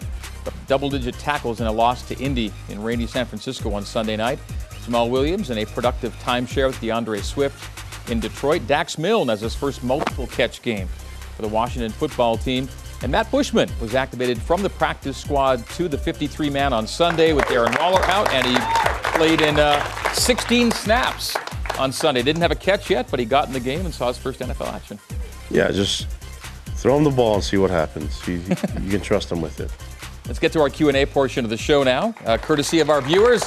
double 0.68 0.90
digit 0.90 1.16
tackles 1.16 1.60
in 1.60 1.68
a 1.68 1.72
loss 1.72 2.02
to 2.08 2.18
Indy 2.18 2.52
in 2.70 2.82
rainy 2.82 3.08
San 3.08 3.26
Francisco 3.26 3.72
on 3.74 3.84
Sunday 3.84 4.16
night. 4.16 4.40
Jamaal 4.86 5.10
Williams 5.10 5.50
in 5.50 5.58
a 5.58 5.66
productive 5.66 6.14
timeshare 6.20 6.68
with 6.68 6.80
D'Andre 6.80 7.20
Swift 7.20 8.10
in 8.10 8.20
Detroit. 8.20 8.66
Dax 8.68 8.98
Milne 8.98 9.28
has 9.28 9.42
his 9.42 9.54
first 9.54 9.84
multiple 9.84 10.28
catch 10.28 10.62
game 10.62 10.88
for 11.36 11.42
the 11.42 11.48
Washington 11.48 11.92
football 11.92 12.38
team. 12.38 12.70
And 13.04 13.12
Matt 13.12 13.30
Bushman 13.30 13.70
was 13.80 13.96
activated 13.96 14.42
from 14.42 14.64
the 14.64 14.70
practice 14.70 15.18
squad 15.18 15.68
to 15.72 15.88
the 15.88 15.98
53 15.98 16.50
man 16.50 16.74
on 16.74 16.88
Sunday 16.88 17.34
with 17.34 17.46
Darren 17.46 17.78
Waller 17.80 18.04
out, 18.06 18.32
and 18.34 18.48
he 18.48 18.58
played 19.18 19.42
in 19.42 19.60
uh, 19.60 19.84
16 20.14 20.72
snaps 20.72 21.38
on 21.78 21.92
Sunday. 21.92 22.24
Didn't 22.24 22.42
have 22.42 22.52
a 22.52 22.56
catch 22.56 22.90
yet, 22.90 23.08
but 23.12 23.20
he 23.20 23.26
got 23.26 23.48
in 23.48 23.54
the 23.54 23.60
game 23.60 23.86
and 23.86 23.94
saw 23.94 24.08
his 24.08 24.18
first 24.18 24.40
NFL 24.40 24.74
action. 24.74 25.00
Yeah, 25.50 25.72
just 25.72 26.08
throw 26.76 26.98
him 26.98 27.04
the 27.04 27.10
ball 27.10 27.36
and 27.36 27.44
see 27.44 27.58
what 27.58 27.72
happens. 27.72 28.26
You, 28.28 28.36
you 28.82 28.92
can 28.92 29.02
trust 29.02 29.32
him 29.32 29.42
with 29.42 29.60
it. 29.60 29.72
Let's 30.28 30.40
get 30.40 30.52
to 30.54 30.60
our 30.60 30.70
Q&A 30.70 31.06
portion 31.06 31.46
of 31.46 31.50
the 31.50 31.58
show 31.58 31.84
now, 31.84 32.14
uh, 32.26 32.38
courtesy 32.38 32.80
of 32.82 32.90
our 32.90 33.02
viewers 33.02 33.44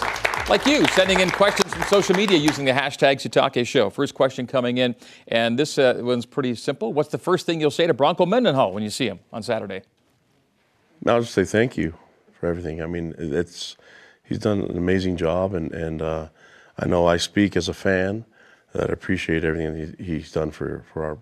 like 0.49 0.67
you, 0.67 0.85
sending 0.89 1.21
in 1.21 1.31
questions 1.31 1.73
from 1.73 1.83
social 1.85 2.17
media 2.17 2.37
using 2.37 2.65
the 2.65 2.73
hashtag 2.73 3.17
Sitake 3.17 3.67
Show. 3.67 3.89
First 3.89 4.15
question 4.15 4.47
coming 4.47 4.79
in, 4.79 4.97
and 5.29 5.59
this 5.59 5.79
uh, 5.79 6.01
one's 6.01 6.27
pretty 6.27 6.55
simple. 6.57 6.93
What's 6.93 7.11
the 7.11 7.19
first 7.19 7.47
thing 7.47 7.61
you'll 7.61 7.71
say 7.71 7.87
to 7.87 7.95
Bronco 7.95 8.27
Mendenhall 8.27 8.73
when 8.73 8.83
you 8.83 8.91
see 8.91 9.07
him 9.07 9.21
on 9.33 9.43
Saturday? 9.43 9.83
I'll 11.07 11.21
just 11.21 11.35
say 11.35 11.45
thank 11.45 11.77
you 11.77 11.95
for 12.33 12.49
everything. 12.49 12.83
I 12.83 12.87
mean, 12.87 13.15
it's 13.19 13.77
he's 14.25 14.39
done 14.39 14.63
an 14.63 14.77
amazing 14.77 15.17
job, 15.17 15.55
and 15.55 15.73
and 15.73 16.03
uh, 16.03 16.29
I 16.79 16.87
know 16.87 17.07
I 17.07 17.17
speak 17.17 17.57
as 17.57 17.69
a 17.69 17.75
fan 17.75 18.25
that 18.73 18.91
I 18.91 18.93
appreciate 18.93 19.45
everything 19.45 19.95
he's 19.99 20.33
done 20.33 20.51
for 20.51 20.85
for 20.93 21.05
our 21.05 21.19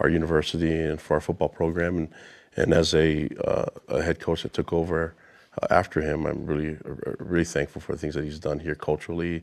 our 0.00 0.08
university 0.08 0.80
and 0.80 1.00
for 1.00 1.14
our 1.14 1.20
football 1.20 1.48
program, 1.48 1.96
and 1.96 2.08
and 2.54 2.74
as 2.74 2.94
a, 2.94 3.28
uh, 3.46 3.64
a 3.88 4.02
head 4.02 4.20
coach 4.20 4.42
that 4.42 4.52
took 4.52 4.72
over 4.72 5.14
uh, 5.62 5.66
after 5.70 6.00
him, 6.00 6.26
I'm 6.26 6.44
really 6.46 6.76
uh, 6.84 7.12
really 7.18 7.44
thankful 7.44 7.80
for 7.80 7.92
the 7.92 7.98
things 7.98 8.14
that 8.14 8.24
he's 8.24 8.38
done 8.38 8.58
here 8.58 8.74
culturally. 8.74 9.42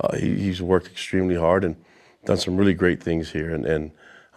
Uh, 0.00 0.16
he, 0.16 0.36
he's 0.36 0.62
worked 0.62 0.86
extremely 0.86 1.36
hard 1.36 1.64
and 1.64 1.76
done 2.24 2.38
some 2.38 2.56
really 2.56 2.74
great 2.74 3.02
things 3.02 3.30
here, 3.30 3.54
and 3.54 3.66
and. 3.66 3.90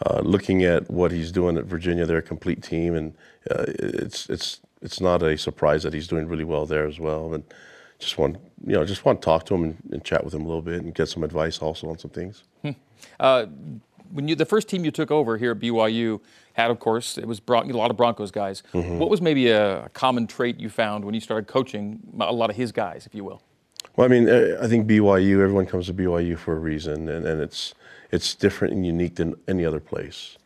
Uh, 0.06 0.22
looking 0.24 0.63
at 0.63 0.88
what 0.91 1.12
he's 1.12 1.32
doing 1.32 1.58
at 1.58 1.65
Virginia, 1.65 2.06
they're 2.06 2.20
a 2.20 2.22
complete 2.22 2.62
team, 2.62 2.93
and 2.93 3.15
uh, 3.50 3.65
it's 3.67 4.30
it's 4.30 4.62
it's 4.84 5.02
not 5.02 5.24
a 5.24 5.36
surprise 5.36 5.82
that 5.82 5.91
he's 5.91 6.08
doing 6.08 6.28
really 6.28 6.43
well 6.43 6.67
there 6.67 6.86
as 6.86 7.00
well. 7.00 7.34
And 7.34 7.43
just 8.00 8.17
want 8.17 8.38
you 8.65 8.74
know 8.74 8.86
just 8.86 9.06
want 9.06 9.22
to 9.22 9.26
talk 9.26 9.46
to 9.46 9.56
him 9.56 9.63
and, 9.63 9.78
and 9.91 10.04
chat 10.04 10.24
with 10.24 10.34
him 10.34 10.41
a 10.41 10.48
little 10.48 10.62
bit 10.62 10.82
and 10.82 10.93
get 10.93 11.08
some 11.08 11.24
advice 11.24 11.60
also 11.60 11.89
on 11.89 11.98
some 11.98 12.12
things. 12.12 12.43
Hmm. 12.62 12.72
Uh, 13.20 13.46
when 14.12 14.28
you 14.28 14.36
the 14.36 14.46
first 14.46 14.67
team 14.67 14.86
you 14.86 14.91
took 14.91 15.12
over 15.12 15.38
here 15.38 15.52
at 15.52 15.60
BYU 15.60 16.20
had, 16.54 16.72
of 16.72 16.80
course, 16.80 17.17
it 17.17 17.28
was 17.28 17.39
Bron- 17.39 17.70
a 17.70 17.78
lot 17.78 17.91
of 17.91 17.98
Broncos 17.98 18.32
guys. 18.32 18.63
Mm-hmm. 18.74 18.98
What 19.00 19.10
was 19.10 19.22
maybe 19.22 19.50
a 19.50 19.89
common 19.93 20.28
trait 20.28 20.60
you 20.60 20.70
found 20.70 21.06
when 21.06 21.13
you 21.13 21.22
started 21.22 21.48
coaching 21.48 22.00
a 22.20 22.34
lot 22.34 22.50
of 22.50 22.56
his 22.56 22.72
guys, 22.72 23.06
if 23.06 23.13
you 23.13 23.24
will? 23.24 23.41
Well, 23.96 24.06
I 24.06 24.08
mean, 24.08 24.30
I 24.30 24.67
think 24.67 24.88
BYU. 24.88 25.41
Everyone 25.41 25.65
comes 25.65 25.88
to 25.88 25.93
BYU 25.93 26.38
for 26.38 26.56
a 26.56 26.60
reason, 26.60 27.10
and, 27.10 27.26
and 27.26 27.41
it's 27.41 27.74
it's 28.12 28.36
different 28.36 28.74
and 28.74 28.86
unique 28.86 29.15
than 29.15 29.36
any 29.48 29.65
other 29.65 29.80
place. 29.80 30.38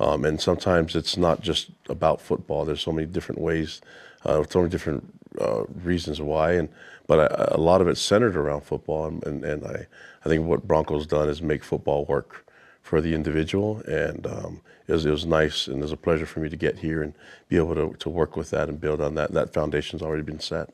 Um, 0.00 0.24
and 0.24 0.40
sometimes 0.40 0.96
it's 0.96 1.16
not 1.16 1.40
just 1.40 1.70
about 1.88 2.20
football. 2.20 2.64
There's 2.64 2.80
so 2.80 2.92
many 2.92 3.06
different 3.06 3.40
ways, 3.40 3.80
uh, 4.24 4.42
so 4.48 4.60
many 4.60 4.70
different 4.70 5.04
uh, 5.40 5.64
reasons 5.82 6.20
why, 6.20 6.52
and 6.52 6.68
but 7.06 7.18
a, 7.18 7.56
a, 7.56 7.60
lot 7.60 7.80
of 7.80 7.88
it's 7.88 8.00
centered 8.00 8.34
around 8.34 8.62
football. 8.62 9.06
And, 9.06 9.24
and, 9.24 9.44
and 9.44 9.64
I, 9.64 9.86
I 10.24 10.28
think 10.28 10.46
what 10.46 10.66
Broncos 10.66 11.06
done 11.06 11.28
is 11.28 11.42
make 11.42 11.62
football 11.62 12.04
work 12.06 12.43
for 12.84 13.00
the 13.00 13.14
individual. 13.14 13.80
And 13.88 14.26
um, 14.26 14.60
it, 14.86 14.92
was, 14.92 15.06
it 15.06 15.10
was 15.10 15.24
nice 15.24 15.66
and 15.66 15.78
it 15.78 15.82
was 15.82 15.90
a 15.90 15.96
pleasure 15.96 16.26
for 16.26 16.40
me 16.40 16.50
to 16.50 16.56
get 16.56 16.78
here 16.78 17.02
and 17.02 17.14
be 17.48 17.56
able 17.56 17.74
to, 17.74 17.94
to 17.98 18.10
work 18.10 18.36
with 18.36 18.50
that 18.50 18.68
and 18.68 18.78
build 18.78 19.00
on 19.00 19.14
that. 19.14 19.32
That 19.32 19.54
foundation's 19.54 20.02
already 20.02 20.22
been 20.22 20.38
set. 20.38 20.68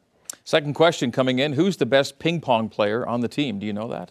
Second 0.44 0.74
question 0.74 1.12
coming 1.12 1.38
in 1.38 1.52
Who's 1.52 1.76
the 1.76 1.86
best 1.86 2.18
ping 2.18 2.40
pong 2.40 2.68
player 2.68 3.06
on 3.06 3.20
the 3.20 3.28
team? 3.28 3.60
Do 3.60 3.66
you 3.66 3.72
know 3.72 3.86
that? 3.88 4.10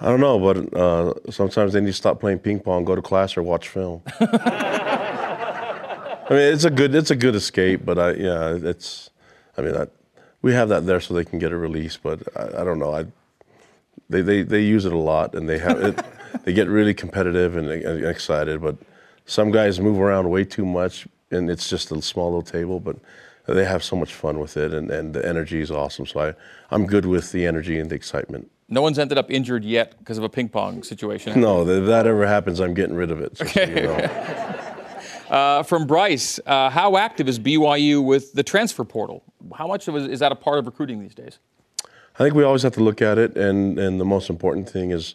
I 0.00 0.06
don't 0.06 0.20
know, 0.20 0.38
but 0.38 0.74
uh, 0.74 1.12
sometimes 1.30 1.74
they 1.74 1.80
need 1.80 1.88
to 1.88 1.92
stop 1.92 2.18
playing 2.18 2.38
ping 2.38 2.58
pong, 2.58 2.84
go 2.84 2.96
to 2.96 3.02
class, 3.02 3.36
or 3.36 3.42
watch 3.42 3.68
film. 3.68 4.02
I 4.20 6.26
mean, 6.30 6.40
it's 6.40 6.64
a 6.64 6.70
good 6.70 6.94
it's 6.94 7.10
a 7.10 7.16
good 7.16 7.34
escape, 7.34 7.84
but 7.84 7.98
I 7.98 8.12
yeah, 8.14 8.58
it's 8.62 9.10
I 9.56 9.62
mean, 9.62 9.76
I, 9.76 9.86
we 10.40 10.54
have 10.54 10.70
that 10.70 10.86
there 10.86 11.00
so 11.00 11.14
they 11.14 11.24
can 11.24 11.38
get 11.38 11.52
a 11.52 11.56
release, 11.56 11.98
but 11.98 12.22
I, 12.34 12.62
I 12.62 12.64
don't 12.64 12.78
know. 12.78 12.94
I 12.94 13.04
they, 14.08 14.22
they 14.22 14.42
they 14.42 14.62
use 14.62 14.86
it 14.86 14.92
a 14.92 14.98
lot, 14.98 15.34
and 15.34 15.48
they 15.48 15.58
have 15.58 15.80
it 15.80 16.04
they 16.44 16.52
get 16.52 16.68
really 16.68 16.94
competitive 16.94 17.56
and, 17.56 17.68
and, 17.68 18.04
excited. 18.04 18.60
But 18.60 18.76
some 19.26 19.50
guys 19.50 19.80
move 19.80 20.00
around 20.00 20.30
way 20.30 20.44
too 20.44 20.64
much, 20.64 21.06
and 21.30 21.50
it's 21.50 21.68
just 21.68 21.90
a 21.92 22.00
small 22.02 22.26
little 22.26 22.42
table. 22.42 22.80
But 22.80 22.96
they 23.46 23.64
have 23.64 23.82
so 23.82 23.96
much 23.96 24.14
fun 24.14 24.38
with 24.38 24.56
it, 24.56 24.72
and, 24.72 24.90
and 24.90 25.14
the 25.14 25.26
energy 25.26 25.60
is 25.60 25.70
awesome. 25.70 26.06
So 26.06 26.20
I, 26.20 26.34
I'm 26.70 26.86
good 26.86 27.06
with 27.06 27.32
the 27.32 27.46
energy 27.46 27.78
and 27.78 27.90
the 27.90 27.94
excitement. 27.94 28.50
No 28.68 28.80
one's 28.80 28.98
ended 28.98 29.18
up 29.18 29.30
injured 29.30 29.64
yet 29.64 29.98
because 29.98 30.16
of 30.16 30.24
a 30.24 30.28
ping 30.28 30.48
pong 30.48 30.82
situation. 30.82 31.38
No, 31.40 31.68
if 31.68 31.86
that 31.86 32.06
ever 32.06 32.26
happens, 32.26 32.60
I'm 32.60 32.74
getting 32.74 32.96
rid 32.96 33.10
of 33.10 33.20
it. 33.20 33.36
So 33.36 33.44
okay. 33.44 33.82
You 33.82 33.86
know. 33.88 34.66
uh, 35.36 35.62
from 35.62 35.86
Bryce, 35.86 36.40
uh, 36.46 36.70
how 36.70 36.96
active 36.96 37.28
is 37.28 37.38
BYU 37.38 38.02
with 38.02 38.32
the 38.32 38.42
transfer 38.42 38.84
portal? 38.84 39.24
How 39.54 39.66
much 39.66 39.88
of, 39.88 39.96
is 39.96 40.20
that 40.20 40.32
a 40.32 40.36
part 40.36 40.58
of 40.58 40.66
recruiting 40.66 41.00
these 41.00 41.14
days? 41.14 41.38
I 42.14 42.18
think 42.18 42.34
we 42.34 42.44
always 42.44 42.62
have 42.62 42.74
to 42.74 42.82
look 42.82 43.02
at 43.02 43.18
it, 43.18 43.36
and, 43.36 43.78
and 43.78 44.00
the 44.00 44.04
most 44.04 44.30
important 44.30 44.68
thing 44.68 44.90
is 44.90 45.14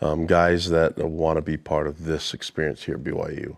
um, 0.00 0.26
guys 0.26 0.68
that 0.70 0.98
want 0.98 1.36
to 1.36 1.42
be 1.42 1.56
part 1.56 1.86
of 1.86 2.04
this 2.04 2.34
experience 2.34 2.82
here 2.84 2.96
at 2.96 3.04
BYU. 3.04 3.56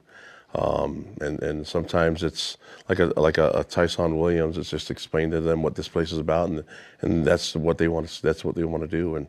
Um, 0.55 1.07
and 1.21 1.43
and 1.43 1.67
sometimes 1.67 2.23
it's 2.23 2.57
like 2.89 2.99
a 3.01 3.13
like 3.21 3.37
a, 3.37 3.51
a, 3.51 3.65
Tyson 3.65 4.19
Williams. 4.19 4.57
It's 4.57 4.71
just 4.71 4.91
explain 4.91 5.31
to 5.33 5.41
them 5.41 5.63
what 5.63 5.75
this 5.75 5.89
place 5.89 6.11
is 6.11 6.19
about, 6.19 6.49
and 6.49 6.65
and 7.03 7.25
that's 7.25 7.55
what 7.55 7.77
they 7.77 7.87
want. 7.87 8.09
To, 8.09 8.23
that's 8.23 8.45
what 8.45 8.55
they 8.55 8.65
want 8.65 8.83
to 8.83 8.89
do. 8.89 9.17
And 9.17 9.27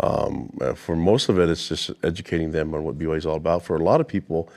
um, 0.00 0.56
uh, 0.60 0.74
for 0.74 0.94
most 0.94 1.28
of 1.28 1.40
it, 1.40 1.48
it's 1.48 1.68
just 1.68 1.90
educating 2.04 2.52
them 2.52 2.72
on 2.74 2.84
what 2.84 2.98
BYU 2.98 3.16
is 3.16 3.26
all 3.26 3.36
about. 3.36 3.64
For 3.64 3.74
a 3.74 3.82
lot 3.82 4.00
of 4.00 4.06
people, 4.06 4.48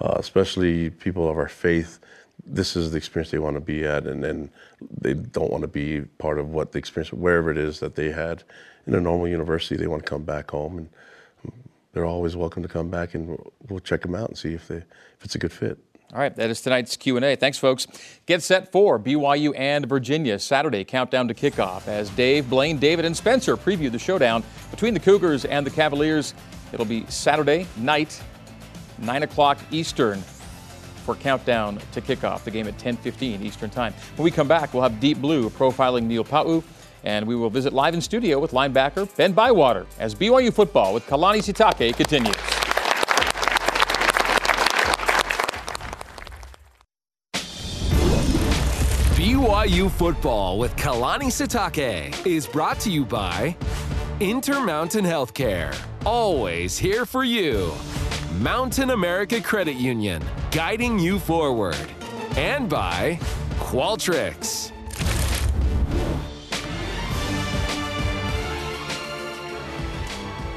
uh, 0.00 0.16
especially 0.16 0.90
people 0.90 1.30
of 1.30 1.38
our 1.38 1.48
faith, 1.48 2.00
this 2.44 2.74
is 2.74 2.90
the 2.90 2.96
experience 2.96 3.30
they 3.30 3.38
want 3.38 3.54
to 3.54 3.60
be 3.60 3.84
at, 3.84 4.06
and, 4.06 4.24
and 4.24 4.50
they 5.00 5.14
don't 5.14 5.52
want 5.52 5.62
to 5.62 5.68
be 5.68 6.00
part 6.18 6.40
of 6.40 6.48
what 6.50 6.72
the 6.72 6.78
experience, 6.78 7.12
wherever 7.12 7.50
it 7.50 7.58
is 7.58 7.78
that 7.78 7.94
they 7.94 8.10
had 8.10 8.42
in 8.88 8.94
a 8.94 9.00
normal 9.00 9.28
university. 9.28 9.76
They 9.76 9.86
want 9.86 10.04
to 10.04 10.10
come 10.10 10.24
back 10.24 10.50
home, 10.50 10.78
and 10.78 10.88
they're 11.92 12.04
always 12.04 12.36
welcome 12.36 12.62
to 12.62 12.68
come 12.68 12.88
back, 12.88 13.14
and 13.14 13.38
we'll, 13.68 13.80
check 13.80 14.02
them 14.02 14.14
out 14.14 14.28
and 14.28 14.38
see 14.38 14.54
if 14.54 14.68
they 14.68 14.76
if 14.76 15.24
it's 15.24 15.34
a 15.34 15.38
good 15.38 15.52
fit. 15.52 15.78
All 16.12 16.18
right, 16.18 16.34
that 16.34 16.50
is 16.50 16.60
tonight's 16.60 16.96
Q&A. 16.96 17.36
Thanks, 17.36 17.56
folks. 17.56 17.86
Get 18.26 18.42
set 18.42 18.72
for 18.72 18.98
BYU 18.98 19.52
and 19.56 19.86
Virginia 19.86 20.40
Saturday 20.40 20.82
countdown 20.82 21.28
to 21.28 21.34
kickoff 21.34 21.86
as 21.86 22.10
Dave, 22.10 22.50
Blaine, 22.50 22.78
David, 22.78 23.04
and 23.04 23.16
Spencer 23.16 23.56
preview 23.56 23.92
the 23.92 23.98
showdown 23.98 24.42
between 24.72 24.92
the 24.92 24.98
Cougars 24.98 25.44
and 25.44 25.64
the 25.64 25.70
Cavaliers. 25.70 26.34
It'll 26.72 26.84
be 26.84 27.06
Saturday 27.06 27.66
night, 27.76 28.20
9 28.98 29.22
o'clock 29.22 29.58
Eastern 29.70 30.20
for 31.04 31.14
countdown 31.14 31.80
to 31.92 32.00
kickoff. 32.00 32.42
The 32.44 32.50
game 32.50 32.66
at 32.66 32.76
10:15 32.78 33.42
Eastern 33.42 33.70
Time. 33.70 33.94
When 34.16 34.24
we 34.24 34.30
come 34.30 34.48
back, 34.48 34.74
we'll 34.74 34.82
have 34.82 35.00
Deep 35.00 35.18
Blue 35.18 35.48
profiling 35.50 36.04
Neil 36.04 36.24
Pau'u, 36.24 36.62
and 37.04 37.26
we 37.26 37.34
will 37.34 37.50
visit 37.50 37.72
live 37.72 37.94
in 37.94 38.00
studio 38.00 38.38
with 38.38 38.52
linebacker 38.52 39.14
Ben 39.16 39.32
Bywater 39.32 39.86
as 39.98 40.14
BYU 40.14 40.52
football 40.52 40.94
with 40.94 41.06
Kalani 41.06 41.38
Sitake 41.38 41.96
continues. 41.96 42.36
BYU 49.20 49.90
Football 49.90 50.58
with 50.58 50.74
Kalani 50.76 51.26
Sitake 51.26 52.26
is 52.26 52.46
brought 52.46 52.80
to 52.80 52.90
you 52.90 53.04
by 53.04 53.56
Intermountain 54.18 55.04
Healthcare. 55.04 55.76
Always 56.06 56.78
here 56.78 57.04
for 57.04 57.24
you. 57.24 57.72
Mountain 58.38 58.90
America 58.90 59.40
Credit 59.40 59.76
Union, 59.76 60.22
guiding 60.50 60.98
you 60.98 61.18
forward. 61.18 61.76
And 62.36 62.68
by 62.68 63.18
Qualtrics. 63.58 64.72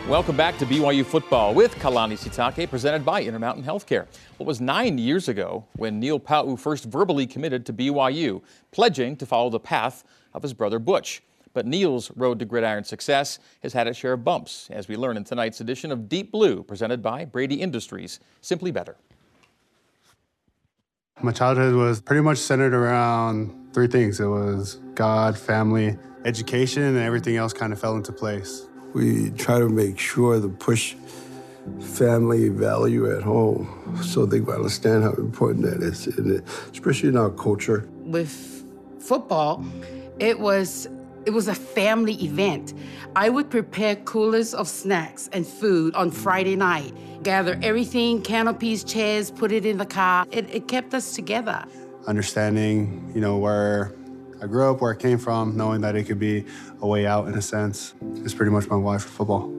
Welcome 0.10 0.36
back 0.36 0.58
to 0.58 0.66
BYU 0.66 1.06
Football 1.06 1.54
with 1.54 1.76
Kalani 1.76 2.18
Sitake, 2.18 2.70
presented 2.70 3.06
by 3.06 3.24
Intermountain 3.24 3.64
Healthcare. 3.64 4.06
What 4.36 4.46
was 4.46 4.60
nine 4.60 4.98
years 4.98 5.30
ago 5.30 5.66
when 5.78 6.02
Neil 6.02 6.20
Pau'u 6.20 6.60
first 6.60 6.84
verbally 6.84 7.26
committed 7.26 7.66
to 7.68 7.74
BYU, 7.74 8.42
pledging 8.72 9.16
to 9.16 9.26
follow 9.26 9.50
the 9.50 9.62
path 9.62 10.04
of 10.34 10.42
his 10.44 10.54
brother 10.54 10.78
Butch. 10.78 11.24
But 11.54 11.66
Neil's 11.66 12.12
road 12.18 12.38
to 12.40 12.46
gridiron 12.46 12.84
success 12.84 13.40
has 13.62 13.72
had 13.72 13.88
its 13.88 13.98
share 13.98 14.12
of 14.12 14.26
bumps, 14.26 14.68
as 14.72 14.90
we 14.90 14.98
learn 14.98 15.16
in 15.16 15.24
tonight's 15.24 15.62
edition 15.62 15.90
of 15.90 16.10
Deep 16.10 16.34
Blue, 16.34 16.64
presented 16.64 17.02
by 17.02 17.24
Brady 17.24 17.62
Industries. 17.62 18.20
Simply 18.42 18.72
better. 18.72 18.98
My 21.22 21.32
childhood 21.32 21.76
was 21.76 22.02
pretty 22.02 22.22
much 22.22 22.40
centered 22.40 22.74
around 22.74 23.74
three 23.74 23.88
things 23.88 24.20
it 24.20 24.26
was 24.26 24.82
God, 24.96 25.38
family, 25.38 25.98
education, 26.26 26.84
and 26.84 26.98
everything 26.98 27.38
else 27.38 27.54
kind 27.54 27.72
of 27.72 27.80
fell 27.80 27.96
into 27.96 28.12
place. 28.12 28.68
We 28.94 29.32
try 29.32 29.60
to 29.60 29.70
make 29.70 29.98
sure 30.00 30.40
to 30.40 30.50
push 30.50 30.96
family 31.80 32.50
value 32.50 33.16
at 33.16 33.24
home 33.24 34.00
so 34.04 34.26
they 34.26 34.40
understand 34.40 35.04
how 35.04 35.14
important 35.14 35.66
that 35.66 35.82
is, 35.82 36.08
especially 36.72 37.10
in 37.10 37.18
our 37.18 37.30
culture. 37.30 37.88
With 38.02 38.32
football, 39.00 39.66
it 40.20 40.40
was 40.40 40.88
it 41.26 41.32
was 41.32 41.48
a 41.48 41.56
family 41.56 42.16
event. 42.22 42.74
I 43.16 43.30
would 43.30 43.50
prepare 43.50 43.96
coolers 43.96 44.54
of 44.54 44.68
snacks 44.68 45.30
and 45.32 45.48
food 45.48 45.96
on 45.96 46.12
Friday 46.12 46.58
night, 46.58 46.94
gather 47.24 47.58
everything, 47.62 48.22
canopies, 48.22 48.84
chairs, 48.84 49.32
put 49.32 49.52
it 49.54 49.66
in 49.66 49.78
the 49.78 49.86
car. 49.86 50.26
It, 50.32 50.54
it 50.54 50.68
kept 50.68 50.94
us 50.94 51.16
together. 51.16 51.64
Understanding, 52.08 53.10
you 53.16 53.22
know, 53.22 53.38
where 53.38 53.94
I 54.44 54.46
grew 54.46 54.70
up, 54.70 54.82
where 54.82 54.92
I 54.92 54.98
came 54.98 55.20
from, 55.20 55.56
knowing 55.56 55.80
that 55.82 55.96
it 55.96 56.04
could 56.04 56.20
be 56.20 56.44
a 56.82 56.86
way 56.86 57.08
out 57.08 57.30
in 57.30 57.34
a 57.36 57.42
sense, 57.42 57.94
It's 58.26 58.34
pretty 58.34 58.52
much 58.52 58.68
my 58.68 58.76
why 58.76 58.98
for 58.98 59.08
football. 59.08 59.50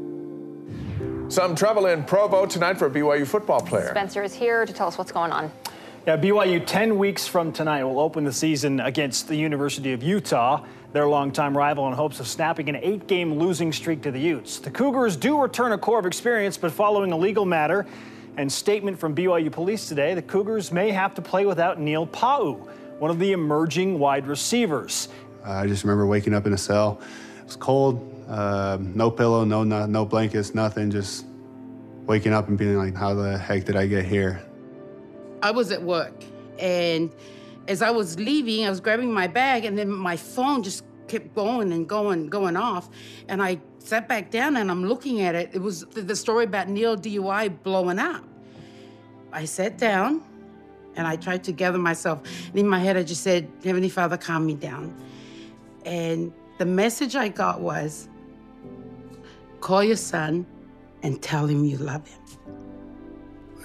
Some 1.30 1.56
trouble 1.56 1.86
in 1.86 2.04
Provo 2.04 2.44
tonight 2.44 2.76
for 2.76 2.88
a 2.88 2.90
BYU 2.90 3.26
football 3.26 3.62
player. 3.62 3.88
Spencer 3.88 4.22
is 4.22 4.34
here 4.34 4.66
to 4.66 4.72
tell 4.74 4.86
us 4.86 4.98
what's 4.98 5.10
going 5.10 5.32
on. 5.32 5.50
Yeah, 6.06 6.18
BYU 6.18 6.62
10 6.66 6.98
weeks 6.98 7.26
from 7.26 7.50
tonight 7.50 7.82
will 7.84 7.98
open 7.98 8.24
the 8.24 8.32
season 8.32 8.78
against 8.78 9.26
the 9.26 9.36
University 9.36 9.94
of 9.94 10.02
Utah, 10.02 10.62
their 10.92 11.08
longtime 11.08 11.56
rival, 11.56 11.88
in 11.88 11.94
hopes 11.94 12.20
of 12.20 12.28
snapping 12.28 12.68
an 12.68 12.76
eight 12.76 13.06
game 13.06 13.38
losing 13.38 13.72
streak 13.72 14.02
to 14.02 14.10
the 14.10 14.20
Utes. 14.20 14.58
The 14.58 14.70
Cougars 14.70 15.16
do 15.16 15.40
return 15.40 15.72
a 15.72 15.78
core 15.78 15.98
of 15.98 16.04
experience, 16.04 16.58
but 16.58 16.70
following 16.70 17.10
a 17.10 17.16
legal 17.16 17.46
matter 17.46 17.86
and 18.36 18.52
statement 18.52 18.98
from 18.98 19.14
BYU 19.14 19.50
police 19.50 19.88
today, 19.88 20.12
the 20.12 20.20
Cougars 20.20 20.70
may 20.70 20.90
have 20.90 21.14
to 21.14 21.22
play 21.22 21.46
without 21.46 21.80
Neil 21.80 22.06
Pau'u, 22.06 22.68
one 23.04 23.10
of 23.10 23.18
the 23.18 23.32
emerging 23.32 23.98
wide 23.98 24.26
receivers. 24.26 25.10
Uh, 25.46 25.50
I 25.50 25.66
just 25.66 25.84
remember 25.84 26.06
waking 26.06 26.32
up 26.32 26.46
in 26.46 26.54
a 26.54 26.56
cell. 26.56 27.02
It 27.38 27.44
was 27.44 27.54
cold, 27.54 28.00
uh, 28.30 28.78
no 28.80 29.10
pillow, 29.10 29.44
no, 29.44 29.62
no, 29.62 29.84
no 29.84 30.06
blankets, 30.06 30.54
nothing, 30.54 30.90
just 30.90 31.26
waking 32.06 32.32
up 32.32 32.48
and 32.48 32.56
being 32.56 32.78
like, 32.78 32.96
how 32.96 33.12
the 33.12 33.36
heck 33.36 33.66
did 33.66 33.76
I 33.76 33.86
get 33.86 34.06
here? 34.06 34.42
I 35.42 35.50
was 35.50 35.70
at 35.70 35.82
work, 35.82 36.14
and 36.58 37.10
as 37.68 37.82
I 37.82 37.90
was 37.90 38.18
leaving, 38.18 38.64
I 38.64 38.70
was 38.70 38.80
grabbing 38.80 39.12
my 39.12 39.26
bag, 39.26 39.66
and 39.66 39.76
then 39.76 39.90
my 39.90 40.16
phone 40.16 40.62
just 40.62 40.82
kept 41.06 41.34
going 41.34 41.74
and 41.74 41.86
going, 41.86 42.30
going 42.30 42.56
off. 42.56 42.88
And 43.28 43.42
I 43.42 43.60
sat 43.80 44.08
back 44.08 44.30
down 44.30 44.56
and 44.56 44.70
I'm 44.70 44.86
looking 44.86 45.20
at 45.20 45.34
it. 45.34 45.50
It 45.52 45.60
was 45.60 45.84
the 45.92 46.16
story 46.16 46.44
about 46.44 46.70
Neil 46.70 46.96
DUI 46.96 47.62
blowing 47.64 47.98
up. 47.98 48.24
I 49.30 49.44
sat 49.44 49.76
down 49.76 50.22
and 50.96 51.06
I 51.06 51.16
tried 51.16 51.44
to 51.44 51.52
gather 51.52 51.78
myself. 51.78 52.20
And 52.48 52.58
in 52.58 52.68
my 52.68 52.78
head, 52.78 52.96
I 52.96 53.02
just 53.02 53.22
said, 53.22 53.50
Heavenly 53.64 53.88
Father, 53.88 54.16
calm 54.16 54.46
me 54.46 54.54
down. 54.54 54.94
And 55.84 56.32
the 56.58 56.66
message 56.66 57.16
I 57.16 57.28
got 57.28 57.60
was 57.60 58.08
call 59.60 59.82
your 59.82 59.96
son 59.96 60.46
and 61.02 61.20
tell 61.22 61.46
him 61.46 61.64
you 61.64 61.76
love 61.78 62.06
him. 62.06 62.20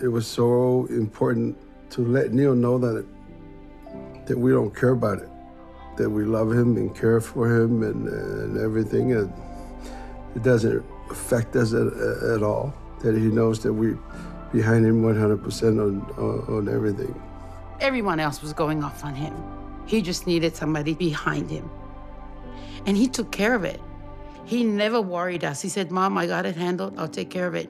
It 0.01 0.07
was 0.07 0.27
so 0.27 0.87
important 0.89 1.57
to 1.91 2.01
let 2.05 2.31
Neil 2.33 2.55
know 2.55 2.77
that 2.77 3.05
that 4.27 4.37
we 4.37 4.51
don't 4.51 4.75
care 4.75 4.91
about 4.91 5.17
it, 5.17 5.29
that 5.97 6.09
we 6.09 6.23
love 6.23 6.51
him 6.51 6.77
and 6.77 6.95
care 6.95 7.19
for 7.19 7.47
him 7.47 7.81
and, 7.81 8.07
and 8.07 8.57
everything. 8.57 9.13
And 9.13 9.33
it 10.35 10.43
doesn't 10.43 10.85
affect 11.09 11.55
us 11.55 11.73
at, 11.73 11.87
at 12.31 12.43
all. 12.43 12.73
That 13.01 13.15
he 13.15 13.25
knows 13.25 13.63
that 13.63 13.73
we 13.73 13.95
behind 14.51 14.85
him 14.85 15.01
100% 15.03 15.63
on, 15.63 16.01
on, 16.17 16.55
on 16.57 16.69
everything. 16.73 17.19
Everyone 17.79 18.19
else 18.19 18.41
was 18.41 18.53
going 18.53 18.83
off 18.83 19.03
on 19.03 19.15
him. 19.15 19.33
He 19.85 20.01
just 20.01 20.27
needed 20.27 20.55
somebody 20.55 20.93
behind 20.93 21.49
him. 21.49 21.69
And 22.85 22.97
he 22.97 23.07
took 23.07 23.31
care 23.31 23.55
of 23.55 23.63
it. 23.63 23.81
He 24.45 24.63
never 24.63 25.01
worried 25.01 25.43
us. 25.43 25.61
He 25.61 25.69
said, 25.69 25.91
Mom, 25.91 26.17
I 26.17 26.25
got 26.25 26.45
it 26.45 26.55
handled. 26.55 26.97
I'll 26.97 27.07
take 27.07 27.29
care 27.29 27.47
of 27.47 27.55
it. 27.55 27.69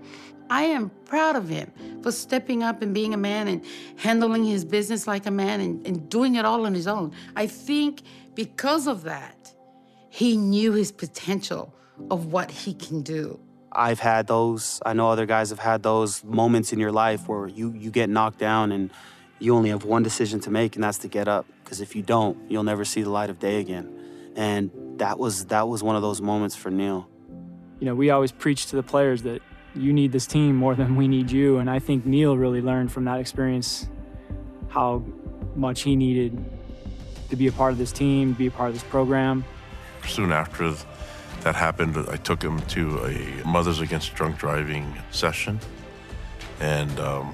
I 0.49 0.63
am 0.63 0.89
proud 1.05 1.35
of 1.35 1.47
him 1.47 1.71
for 2.01 2.11
stepping 2.11 2.63
up 2.63 2.81
and 2.81 2.93
being 2.93 3.13
a 3.13 3.17
man 3.17 3.47
and 3.47 3.63
handling 3.97 4.45
his 4.45 4.65
business 4.65 5.05
like 5.05 5.25
a 5.25 5.31
man 5.31 5.61
and, 5.61 5.85
and 5.85 6.09
doing 6.09 6.35
it 6.35 6.45
all 6.45 6.65
on 6.65 6.73
his 6.73 6.87
own. 6.87 7.11
I 7.35 7.45
think 7.45 8.01
because 8.33 8.87
of 8.87 9.03
that, 9.03 9.53
he 10.09 10.37
knew 10.37 10.71
his 10.73 10.91
potential 10.91 11.73
of 12.09 12.31
what 12.31 12.49
he 12.49 12.73
can 12.73 13.01
do. 13.01 13.39
I've 13.71 13.99
had 13.99 14.27
those. 14.27 14.81
I 14.85 14.93
know 14.93 15.09
other 15.09 15.25
guys 15.25 15.49
have 15.49 15.59
had 15.59 15.83
those 15.83 16.23
moments 16.23 16.73
in 16.73 16.79
your 16.79 16.91
life 16.91 17.27
where 17.27 17.47
you, 17.47 17.73
you 17.73 17.91
get 17.91 18.09
knocked 18.09 18.39
down 18.39 18.71
and 18.71 18.91
you 19.39 19.55
only 19.55 19.69
have 19.69 19.85
one 19.85 20.03
decision 20.03 20.39
to 20.41 20.51
make, 20.51 20.75
and 20.75 20.83
that's 20.83 20.97
to 20.99 21.07
get 21.07 21.27
up. 21.27 21.45
Because 21.63 21.81
if 21.81 21.95
you 21.95 22.01
don't, 22.01 22.49
you'll 22.49 22.63
never 22.63 22.83
see 22.83 23.01
the 23.01 23.09
light 23.09 23.29
of 23.29 23.39
day 23.39 23.59
again. 23.59 24.33
And 24.35 24.71
that 24.99 25.17
was 25.17 25.45
that 25.45 25.67
was 25.67 25.83
one 25.83 25.95
of 25.95 26.01
those 26.01 26.21
moments 26.21 26.55
for 26.55 26.69
Neil. 26.69 27.07
You 27.79 27.85
know, 27.85 27.95
we 27.95 28.09
always 28.09 28.31
preach 28.31 28.67
to 28.67 28.75
the 28.75 28.83
players 28.83 29.23
that 29.23 29.41
you 29.75 29.93
need 29.93 30.11
this 30.11 30.27
team 30.27 30.55
more 30.55 30.75
than 30.75 30.95
we 30.95 31.07
need 31.07 31.31
you. 31.31 31.57
And 31.57 31.69
I 31.69 31.79
think 31.79 32.05
Neil 32.05 32.37
really 32.37 32.61
learned 32.61 32.91
from 32.91 33.05
that 33.05 33.19
experience 33.19 33.87
how 34.67 35.03
much 35.55 35.81
he 35.81 35.95
needed 35.95 36.43
to 37.29 37.35
be 37.35 37.47
a 37.47 37.51
part 37.51 37.71
of 37.71 37.77
this 37.77 37.91
team, 37.91 38.33
be 38.33 38.47
a 38.47 38.51
part 38.51 38.69
of 38.69 38.75
this 38.75 38.83
program. 38.83 39.45
Soon 40.05 40.31
after 40.31 40.73
that 41.41 41.55
happened, 41.55 41.97
I 42.09 42.17
took 42.17 42.41
him 42.41 42.59
to 42.67 43.05
a 43.05 43.47
Mothers 43.47 43.79
Against 43.79 44.15
Drunk 44.15 44.37
Driving 44.37 44.93
session. 45.11 45.59
And 46.59 46.99
um, 46.99 47.33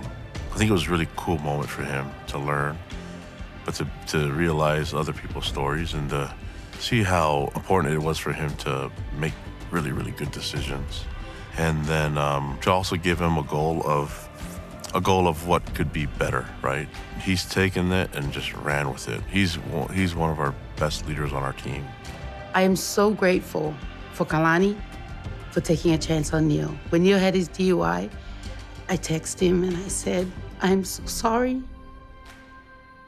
I 0.51 0.57
think 0.57 0.69
it 0.69 0.73
was 0.73 0.87
a 0.87 0.91
really 0.91 1.07
cool 1.15 1.37
moment 1.39 1.69
for 1.69 1.83
him 1.83 2.09
to 2.27 2.37
learn, 2.37 2.77
but 3.65 3.75
to, 3.75 3.87
to 4.07 4.31
realize 4.31 4.93
other 4.93 5.13
people's 5.13 5.45
stories 5.45 5.93
and 5.93 6.09
to 6.11 6.33
see 6.79 7.03
how 7.03 7.51
important 7.55 7.93
it 7.93 7.99
was 7.99 8.17
for 8.17 8.33
him 8.33 8.55
to 8.57 8.91
make 9.17 9.33
really, 9.71 9.91
really 9.91 10.11
good 10.11 10.31
decisions 10.31 11.05
and 11.57 11.83
then 11.85 12.17
um, 12.17 12.57
to 12.61 12.71
also 12.71 12.95
give 12.95 13.19
him 13.19 13.37
a 13.37 13.43
goal 13.43 13.81
of 13.85 14.29
a 14.93 15.01
goal 15.01 15.27
of 15.27 15.45
what 15.45 15.73
could 15.75 15.91
be 15.91 16.05
better, 16.05 16.47
right? 16.61 16.87
He's 17.21 17.43
taken 17.43 17.91
it 17.91 18.15
and 18.15 18.31
just 18.31 18.53
ran 18.53 18.91
with 18.91 19.09
it. 19.09 19.21
He's 19.29 19.57
he's 19.93 20.15
one 20.15 20.29
of 20.29 20.39
our 20.39 20.53
best 20.77 21.07
leaders 21.07 21.33
on 21.33 21.43
our 21.43 21.53
team. 21.53 21.85
I 22.53 22.61
am 22.61 22.75
so 22.75 23.11
grateful 23.11 23.75
for 24.15 24.25
Kalani 24.25 24.79
for 25.51 25.61
taking 25.61 25.93
a 25.93 25.97
chance 25.97 26.33
on 26.33 26.47
Neil. 26.47 26.73
When 26.89 27.03
Neil 27.03 27.19
had 27.19 27.35
his 27.35 27.49
DUI, 27.49 28.09
I 28.87 28.97
texted 28.97 29.41
him 29.41 29.63
and 29.63 29.75
I 29.75 29.87
said, 29.87 30.31
I'm 30.61 30.83
so 30.83 31.05
sorry. 31.05 31.61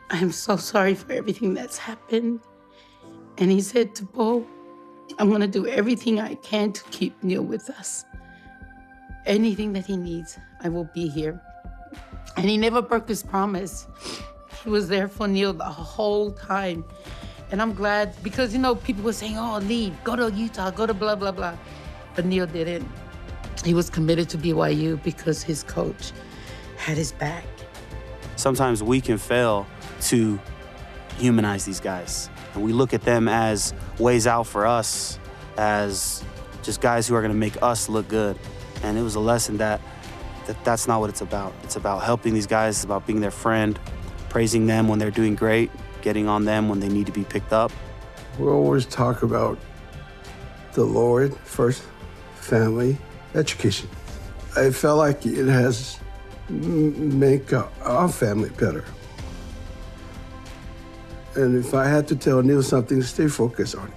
I'm 0.09 0.31
so 0.31 0.57
sorry 0.57 0.95
for 0.95 1.13
everything 1.13 1.53
that's 1.53 1.77
happened. 1.77 2.41
And 3.37 3.51
he 3.51 3.61
said 3.61 3.95
to 3.95 4.03
Bo, 4.03 4.45
I'm 5.19 5.31
gonna 5.31 5.47
do 5.47 5.65
everything 5.67 6.19
I 6.19 6.35
can 6.35 6.73
to 6.73 6.83
keep 6.85 7.21
Neil 7.23 7.43
with 7.43 7.69
us. 7.69 8.05
Anything 9.25 9.73
that 9.73 9.85
he 9.85 9.97
needs, 9.97 10.37
I 10.61 10.69
will 10.69 10.89
be 10.93 11.07
here. 11.07 11.41
And 12.35 12.49
he 12.49 12.57
never 12.57 12.81
broke 12.81 13.07
his 13.07 13.23
promise. 13.23 13.87
He 14.63 14.69
was 14.69 14.87
there 14.87 15.07
for 15.07 15.27
Neil 15.27 15.53
the 15.53 15.63
whole 15.63 16.31
time. 16.31 16.83
And 17.51 17.61
I'm 17.61 17.73
glad 17.73 18.13
because, 18.23 18.53
you 18.53 18.59
know, 18.59 18.75
people 18.75 19.03
were 19.03 19.13
saying, 19.13 19.37
oh, 19.37 19.59
leave, 19.59 19.93
go 20.03 20.15
to 20.15 20.31
Utah, 20.31 20.69
go 20.69 20.85
to 20.85 20.93
blah, 20.93 21.15
blah, 21.15 21.31
blah. 21.31 21.55
But 22.15 22.25
Neil 22.25 22.45
didn't. 22.45 22.87
He 23.63 23.73
was 23.73 23.89
committed 23.89 24.29
to 24.29 24.37
BYU 24.37 25.01
because 25.03 25.43
his 25.43 25.63
coach 25.63 26.11
had 26.77 26.97
his 26.97 27.11
back. 27.13 27.45
Sometimes 28.35 28.83
we 28.83 29.01
can 29.01 29.17
fail 29.17 29.65
to 30.01 30.39
humanize 31.17 31.65
these 31.65 31.79
guys. 31.79 32.29
And 32.53 32.63
we 32.63 32.73
look 32.73 32.93
at 32.93 33.01
them 33.01 33.27
as 33.27 33.73
ways 33.97 34.27
out 34.27 34.45
for 34.47 34.65
us, 34.65 35.19
as 35.57 36.23
just 36.63 36.81
guys 36.81 37.07
who 37.07 37.15
are 37.15 37.21
going 37.21 37.33
to 37.33 37.37
make 37.37 37.61
us 37.63 37.89
look 37.89 38.07
good. 38.07 38.37
And 38.83 38.97
it 38.97 39.01
was 39.01 39.15
a 39.15 39.19
lesson 39.19 39.57
that, 39.57 39.81
that 40.45 40.63
that's 40.63 40.87
not 40.87 40.99
what 40.99 41.09
it's 41.09 41.21
about. 41.21 41.53
It's 41.63 41.77
about 41.77 42.03
helping 42.03 42.33
these 42.33 42.47
guys, 42.47 42.77
it's 42.77 42.83
about 42.83 43.07
being 43.07 43.21
their 43.21 43.31
friend, 43.31 43.79
praising 44.29 44.67
them 44.67 44.87
when 44.87 44.99
they're 44.99 45.11
doing 45.11 45.35
great, 45.35 45.71
getting 46.01 46.27
on 46.27 46.45
them 46.45 46.69
when 46.69 46.79
they 46.79 46.89
need 46.89 47.05
to 47.05 47.11
be 47.11 47.23
picked 47.23 47.53
up. 47.53 47.71
We 48.39 48.47
always 48.47 48.85
talk 48.85 49.23
about 49.23 49.57
the 50.73 50.83
Lord 50.83 51.35
first, 51.37 51.83
family, 52.35 52.97
education. 53.33 53.89
I 54.55 54.71
felt 54.71 54.97
like 54.97 55.25
it 55.25 55.47
has 55.47 55.99
make 56.49 57.51
our 57.53 58.09
family 58.09 58.49
better. 58.51 58.85
And 61.35 61.55
if 61.55 61.73
I 61.73 61.87
had 61.87 62.07
to 62.07 62.15
tell 62.15 62.41
Neil 62.41 62.63
something, 62.63 63.01
stay 63.01 63.27
focused 63.27 63.75
on 63.75 63.87
it. 63.87 63.93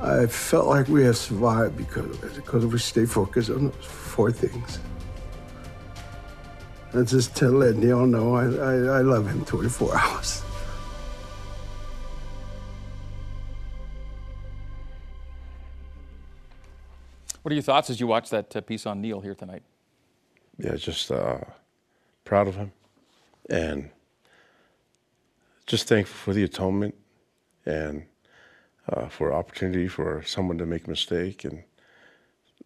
I 0.00 0.26
felt 0.26 0.66
like 0.66 0.88
we 0.88 1.04
have 1.04 1.16
survived 1.16 1.76
because 1.76 2.06
of 2.06 2.34
because 2.34 2.66
we 2.66 2.78
stay 2.78 3.06
focused 3.06 3.50
on 3.50 3.70
those 3.70 3.84
four 3.84 4.30
things. 4.30 4.78
And 6.92 7.06
just 7.06 7.36
to 7.36 7.48
let 7.48 7.76
Neil 7.76 8.06
know 8.06 8.36
I, 8.36 8.44
I, 8.44 8.74
I 8.98 9.00
love 9.00 9.28
him 9.28 9.44
24 9.44 9.96
hours. 9.98 10.42
What 17.46 17.52
are 17.52 17.54
your 17.54 17.62
thoughts 17.62 17.90
as 17.90 18.00
you 18.00 18.08
watch 18.08 18.30
that 18.30 18.56
uh, 18.56 18.60
piece 18.60 18.86
on 18.86 19.00
Neil 19.00 19.20
here 19.20 19.36
tonight? 19.36 19.62
Yeah, 20.58 20.74
just 20.74 21.12
uh, 21.12 21.38
proud 22.24 22.48
of 22.48 22.56
him 22.56 22.72
and 23.48 23.90
just 25.64 25.86
thankful 25.86 26.16
for 26.16 26.34
the 26.34 26.42
atonement 26.42 26.96
and 27.64 28.04
uh, 28.88 29.06
for 29.06 29.32
opportunity 29.32 29.86
for 29.86 30.24
someone 30.26 30.58
to 30.58 30.66
make 30.66 30.88
a 30.88 30.90
mistake 30.90 31.44
and 31.44 31.62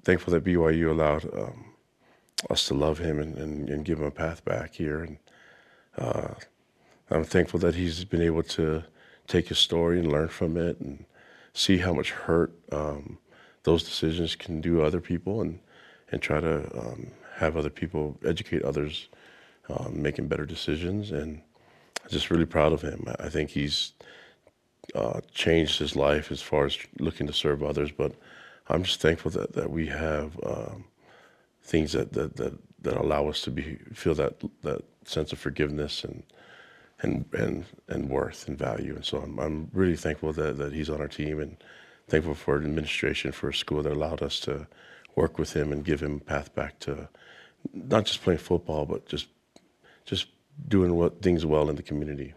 thankful 0.02 0.32
that 0.32 0.44
BYU 0.44 0.88
allowed 0.88 1.26
um, 1.38 1.74
us 2.48 2.66
to 2.68 2.72
love 2.72 2.96
him 2.96 3.18
and, 3.18 3.36
and, 3.36 3.68
and, 3.68 3.84
give 3.84 3.98
him 3.98 4.06
a 4.06 4.10
path 4.10 4.42
back 4.46 4.72
here. 4.72 5.02
And 5.02 5.18
uh, 5.98 6.28
I'm 7.10 7.24
thankful 7.24 7.60
that 7.60 7.74
he's 7.74 8.02
been 8.04 8.22
able 8.22 8.44
to 8.44 8.84
take 9.26 9.48
his 9.48 9.58
story 9.58 9.98
and 9.98 10.10
learn 10.10 10.28
from 10.28 10.56
it 10.56 10.80
and 10.80 11.04
see 11.52 11.76
how 11.76 11.92
much 11.92 12.12
hurt 12.12 12.54
um, 12.72 13.18
those 13.62 13.82
decisions 13.82 14.36
can 14.36 14.60
do 14.60 14.82
other 14.82 15.00
people 15.00 15.40
and, 15.40 15.58
and 16.10 16.22
try 16.22 16.40
to 16.40 16.78
um, 16.78 17.10
have 17.34 17.56
other 17.56 17.70
people 17.70 18.18
educate 18.24 18.62
others 18.62 19.08
um, 19.68 20.00
making 20.00 20.28
better 20.28 20.46
decisions. 20.46 21.10
And 21.12 21.40
I'm 22.02 22.10
just 22.10 22.30
really 22.30 22.46
proud 22.46 22.72
of 22.72 22.82
him. 22.82 23.06
I 23.18 23.28
think 23.28 23.50
he's 23.50 23.92
uh, 24.94 25.20
changed 25.32 25.78
his 25.78 25.94
life 25.94 26.32
as 26.32 26.42
far 26.42 26.66
as 26.66 26.78
looking 26.98 27.26
to 27.26 27.32
serve 27.32 27.62
others. 27.62 27.90
But 27.92 28.12
I'm 28.68 28.82
just 28.82 29.00
thankful 29.00 29.30
that, 29.32 29.52
that 29.52 29.70
we 29.70 29.86
have 29.86 30.38
um, 30.44 30.84
things 31.62 31.92
that, 31.92 32.12
that, 32.12 32.36
that, 32.36 32.58
that 32.82 32.96
allow 32.96 33.28
us 33.28 33.42
to 33.42 33.50
be 33.50 33.78
feel 33.92 34.14
that 34.14 34.40
that 34.62 34.82
sense 35.04 35.32
of 35.32 35.38
forgiveness 35.38 36.04
and 36.04 36.22
and 37.02 37.24
and 37.32 37.64
and 37.88 38.08
worth 38.08 38.48
and 38.48 38.58
value. 38.58 38.94
And 38.94 39.04
so 39.04 39.18
I'm, 39.18 39.38
I'm 39.38 39.70
really 39.72 39.96
thankful 39.96 40.32
that, 40.32 40.56
that 40.58 40.72
he's 40.72 40.90
on 40.90 41.00
our 41.00 41.08
team 41.08 41.40
and 41.40 41.56
thankful 42.10 42.34
for 42.34 42.56
an 42.56 42.64
administration 42.64 43.32
for 43.32 43.48
a 43.48 43.54
school 43.54 43.82
that 43.82 43.92
allowed 43.92 44.22
us 44.22 44.40
to 44.40 44.66
work 45.14 45.38
with 45.38 45.54
him 45.54 45.72
and 45.72 45.84
give 45.84 46.00
him 46.00 46.16
a 46.16 46.20
path 46.20 46.54
back 46.54 46.78
to 46.80 47.08
not 47.72 48.06
just 48.06 48.22
playing 48.22 48.38
football, 48.38 48.86
but 48.86 49.06
just 49.06 49.28
just 50.04 50.26
doing 50.68 50.94
what 50.94 51.22
things 51.22 51.46
well 51.46 51.70
in 51.70 51.76
the 51.76 51.82
community. 51.82 52.34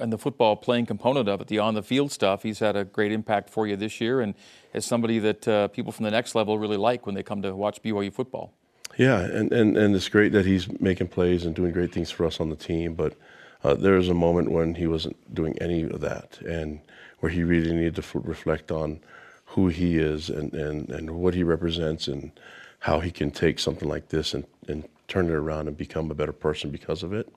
And 0.00 0.12
the 0.12 0.18
football 0.18 0.54
playing 0.54 0.86
component 0.86 1.28
of 1.28 1.40
it, 1.40 1.48
the 1.48 1.58
on 1.58 1.74
the 1.74 1.82
field 1.82 2.12
stuff, 2.12 2.42
he's 2.42 2.60
had 2.60 2.76
a 2.76 2.84
great 2.84 3.10
impact 3.10 3.50
for 3.50 3.66
you 3.66 3.76
this 3.76 4.00
year, 4.00 4.20
and 4.20 4.34
as 4.74 4.84
somebody 4.84 5.18
that 5.18 5.48
uh, 5.48 5.68
people 5.68 5.92
from 5.92 6.04
the 6.04 6.10
next 6.10 6.34
level 6.34 6.58
really 6.58 6.76
like 6.76 7.06
when 7.06 7.14
they 7.14 7.22
come 7.22 7.42
to 7.42 7.54
watch 7.54 7.82
BYU 7.82 8.12
football. 8.12 8.52
Yeah, 8.96 9.20
and, 9.20 9.52
and, 9.52 9.76
and 9.76 9.94
it's 9.94 10.08
great 10.08 10.32
that 10.32 10.44
he's 10.44 10.68
making 10.80 11.08
plays 11.08 11.44
and 11.44 11.54
doing 11.54 11.72
great 11.72 11.92
things 11.92 12.10
for 12.10 12.26
us 12.26 12.40
on 12.40 12.50
the 12.50 12.56
team. 12.56 12.94
But 12.94 13.14
uh, 13.62 13.74
there 13.74 13.94
was 13.94 14.08
a 14.08 14.14
moment 14.14 14.50
when 14.50 14.74
he 14.74 14.86
wasn't 14.86 15.16
doing 15.34 15.56
any 15.60 15.82
of 15.82 16.00
that, 16.00 16.40
and 16.42 16.80
where 17.20 17.30
he 17.30 17.42
really 17.42 17.72
needed 17.72 17.96
to 17.96 18.02
f- 18.02 18.14
reflect 18.14 18.70
on 18.70 19.00
who 19.46 19.68
he 19.68 19.98
is 19.98 20.28
and, 20.28 20.52
and, 20.52 20.88
and 20.90 21.10
what 21.10 21.34
he 21.34 21.42
represents 21.42 22.06
and 22.08 22.32
how 22.80 23.00
he 23.00 23.10
can 23.10 23.30
take 23.30 23.58
something 23.58 23.88
like 23.88 24.08
this 24.08 24.34
and, 24.34 24.44
and 24.68 24.88
turn 25.08 25.26
it 25.26 25.32
around 25.32 25.66
and 25.68 25.76
become 25.76 26.10
a 26.10 26.14
better 26.14 26.32
person 26.32 26.70
because 26.70 27.02
of 27.02 27.12
it. 27.12 27.32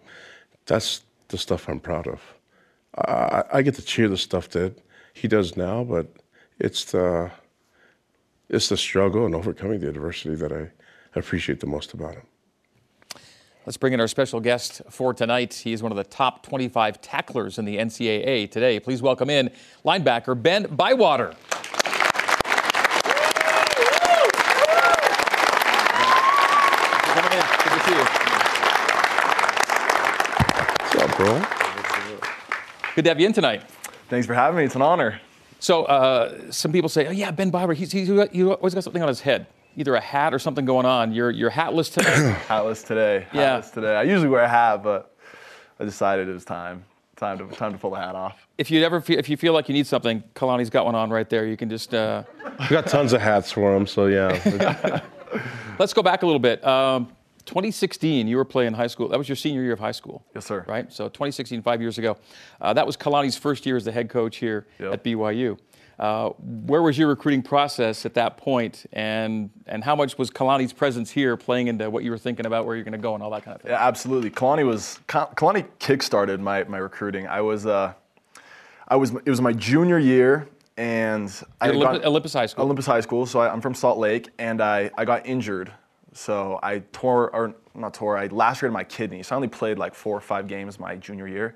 That's 0.66 1.04
the 1.30 1.38
stuff 1.38 1.68
I'm 1.68 1.80
proud 1.80 2.08
of. 2.08 2.22
I, 2.96 3.44
I 3.54 3.62
get 3.62 3.76
to 3.76 3.82
cheer 3.82 4.10
the 4.10 4.18
stuff 4.18 4.50
that 4.50 4.78
he 5.14 5.28
does 5.28 5.56
now, 5.56 5.84
but 5.84 6.08
it's 6.60 6.86
the 6.86 7.32
it's 8.50 8.68
the 8.68 8.78
struggle 8.78 9.26
and 9.26 9.34
overcoming 9.34 9.80
the 9.80 9.88
adversity 9.88 10.36
that 10.36 10.52
I 10.52 10.70
appreciate 11.16 11.62
the 11.62 11.68
most 11.68 11.94
about 11.94 12.16
him. 12.16 12.24
Let's 13.66 13.78
bring 13.78 13.94
in 13.94 14.00
our 14.00 14.08
special 14.08 14.40
guest 14.40 14.82
for 14.90 15.14
tonight. 15.14 15.54
He's 15.54 15.84
one 15.84 15.92
of 15.92 15.96
the 15.96 16.04
top 16.04 16.42
25 16.44 17.02
tacklers 17.02 17.60
in 17.60 17.66
the 17.66 17.78
NCAA 17.78 18.50
today. 18.50 18.80
Please 18.80 19.02
welcome 19.02 19.30
in 19.30 19.52
linebacker 19.86 20.42
Ben 20.42 20.68
Bywater. 20.72 21.36
bro. 31.22 31.40
Good 32.96 33.04
to 33.04 33.10
have 33.12 33.20
you 33.20 33.28
in 33.28 33.34
tonight. 33.34 33.64
Thanks 34.10 34.26
for 34.26 34.34
having 34.34 34.58
me. 34.58 34.66
It's 34.66 34.76
an 34.76 34.82
honor. 34.82 35.22
So, 35.60 35.84
uh, 35.84 36.52
some 36.52 36.72
people 36.72 36.90
say, 36.90 37.08
"Oh 37.08 37.12
yeah, 37.12 37.30
Ben 37.30 37.52
Bywater, 37.52 37.74
he's, 37.74 37.92
he's, 37.92 38.08
he 38.08 38.44
always 38.44 38.74
got 38.74 38.84
something 38.84 39.02
on 39.02 39.08
his 39.08 39.22
head, 39.22 39.46
either 39.76 39.96
a 39.96 40.02
hat 40.02 40.34
or 40.34 40.40
something 40.40 40.66
going 40.66 40.86
on." 40.86 41.14
You're 41.14 41.32
you're 41.32 41.50
hatless 41.50 41.90
today. 41.90 42.36
hatless 42.48 42.84
today. 42.84 43.28
Yeah. 43.34 43.58
Hatless 43.58 43.72
today. 43.72 43.96
I 43.96 44.04
usually 44.04 44.30
wear 44.30 44.44
a 44.44 44.50
hat, 44.50 44.84
but 44.84 45.16
I 45.80 45.86
decided 45.86 46.28
it 46.28 46.34
was 46.34 46.46
time 46.46 46.86
time 47.22 47.38
to 47.38 47.56
time 47.56 47.72
to 47.72 47.78
pull 47.78 47.92
the 47.92 47.98
hat 47.98 48.16
off. 48.16 48.48
If 48.58 48.70
you 48.72 48.84
ever 48.84 49.00
feel, 49.00 49.18
if 49.18 49.30
you 49.30 49.38
feel 49.38 49.54
like 49.54 49.70
you 49.70 49.74
need 49.74 49.88
something, 49.88 50.24
Kalani's 50.36 50.70
got 50.70 50.86
one 50.86 50.96
on 50.96 51.10
right 51.10 51.30
there. 51.30 51.46
You 51.46 51.56
can 51.56 51.70
just. 51.70 51.94
Uh... 51.94 52.24
We 52.60 52.68
got 52.68 52.86
tons 52.86 53.14
of 53.14 53.22
hats 53.22 53.52
for 53.52 53.76
him, 53.76 53.88
so 53.88 54.06
yeah. 54.06 55.02
Let's 55.80 55.94
go 55.94 56.04
back 56.04 56.22
a 56.22 56.26
little 56.26 56.40
bit. 56.40 56.64
Um, 56.66 57.08
2016, 57.46 58.28
you 58.28 58.38
were 58.38 58.46
playing 58.46 58.74
high 58.74 58.88
school. 58.88 59.08
That 59.08 59.18
was 59.18 59.28
your 59.28 59.36
senior 59.36 59.64
year 59.64 59.74
of 59.74 59.80
high 59.80 59.94
school. 59.94 60.24
Yes, 60.36 60.46
sir. 60.46 60.64
Right? 60.68 60.92
So 60.92 61.06
2016, 61.06 61.64
five 61.64 61.82
years 61.82 61.98
ago. 61.98 62.18
Uh, 62.60 62.74
that 62.74 62.86
was 62.86 62.98
Kalani's 62.98 63.38
first 63.38 63.66
year 63.66 63.78
as 63.78 63.86
the 63.86 63.92
head 63.92 64.10
coach 64.10 64.38
here 64.38 64.68
yep. 64.80 64.94
at 64.94 65.04
BYU. 65.04 65.58
Uh, 66.00 66.30
where 66.40 66.82
was 66.82 66.98
your 66.98 67.08
recruiting 67.08 67.42
process 67.44 68.06
at 68.06 68.14
that 68.16 68.38
point, 68.38 68.86
and 68.94 69.50
and 69.68 69.84
how 69.84 69.96
much 69.96 70.18
was 70.18 70.32
Kalani's 70.32 70.74
presence 70.74 71.12
here 71.12 71.38
playing 71.38 71.68
into 71.68 71.90
what 71.90 72.04
you 72.04 72.12
were 72.12 72.18
thinking 72.18 72.46
about 72.46 72.66
where 72.66 72.76
you're 72.76 72.84
going 72.84 72.94
to 72.94 72.98
go 72.98 73.14
and 73.14 73.24
all 73.24 73.30
that 73.32 73.44
kind 73.44 73.56
of 73.56 73.62
thing? 73.62 73.72
Yeah, 73.72 73.88
absolutely. 73.88 74.32
Kalani 74.32 74.66
was 74.66 75.00
Kalani 75.08 75.68
kickstarted 75.80 76.40
my 76.40 76.64
my 76.64 76.78
recruiting. 76.78 77.28
I 77.28 77.42
was 77.42 77.66
uh, 77.66 77.94
I 78.88 78.96
was 78.96 79.12
it 79.12 79.30
was 79.30 79.42
my 79.42 79.54
junior 79.54 80.00
year, 80.00 80.48
and 80.78 81.30
I 81.60 81.70
Olymp- 81.70 82.04
Olympus 82.04 82.34
High 82.34 82.48
School. 82.48 82.66
Olympus 82.66 82.86
High 82.86 83.02
School. 83.02 83.26
So 83.26 83.40
I, 83.40 83.52
I'm 83.52 83.62
from 83.62 83.76
Salt 83.76 84.00
Lake, 84.00 84.30
and 84.40 84.62
I 84.62 84.90
I 84.98 85.06
got 85.06 85.26
injured 85.26 85.72
so 86.14 86.60
I 86.62 86.80
tore, 86.92 87.34
or 87.34 87.56
not 87.74 87.94
tore, 87.94 88.18
I 88.18 88.28
lacerated 88.28 88.74
my 88.74 88.84
kidney. 88.84 89.24
So 89.24 89.34
I 89.34 89.38
only 89.38 89.48
played 89.48 89.78
like 89.78 89.96
four 89.96 90.16
or 90.16 90.22
five 90.22 90.48
games 90.48 90.80
my 90.80 90.96
junior 90.96 91.28
year. 91.28 91.56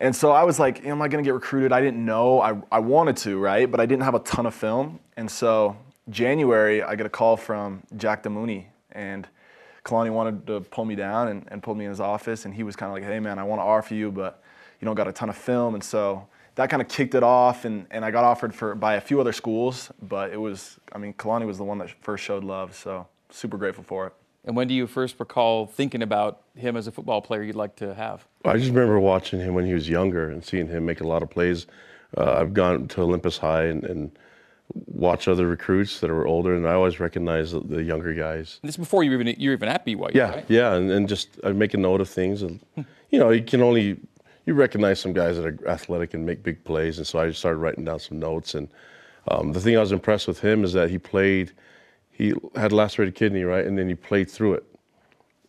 And 0.00 0.16
so 0.16 0.32
I 0.32 0.44
was 0.44 0.58
like, 0.58 0.84
am 0.86 1.02
I 1.02 1.08
going 1.08 1.22
to 1.22 1.28
get 1.28 1.34
recruited? 1.34 1.72
I 1.72 1.80
didn't 1.80 2.04
know. 2.04 2.40
I, 2.40 2.60
I 2.72 2.78
wanted 2.78 3.16
to, 3.18 3.38
right? 3.38 3.70
But 3.70 3.80
I 3.80 3.86
didn't 3.86 4.02
have 4.02 4.14
a 4.14 4.20
ton 4.20 4.46
of 4.46 4.54
film. 4.54 4.98
And 5.16 5.30
so 5.30 5.76
January, 6.08 6.82
I 6.82 6.94
get 6.96 7.06
a 7.06 7.10
call 7.10 7.36
from 7.36 7.82
Jack 7.96 8.22
Damuni. 8.22 8.64
And 8.92 9.28
Kalani 9.84 10.10
wanted 10.10 10.46
to 10.46 10.60
pull 10.60 10.84
me 10.84 10.94
down 10.94 11.28
and, 11.28 11.46
and 11.48 11.62
pulled 11.62 11.78
me 11.78 11.84
in 11.84 11.90
his 11.90 12.00
office, 12.00 12.44
and 12.44 12.54
he 12.54 12.62
was 12.62 12.76
kind 12.76 12.90
of 12.90 12.94
like, 12.94 13.04
"Hey, 13.04 13.20
man, 13.20 13.38
I 13.38 13.44
want 13.44 13.60
to 13.60 13.64
offer 13.64 13.94
you, 13.94 14.10
but 14.10 14.42
you 14.80 14.86
don't 14.86 14.94
got 14.94 15.08
a 15.08 15.12
ton 15.12 15.28
of 15.28 15.36
film." 15.36 15.74
And 15.74 15.82
so 15.82 16.26
that 16.56 16.68
kind 16.70 16.82
of 16.82 16.88
kicked 16.88 17.14
it 17.14 17.22
off, 17.22 17.64
and, 17.64 17.86
and 17.90 18.04
I 18.04 18.10
got 18.10 18.24
offered 18.24 18.54
for 18.54 18.74
by 18.74 18.94
a 18.94 19.00
few 19.00 19.20
other 19.20 19.32
schools, 19.32 19.90
but 20.02 20.32
it 20.32 20.36
was, 20.36 20.78
I 20.92 20.98
mean, 20.98 21.14
Kalani 21.14 21.46
was 21.46 21.58
the 21.58 21.64
one 21.64 21.78
that 21.78 21.90
first 22.02 22.24
showed 22.24 22.44
love, 22.44 22.74
so 22.74 23.06
super 23.30 23.56
grateful 23.56 23.84
for 23.84 24.08
it. 24.08 24.12
And 24.44 24.56
when 24.56 24.68
do 24.68 24.74
you 24.74 24.86
first 24.86 25.16
recall 25.20 25.66
thinking 25.66 26.02
about 26.02 26.40
him 26.56 26.76
as 26.76 26.86
a 26.86 26.92
football 26.92 27.20
player 27.20 27.42
you'd 27.42 27.56
like 27.56 27.76
to 27.76 27.94
have? 27.94 28.26
I 28.44 28.56
just 28.56 28.70
remember 28.70 28.98
watching 28.98 29.38
him 29.40 29.54
when 29.54 29.66
he 29.66 29.74
was 29.74 29.88
younger 29.88 30.30
and 30.30 30.44
seeing 30.44 30.66
him 30.66 30.86
make 30.86 31.00
a 31.00 31.06
lot 31.06 31.22
of 31.22 31.30
plays. 31.30 31.66
Uh, 32.16 32.32
I've 32.40 32.54
gone 32.54 32.88
to 32.88 33.02
Olympus 33.02 33.36
High 33.38 33.64
and, 33.64 33.84
and 33.84 34.18
watch 34.86 35.28
other 35.28 35.46
recruits 35.46 36.00
that 36.00 36.10
are 36.10 36.26
older, 36.26 36.54
and 36.54 36.66
I 36.66 36.72
always 36.72 36.98
recognize 37.00 37.52
the, 37.52 37.60
the 37.60 37.82
younger 37.82 38.14
guys. 38.14 38.60
This 38.62 38.70
is 38.70 38.76
before 38.78 39.04
you 39.04 39.10
were 39.10 39.20
even 39.20 39.34
you 39.38 39.50
were 39.50 39.54
even 39.54 39.68
at 39.68 39.84
BYU, 39.84 40.14
Yeah, 40.14 40.30
right? 40.30 40.44
yeah, 40.48 40.74
and, 40.74 40.90
and 40.90 41.08
just 41.08 41.38
I 41.44 41.52
make 41.52 41.74
a 41.74 41.76
note 41.76 42.00
of 42.00 42.08
things, 42.08 42.42
and 42.42 42.60
you 43.10 43.18
know, 43.18 43.30
you 43.30 43.42
can 43.42 43.62
only 43.62 44.00
you 44.46 44.54
recognize 44.54 44.98
some 45.00 45.12
guys 45.12 45.36
that 45.36 45.44
are 45.46 45.68
athletic 45.68 46.14
and 46.14 46.24
make 46.24 46.42
big 46.42 46.64
plays, 46.64 46.98
and 46.98 47.06
so 47.06 47.18
I 47.18 47.26
just 47.28 47.40
started 47.40 47.58
writing 47.58 47.84
down 47.84 48.00
some 48.00 48.18
notes. 48.18 48.54
And 48.54 48.68
um, 49.28 49.52
the 49.52 49.60
thing 49.60 49.76
I 49.76 49.80
was 49.80 49.92
impressed 49.92 50.26
with 50.26 50.40
him 50.40 50.64
is 50.64 50.72
that 50.72 50.88
he 50.90 50.98
played, 50.98 51.52
he 52.20 52.34
had 52.54 52.70
lacerated 52.70 53.14
kidney, 53.14 53.44
right, 53.44 53.64
and 53.64 53.78
then 53.78 53.88
he 53.88 53.94
played 53.94 54.30
through 54.30 54.52
it, 54.54 54.64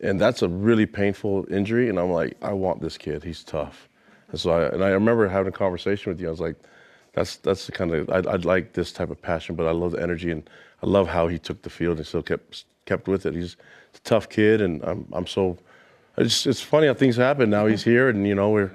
and 0.00 0.18
that's 0.18 0.40
a 0.40 0.48
really 0.48 0.86
painful 0.86 1.46
injury. 1.50 1.90
And 1.90 1.98
I'm 1.98 2.10
like, 2.10 2.34
I 2.40 2.54
want 2.54 2.80
this 2.80 2.96
kid. 2.96 3.22
He's 3.22 3.44
tough. 3.44 3.90
And 4.30 4.40
so 4.40 4.50
I 4.50 4.68
and 4.68 4.82
I 4.82 4.88
remember 4.88 5.28
having 5.28 5.52
a 5.52 5.56
conversation 5.56 6.10
with 6.10 6.18
you. 6.18 6.28
I 6.28 6.30
was 6.30 6.40
like, 6.40 6.56
that's 7.12 7.36
that's 7.36 7.66
the 7.66 7.72
kind 7.72 7.92
of 7.92 8.08
I'd, 8.08 8.26
I'd 8.26 8.46
like 8.46 8.72
this 8.72 8.90
type 8.90 9.10
of 9.10 9.20
passion, 9.20 9.54
but 9.54 9.66
I 9.66 9.72
love 9.72 9.92
the 9.92 10.02
energy 10.02 10.30
and 10.30 10.48
I 10.82 10.86
love 10.86 11.08
how 11.08 11.28
he 11.28 11.38
took 11.38 11.60
the 11.60 11.68
field 11.68 11.98
and 11.98 12.06
still 12.06 12.22
kept 12.22 12.64
kept 12.86 13.06
with 13.06 13.26
it. 13.26 13.34
He's 13.34 13.56
a 13.94 13.98
tough 14.00 14.30
kid, 14.30 14.62
and 14.62 14.82
I'm 14.82 15.06
I'm 15.12 15.26
so. 15.26 15.58
It's 16.16 16.46
it's 16.46 16.62
funny 16.62 16.86
how 16.86 16.94
things 16.94 17.16
happen. 17.16 17.50
Now 17.50 17.66
he's 17.66 17.84
here, 17.84 18.08
and 18.08 18.26
you 18.26 18.34
know 18.34 18.48
we're. 18.48 18.72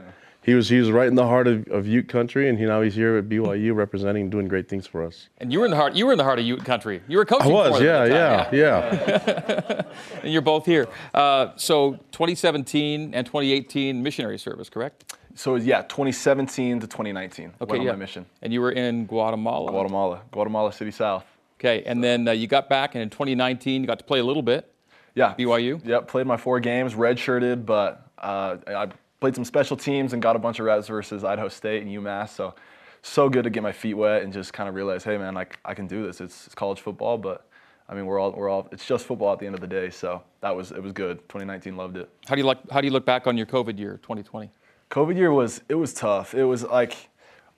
He 0.48 0.54
was 0.54 0.70
he 0.70 0.80
was 0.80 0.89
right 0.91 1.10
in 1.10 1.16
the 1.16 1.28
heart 1.28 1.45
of, 1.45 1.68
of 1.68 1.86
Ute 1.86 2.08
country, 2.08 2.48
and 2.48 2.58
he, 2.58 2.64
now 2.64 2.82
he's 2.82 2.95
here 2.95 3.18
at 3.18 3.28
BYU 3.28 3.76
representing, 3.76 4.22
and 4.24 4.32
doing 4.32 4.48
great 4.48 4.70
things 4.70 4.88
for 4.88 5.04
us. 5.04 5.28
And 5.39 5.52
you 5.52 5.60
were 5.60 5.66
in 5.66 5.72
the 5.72 5.76
heart. 5.76 5.93
You 5.93 6.06
were 6.06 6.14
in 6.14 6.18
the 6.18 6.24
heart 6.24 6.39
of 6.39 6.45
Ute 6.45 6.64
country. 6.64 7.02
You 7.10 7.18
were 7.18 7.26
coaching. 7.26 7.52
I 7.52 7.54
was, 7.54 7.78
for 7.78 7.84
them 7.84 8.10
yeah, 8.10 8.43
at 8.43 8.52
the 8.52 8.58
yeah, 8.58 9.82
and 10.24 10.32
you're 10.32 10.41
both 10.41 10.66
here. 10.66 10.88
Uh, 11.14 11.50
so 11.58 11.95
2017 12.14 13.14
and 13.14 13.26
2018 13.26 14.02
missionary 14.02 14.38
service, 14.38 14.70
correct? 14.70 15.18
So 15.36 15.56
yeah, 15.56 15.82
2017 15.82 16.80
to 16.80 16.88
2019. 16.88 17.52
Okay, 17.60 17.70
went 17.70 17.82
on 17.82 17.86
yeah. 17.86 17.91
my 17.91 17.98
mission. 17.98 18.26
And 18.41 18.54
you 18.54 18.62
were 18.62 18.72
in 18.72 19.06
Guatemala. 19.06 19.70
Guatemala, 19.70 20.22
Guatemala 20.32 20.72
City 20.72 20.91
South. 20.91 21.26
Okay, 21.60 21.84
and 21.84 22.02
then 22.02 22.26
uh, 22.26 22.32
you 22.32 22.48
got 22.48 22.70
back, 22.70 22.95
and 22.95 23.02
in 23.02 23.10
2019 23.10 23.82
you 23.82 23.88
got 23.88 24.00
to 24.00 24.06
play 24.06 24.20
a 24.20 24.24
little 24.24 24.43
bit. 24.43 24.74
Yeah. 25.14 25.36
BYU. 25.38 25.86
Yep, 25.86 26.08
played 26.08 26.26
my 26.26 26.38
four 26.38 26.62
games, 26.62 26.93
redshirted, 26.93 27.66
but 27.66 28.08
uh, 28.18 28.56
I 28.66 28.88
played 29.20 29.36
some 29.36 29.45
special 29.45 29.78
teams 29.78 30.13
and 30.13 30.22
got 30.22 30.36
a 30.36 30.39
bunch 30.39 30.59
of 30.59 30.65
reps 30.65 30.88
versus 30.88 31.24
Idaho 31.24 31.47
State 31.47 31.82
and 31.84 31.91
UMass. 31.91 32.30
So, 32.30 32.55
so 33.01 33.30
good 33.30 33.43
to 33.43 33.49
get 33.49 33.63
my 33.63 33.72
feet 33.72 33.95
wet 33.95 34.24
and 34.24 34.32
just 34.32 34.53
kind 34.53 34.70
of 34.70 34.76
realize, 34.76 35.03
hey 35.03 35.18
man, 35.18 35.34
like 35.34 35.57
I 35.65 35.74
can 35.74 35.88
do 35.88 36.05
this. 36.05 36.22
It's, 36.22 36.47
it's 36.47 36.55
college 36.55 36.80
football, 36.80 37.18
but 37.18 37.47
I 37.89 37.95
mean 37.95 38.05
we're 38.05 38.20
all 38.20 38.32
we're 38.32 38.49
all 38.49 38.68
it's 38.72 38.86
just 38.86 39.05
football 39.05 39.34
at 39.34 39.39
the 39.39 39.45
end 39.45 39.55
of 39.55 39.61
the 39.61 39.68
day. 39.68 39.89
So 39.89 40.22
that 40.41 40.55
was 40.55 40.72
it 40.72 40.82
was 40.82 40.91
good. 40.91 41.18
2019 41.30 41.78
loved 41.78 41.97
it. 41.97 42.09
How 42.28 42.36
do 42.36 42.41
you 42.41 42.47
like? 42.47 42.70
How 42.70 42.82
do 42.82 42.88
you 42.88 42.93
look 42.93 43.05
back 43.05 43.28
on 43.28 43.38
your 43.38 43.45
COVID 43.45 43.80
year, 43.80 43.99
2020? 44.03 44.49
COVID 44.89 45.15
year 45.15 45.32
was 45.32 45.61
it 45.70 45.76
was 45.76 45.93
tough. 45.93 46.34
It 46.34 46.43
was 46.43 46.63
like 46.63 46.95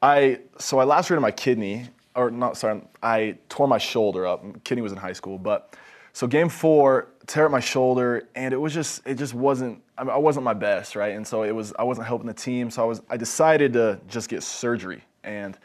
I 0.01 0.39
so 0.57 0.80
I 0.80 0.84
lacerated 0.84 1.22
my 1.22 1.32
kidney 1.32 1.89
or 2.16 2.32
not 2.32 2.57
sorry 2.57 2.82
I 3.01 3.38
tore 3.49 3.68
my 3.68 3.78
shoulder 3.78 4.28
up. 4.28 4.64
Kidney 4.64 4.82
was 4.82 4.91
in 4.91 4.97
high 4.97 5.14
school, 5.14 5.38
but 5.38 5.76
so 6.14 6.28
game 6.28 6.49
four 6.49 7.10
tear 7.30 7.46
up 7.46 7.52
my 7.52 7.60
shoulder 7.60 8.28
and 8.34 8.56
it 8.56 8.58
was 8.58 8.74
just 8.74 9.06
it 9.06 9.16
just 9.16 9.36
wasn't 9.36 9.80
I, 10.00 10.04
mean, 10.04 10.10
I 10.10 10.18
wasn't 10.18 10.46
my 10.46 10.56
best 10.56 10.96
right 10.96 11.16
and 11.16 11.26
so 11.26 11.44
it 11.44 11.52
was 11.52 11.72
I 11.78 11.84
wasn't 11.84 12.08
helping 12.08 12.26
the 12.26 12.34
team 12.34 12.72
so 12.72 12.82
I 12.82 12.86
was 12.86 13.04
I 13.08 13.18
decided 13.18 13.72
to 13.74 14.00
just 14.08 14.30
get 14.30 14.42
surgery 14.42 15.04
and 15.24 15.56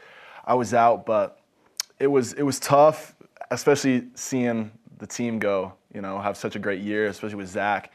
I 0.45 0.53
was 0.53 0.75
out 0.75 1.07
but 1.07 1.41
it 1.99 2.05
was 2.05 2.33
it 2.33 2.43
was 2.43 2.59
tough 2.59 3.15
especially 3.49 4.09
seeing 4.13 4.71
the 4.99 5.07
team 5.07 5.39
go 5.39 5.73
you 5.91 6.01
know 6.01 6.19
have 6.19 6.37
such 6.37 6.55
a 6.55 6.59
great 6.59 6.81
year 6.81 7.07
especially 7.07 7.37
with 7.37 7.49
Zach 7.49 7.91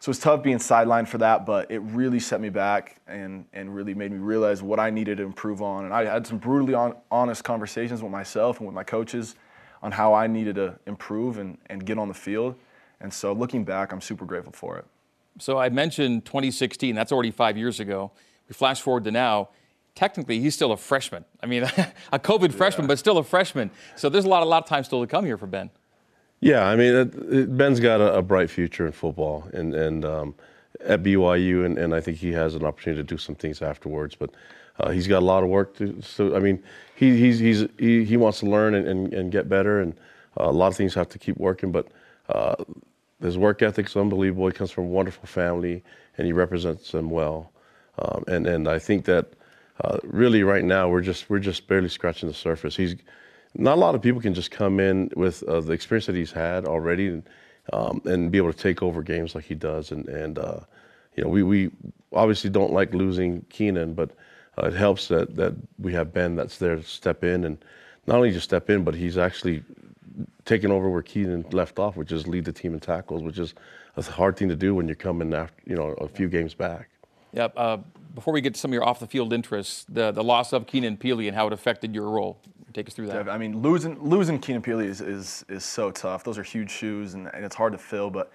so 0.00 0.10
it's 0.10 0.18
tough 0.18 0.42
being 0.42 0.58
sidelined 0.58 1.06
for 1.06 1.18
that, 1.18 1.46
but 1.46 1.70
it 1.70 1.78
really 1.78 2.18
set 2.18 2.40
me 2.40 2.48
back 2.48 2.96
and, 3.06 3.44
and 3.52 3.72
really 3.72 3.94
made 3.94 4.10
me 4.10 4.18
realize 4.18 4.60
what 4.60 4.80
I 4.80 4.90
needed 4.90 5.18
to 5.18 5.22
improve 5.22 5.62
on. 5.62 5.84
And 5.84 5.94
I 5.94 6.06
had 6.06 6.26
some 6.26 6.38
brutally 6.38 6.74
on, 6.74 6.96
honest 7.08 7.44
conversations 7.44 8.02
with 8.02 8.10
myself 8.10 8.58
and 8.58 8.66
with 8.66 8.74
my 8.74 8.82
coaches 8.82 9.36
on 9.80 9.92
how 9.92 10.12
I 10.12 10.26
needed 10.26 10.56
to 10.56 10.76
improve 10.88 11.38
and, 11.38 11.56
and 11.66 11.86
get 11.86 12.00
on 12.00 12.08
the 12.08 12.14
field. 12.14 12.56
And 13.02 13.12
so 13.12 13.32
looking 13.32 13.64
back, 13.64 13.92
I'm 13.92 14.00
super 14.00 14.24
grateful 14.24 14.52
for 14.52 14.78
it. 14.78 14.86
So 15.38 15.58
I 15.58 15.68
mentioned 15.68 16.24
2016. 16.24 16.94
That's 16.94 17.12
already 17.12 17.32
five 17.32 17.58
years 17.58 17.80
ago. 17.80 18.12
We 18.48 18.54
flash 18.54 18.80
forward 18.80 19.04
to 19.04 19.10
now. 19.10 19.50
Technically, 19.94 20.40
he's 20.40 20.54
still 20.54 20.72
a 20.72 20.76
freshman. 20.76 21.24
I 21.42 21.46
mean, 21.46 21.62
a 22.12 22.18
COVID 22.18 22.54
freshman, 22.54 22.86
but 22.86 22.98
still 22.98 23.18
a 23.18 23.24
freshman. 23.24 23.70
So 23.96 24.08
there's 24.08 24.24
a 24.24 24.28
lot, 24.28 24.42
a 24.42 24.46
lot 24.46 24.62
of 24.62 24.68
time 24.68 24.84
still 24.84 25.00
to 25.00 25.06
come 25.06 25.26
here 25.26 25.36
for 25.36 25.46
Ben. 25.46 25.70
Yeah, 26.40 26.66
I 26.66 26.76
mean, 26.76 26.94
it, 26.94 27.14
it, 27.14 27.56
Ben's 27.56 27.78
got 27.78 28.00
a, 28.00 28.14
a, 28.14 28.22
bright 28.22 28.50
future 28.50 28.84
in 28.84 28.92
football, 28.92 29.48
and 29.52 29.74
and 29.76 30.04
um, 30.04 30.34
at 30.84 31.04
BYU, 31.04 31.64
and, 31.64 31.78
and 31.78 31.94
I 31.94 32.00
think 32.00 32.18
he 32.18 32.32
has 32.32 32.56
an 32.56 32.64
opportunity 32.64 33.00
to 33.00 33.06
do 33.06 33.16
some 33.16 33.36
things 33.36 33.62
afterwards. 33.62 34.16
But 34.16 34.30
uh, 34.80 34.90
he's 34.90 35.06
got 35.06 35.20
a 35.20 35.24
lot 35.24 35.44
of 35.44 35.50
work 35.50 35.76
to. 35.76 36.02
So 36.02 36.34
I 36.34 36.40
mean, 36.40 36.60
he 36.96 37.16
he's, 37.16 37.38
he's 37.38 37.68
he, 37.78 38.04
he 38.04 38.16
wants 38.16 38.40
to 38.40 38.46
learn 38.46 38.74
and, 38.74 38.88
and, 38.88 39.14
and 39.14 39.30
get 39.30 39.48
better, 39.48 39.80
and 39.80 39.94
uh, 40.40 40.46
a 40.46 40.50
lot 40.50 40.66
of 40.66 40.76
things 40.76 40.94
have 40.94 41.08
to 41.10 41.18
keep 41.18 41.36
working. 41.36 41.70
But 41.70 41.86
uh, 42.28 42.56
his 43.22 43.38
work 43.38 43.62
ethic's 43.62 43.96
unbelievable. 43.96 44.46
He 44.46 44.52
comes 44.52 44.70
from 44.70 44.84
a 44.84 44.88
wonderful 44.88 45.26
family, 45.26 45.82
and 46.16 46.26
he 46.26 46.32
represents 46.32 46.92
them 46.92 47.10
well. 47.10 47.52
Um, 47.98 48.24
and 48.28 48.46
and 48.46 48.68
I 48.68 48.78
think 48.78 49.04
that 49.06 49.32
uh, 49.82 49.98
really 50.02 50.42
right 50.42 50.64
now 50.64 50.88
we're 50.88 51.02
just 51.02 51.30
we're 51.30 51.38
just 51.38 51.66
barely 51.66 51.88
scratching 51.88 52.28
the 52.28 52.34
surface. 52.34 52.76
He's 52.76 52.96
not 53.54 53.76
a 53.76 53.80
lot 53.80 53.94
of 53.94 54.02
people 54.02 54.20
can 54.20 54.34
just 54.34 54.50
come 54.50 54.80
in 54.80 55.10
with 55.14 55.42
uh, 55.44 55.60
the 55.60 55.72
experience 55.72 56.06
that 56.06 56.16
he's 56.16 56.32
had 56.32 56.64
already 56.64 57.08
and, 57.08 57.28
um, 57.72 58.00
and 58.06 58.30
be 58.30 58.38
able 58.38 58.52
to 58.52 58.58
take 58.58 58.82
over 58.82 59.02
games 59.02 59.34
like 59.34 59.44
he 59.44 59.54
does. 59.54 59.90
And, 59.92 60.08
and 60.08 60.38
uh, 60.38 60.60
you 61.16 61.24
know, 61.24 61.28
we, 61.28 61.42
we 61.42 61.70
obviously 62.12 62.50
don't 62.50 62.72
like 62.72 62.94
losing 62.94 63.42
Keenan, 63.50 63.94
but 63.94 64.10
uh, 64.58 64.66
it 64.66 64.74
helps 64.74 65.08
that, 65.08 65.36
that 65.36 65.54
we 65.78 65.92
have 65.92 66.12
Ben 66.12 66.34
that's 66.34 66.58
there 66.58 66.76
to 66.76 66.82
step 66.82 67.24
in 67.24 67.44
and 67.44 67.62
not 68.06 68.16
only 68.16 68.32
just 68.32 68.44
step 68.44 68.70
in, 68.70 68.84
but 68.84 68.94
he's 68.94 69.18
actually 69.18 69.62
taken 70.44 70.70
over 70.70 70.88
where 70.88 71.02
Keenan 71.02 71.44
left 71.52 71.78
off, 71.78 71.96
which 71.96 72.12
is 72.12 72.26
lead 72.26 72.44
the 72.44 72.52
team 72.52 72.74
in 72.74 72.80
tackles, 72.80 73.22
which 73.22 73.38
is 73.38 73.54
a 73.96 74.02
hard 74.02 74.36
thing 74.36 74.48
to 74.48 74.56
do 74.56 74.74
when 74.74 74.88
you're 74.88 74.94
coming 74.94 75.32
after, 75.34 75.62
you 75.66 75.76
know, 75.76 75.88
a 75.94 76.08
few 76.08 76.28
games 76.28 76.54
back. 76.54 76.88
Yeah. 77.32 77.48
Uh, 77.56 77.78
before 78.14 78.34
we 78.34 78.40
get 78.40 78.54
to 78.54 78.60
some 78.60 78.70
of 78.70 78.74
your 78.74 78.84
off 78.84 79.00
the 79.00 79.06
field 79.06 79.32
interests, 79.32 79.86
the, 79.88 80.10
the 80.12 80.22
loss 80.22 80.52
of 80.52 80.66
Keenan 80.66 80.96
Pili 80.96 81.28
and 81.28 81.36
how 81.36 81.46
it 81.46 81.52
affected 81.52 81.94
your 81.94 82.10
role. 82.10 82.38
Take 82.72 82.88
us 82.88 82.94
through 82.94 83.08
that. 83.08 83.26
Yeah, 83.26 83.32
I 83.32 83.38
mean, 83.38 83.60
losing 83.60 84.02
losing 84.02 84.38
Keenan 84.38 84.62
Pili 84.62 84.86
is, 84.86 85.02
is, 85.02 85.44
is 85.48 85.64
so 85.64 85.90
tough. 85.90 86.24
Those 86.24 86.38
are 86.38 86.42
huge 86.42 86.70
shoes, 86.70 87.12
and, 87.12 87.28
and 87.34 87.44
it's 87.44 87.54
hard 87.54 87.72
to 87.72 87.78
fill. 87.78 88.10
But 88.10 88.32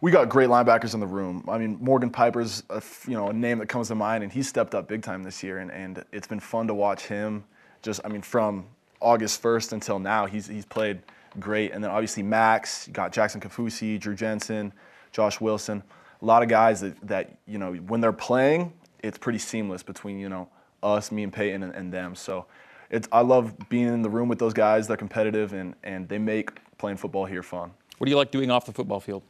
we 0.00 0.12
got 0.12 0.28
great 0.28 0.48
linebackers 0.48 0.94
in 0.94 1.00
the 1.00 1.06
room. 1.06 1.44
I 1.48 1.58
mean, 1.58 1.78
Morgan 1.80 2.10
Pyper's 2.10 2.62
a, 2.70 2.80
you 3.08 3.14
know 3.14 3.28
a 3.28 3.32
name 3.32 3.58
that 3.58 3.68
comes 3.68 3.88
to 3.88 3.96
mind, 3.96 4.22
and 4.22 4.32
he 4.32 4.42
stepped 4.42 4.76
up 4.76 4.86
big 4.86 5.02
time 5.02 5.24
this 5.24 5.42
year, 5.42 5.58
and, 5.58 5.70
and 5.72 6.04
it's 6.12 6.28
been 6.28 6.38
fun 6.38 6.68
to 6.68 6.74
watch 6.74 7.06
him. 7.06 7.42
Just 7.82 8.00
I 8.04 8.08
mean, 8.08 8.22
from 8.22 8.66
August 9.00 9.42
1st 9.42 9.72
until 9.72 9.98
now, 9.98 10.26
he's 10.26 10.46
he's 10.46 10.64
played 10.64 11.00
great. 11.38 11.72
And 11.72 11.82
then 11.82 11.90
obviously 11.90 12.22
Max, 12.22 12.86
you 12.86 12.92
got 12.92 13.12
Jackson 13.12 13.40
Kaufusi, 13.40 13.98
Drew 13.98 14.14
Jensen, 14.14 14.72
Josh 15.12 15.40
Wilson, 15.40 15.82
a 16.20 16.24
lot 16.24 16.42
of 16.42 16.48
guys 16.48 16.80
that 16.80 16.96
that 17.06 17.36
you 17.46 17.58
know 17.58 17.74
when 17.74 18.00
they're 18.00 18.12
playing, 18.12 18.72
it's 19.00 19.18
pretty 19.18 19.38
seamless 19.38 19.82
between 19.82 20.18
you 20.18 20.28
know 20.28 20.48
us, 20.82 21.12
me 21.12 21.22
and 21.22 21.32
Payton, 21.32 21.62
and, 21.62 21.74
and 21.74 21.92
them. 21.92 22.14
So 22.14 22.46
it's, 22.90 23.08
I 23.10 23.20
love 23.20 23.54
being 23.68 23.88
in 23.88 24.02
the 24.02 24.10
room 24.10 24.28
with 24.28 24.38
those 24.38 24.52
guys. 24.52 24.86
They're 24.86 24.96
competitive 24.96 25.52
and, 25.52 25.74
and 25.82 26.08
they 26.08 26.18
make 26.18 26.60
playing 26.78 26.98
football 26.98 27.24
here 27.24 27.42
fun. 27.42 27.72
What 27.98 28.06
do 28.06 28.10
you 28.10 28.16
like 28.16 28.30
doing 28.30 28.50
off 28.50 28.66
the 28.66 28.72
football 28.72 29.00
field? 29.00 29.22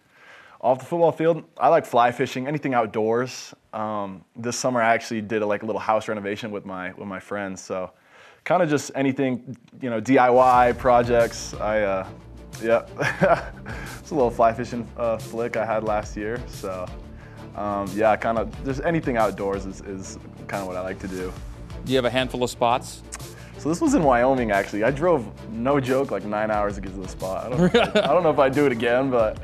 Off 0.60 0.78
the 0.78 0.84
football 0.84 1.12
field, 1.12 1.44
I 1.58 1.68
like 1.68 1.84
fly 1.84 2.12
fishing, 2.12 2.46
anything 2.46 2.72
outdoors. 2.72 3.52
Um, 3.72 4.24
this 4.36 4.56
summer, 4.56 4.80
I 4.80 4.94
actually 4.94 5.20
did 5.20 5.42
a, 5.42 5.46
like 5.46 5.62
a 5.62 5.66
little 5.66 5.80
house 5.80 6.08
renovation 6.08 6.50
with 6.52 6.64
my 6.64 6.92
with 6.92 7.08
my 7.08 7.18
friends. 7.18 7.60
So, 7.60 7.90
kind 8.44 8.62
of 8.62 8.68
just 8.68 8.90
anything, 8.94 9.56
you 9.80 9.90
know, 9.90 10.00
DIY 10.00 10.76
projects. 10.78 11.54
I, 11.54 11.82
uh, 11.82 12.08
yeah, 12.62 12.86
it's 13.98 14.10
a 14.10 14.14
little 14.14 14.30
fly 14.30 14.52
fishing 14.52 14.88
uh, 14.96 15.18
flick 15.18 15.56
I 15.56 15.64
had 15.64 15.84
last 15.84 16.16
year. 16.16 16.40
So, 16.48 16.86
um, 17.56 17.90
yeah, 17.94 18.16
kind 18.16 18.38
of 18.38 18.64
just 18.64 18.82
anything 18.84 19.16
outdoors 19.16 19.66
is, 19.66 19.80
is 19.82 20.18
kind 20.48 20.60
of 20.60 20.66
what 20.66 20.76
I 20.76 20.80
like 20.80 20.98
to 21.00 21.08
do. 21.08 21.32
Do 21.84 21.92
you 21.92 21.96
have 21.96 22.04
a 22.04 22.10
handful 22.10 22.42
of 22.42 22.50
spots? 22.50 23.02
So 23.58 23.68
this 23.68 23.80
was 23.80 23.94
in 23.94 24.02
Wyoming, 24.02 24.50
actually. 24.50 24.82
I 24.82 24.90
drove, 24.90 25.30
no 25.50 25.78
joke, 25.78 26.10
like 26.10 26.24
nine 26.24 26.50
hours 26.50 26.74
to 26.76 26.80
get 26.80 26.92
to 26.94 27.00
the 27.00 27.08
spot. 27.08 27.46
I 27.46 27.56
don't, 27.56 27.74
know, 27.94 28.02
I 28.02 28.08
don't 28.08 28.22
know 28.24 28.30
if 28.30 28.38
I'd 28.38 28.54
do 28.54 28.66
it 28.66 28.72
again, 28.72 29.08
but 29.08 29.38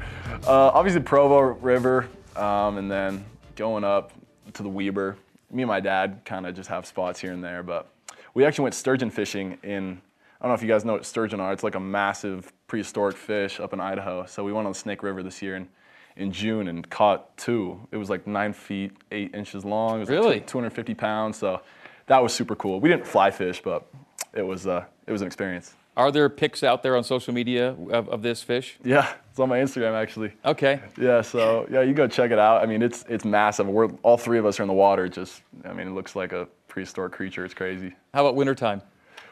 uh, 0.47 0.71
obviously 0.75 1.01
Provo 1.03 1.41
River, 1.41 2.09
um, 2.35 2.79
and 2.79 2.91
then 2.91 3.25
going 3.55 3.85
up 3.85 4.13
to 4.55 4.63
the 4.63 4.69
Weber. 4.69 5.17
Me 5.51 5.63
and 5.63 5.69
my 5.69 5.81
dad 5.81 6.21
kind 6.25 6.47
of 6.47 6.55
just 6.55 6.69
have 6.69 6.85
spots 6.85 7.21
here 7.21 7.33
and 7.33 7.43
there, 7.43 7.63
but 7.63 7.89
we 8.35 8.45
actually 8.45 8.65
went 8.65 8.75
sturgeon 8.75 9.11
fishing 9.11 9.59
in, 9.63 10.01
I 10.41 10.45
don't 10.45 10.51
know 10.51 10.55
if 10.55 10.63
you 10.63 10.69
guys 10.69 10.85
know 10.85 10.95
what 10.95 11.07
sturgeon 11.07 11.41
are. 11.41 11.53
It's 11.53 11.63
like 11.65 11.75
a 11.75 11.81
massive 11.81 12.53
prehistoric 12.67 13.17
fish 13.17 13.61
up 13.61 13.73
in 13.73 13.81
Idaho. 13.81 14.27
So 14.27 14.45
we 14.45 14.53
went 14.53 14.67
on 14.67 14.73
the 14.73 14.79
Snake 14.79 15.03
River 15.03 15.23
this 15.23 15.43
year 15.43 15.57
and 15.57 15.69
in 16.17 16.33
June 16.33 16.69
and 16.69 16.89
caught 16.91 17.37
two. 17.37 17.81
It 17.93 17.97
was 17.97 18.11
like 18.11 18.27
nine 18.27 18.53
feet 18.53 18.93
eight 19.13 19.35
inches 19.35 19.65
long. 19.65 19.97
It 19.97 20.01
was 20.01 20.09
Really? 20.09 20.35
like 20.35 20.47
250 20.47 20.95
pounds. 20.95 21.39
So 21.39 21.61
that 22.07 22.23
was 22.23 22.33
super 22.33 22.57
cool. 22.57 22.81
We 22.81 22.89
didn't 22.89 23.07
fly 23.07 23.31
fish, 23.31 23.63
but 23.63 23.87
it 24.35 24.43
was 24.43 24.67
uh, 24.67 24.85
it 25.07 25.13
was 25.13 25.21
an 25.23 25.27
experience. 25.27 25.75
Are 25.97 26.13
there 26.13 26.29
pics 26.29 26.63
out 26.63 26.83
there 26.85 26.97
on 26.97 27.03
social 27.03 27.35
media 27.35 27.71
of, 27.91 28.09
of 28.09 28.23
this 28.23 28.41
fish? 28.43 28.79
Yeah, 28.85 29.13
it's 29.31 29.39
on 29.41 29.49
my 29.49 29.59
Instagram 29.59 29.95
actually. 29.95 30.33
Okay. 30.45 30.81
Yeah, 30.97 31.23
so 31.23 31.67
yeah, 31.71 31.83
you 31.83 31.93
go 31.93 32.07
check 32.07 32.31
it 32.31 32.39
out. 32.39 32.63
I 32.63 32.67
mean, 32.67 32.83
it's 32.83 33.05
it's 33.09 33.25
massive. 33.25 33.67
We're 33.69 33.89
all 34.03 34.17
three 34.17 34.39
of 34.39 34.47
us 34.47 34.59
are 34.61 34.63
in 34.65 34.69
the 34.69 34.75
water. 34.75 35.09
Just, 35.09 35.43
I 35.65 35.73
mean, 35.73 35.89
it 35.89 35.93
looks 35.93 36.15
like 36.17 36.33
a 36.33 36.47
prehistoric 36.79 37.13
creature. 37.13 37.45
It's 37.45 37.55
crazy. 37.55 37.93
How 38.15 38.25
about 38.25 38.37
wintertime? 38.37 38.83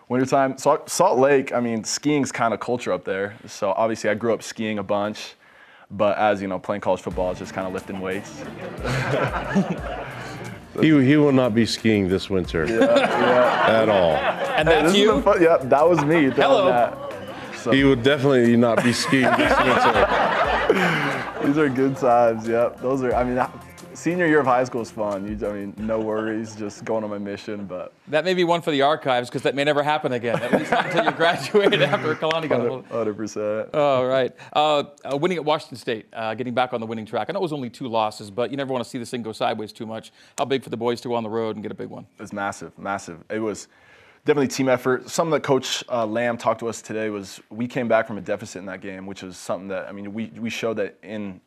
Wintertime, 0.09 0.59
Salt, 0.59 0.91
Salt 0.91 1.17
Lake. 1.17 1.53
I 1.53 1.61
mean, 1.61 1.85
skiing's 1.85 2.33
kind 2.33 2.53
of 2.53 2.59
culture 2.59 2.93
up 2.93 3.05
there. 3.05 3.37
So 3.47 3.71
obviously, 3.71 4.11
I 4.11 4.15
grew 4.15 4.35
up 4.35 4.43
skiing 4.43 4.81
a 4.81 4.83
bunch, 4.83 5.35
but 5.89 6.19
as 6.19 6.43
you 6.43 6.49
know, 6.49 6.59
playing 6.59 6.81
college 6.81 7.03
football 7.03 7.31
is 7.31 7.39
just 7.39 7.55
kind 7.55 7.65
of 7.65 7.73
lifting 7.73 8.01
weights. 8.01 8.43
He, 10.79 10.89
he 10.89 11.17
will 11.17 11.33
not 11.33 11.55
be 11.55 11.65
skiing 11.65 12.07
this 12.07 12.29
winter 12.29 12.67
yeah. 12.67 13.81
at 13.81 13.89
all. 13.89 14.11
And 14.59 14.69
that's 14.69 14.83
this 14.83 14.93
is 14.93 14.99
you? 14.99 15.15
the 15.15 15.23
fun- 15.23 15.41
yeah, 15.41 15.57
that 15.57 15.89
was 15.89 16.05
me. 16.05 16.29
Hello. 16.29 16.67
That. 16.67 17.75
He 17.75 17.83
would 17.83 18.03
definitely 18.03 18.59
not 18.59 18.85
be 18.85 18.93
skiing 18.93 19.23
this 19.23 19.57
winter. 19.57 21.16
These 21.47 21.59
are 21.59 21.69
good 21.69 21.97
times. 21.97 22.49
Yep, 22.49 22.81
those 22.81 23.05
are. 23.05 23.15
I 23.15 23.23
mean, 23.23 23.41
senior 23.95 24.27
year 24.27 24.41
of 24.41 24.47
high 24.47 24.65
school 24.65 24.81
is 24.81 24.91
fun. 24.91 25.27
You, 25.29 25.49
I 25.49 25.53
mean, 25.53 25.75
no 25.79 26.01
worries, 26.01 26.57
just 26.57 26.85
going 26.85 27.05
on 27.05 27.11
my 27.11 27.19
mission. 27.19 27.67
But 27.67 27.93
That 28.09 28.25
may 28.25 28.35
be 28.35 28.43
one 28.43 28.63
for 28.63 28.73
the 28.73 28.83
archives 28.83 29.29
because 29.29 29.43
that 29.43 29.55
may 29.55 29.63
never 29.63 29.85
happen 29.85 30.13
again. 30.13 30.43
At 30.43 30.53
least 30.53 30.73
not 30.73 30.87
until 30.87 31.05
you 31.05 31.13
graduate 31.13 31.73
after 31.83 32.17
Kalani 32.17 32.49
got 32.49 32.67
a 32.67 32.83
hundred 32.93 33.17
percent. 33.17 33.73
All 33.77 34.07
right. 34.07 34.33
Uh, 34.53 34.85
uh, 35.05 35.17
winning 35.17 35.39
at 35.39 35.45
Washington 35.45 35.77
State, 35.77 36.07
uh, 36.13 36.35
getting 36.35 36.53
back 36.53 36.73
on 36.73 36.81
the 36.81 36.87
winning 36.87 37.07
track. 37.07 37.31
I 37.31 37.33
know 37.33 37.39
it 37.39 37.43
was 37.43 37.53
only 37.53 37.71
two 37.71 37.87
losses, 37.87 38.29
but 38.29 38.51
you 38.51 38.57
never 38.57 38.73
want 38.73 38.83
to 38.83 38.91
see 38.91 38.99
this 38.99 39.11
thing 39.11 39.23
go 39.23 39.31
sideways 39.31 39.73
too 39.73 39.87
much. 39.87 40.13
How 40.37 40.47
big 40.47 40.65
for 40.65 40.71
the 40.71 40.77
boys 40.77 41.01
to 41.03 41.09
go 41.09 41.15
on 41.15 41.23
the 41.23 41.31
road 41.31 41.55
and 41.55 41.63
get 41.63 41.71
a 41.71 41.77
big 41.77 41.91
one? 41.91 42.07
It 42.19 42.23
was 42.23 42.33
massive, 42.33 42.77
massive. 42.77 43.23
It 43.31 43.39
was 43.39 43.69
definitely 44.27 44.49
team 44.49 44.69
effort. 44.69 45.09
Something 45.09 45.31
that 45.31 45.45
Coach 45.45 45.85
uh, 45.89 46.05
Lamb 46.05 46.37
talked 46.37 46.59
to 46.61 46.69
us 46.69 46.83
today 46.83 47.11
was 47.11 47.41
we 47.49 47.69
came 47.69 47.87
back 47.87 48.09
from 48.09 48.19
a 48.19 48.21
deficit 48.21 48.59
in 48.59 48.67
that 48.67 48.81
game, 48.81 49.07
which 49.07 49.23
was 49.23 49.37
something 49.37 49.69
that 49.69 49.89
I 49.89 49.93
mean 49.93 50.13
we 50.13 50.27
we 50.37 50.51
showed 50.51 50.77
that 50.79 50.99
in 51.03 51.41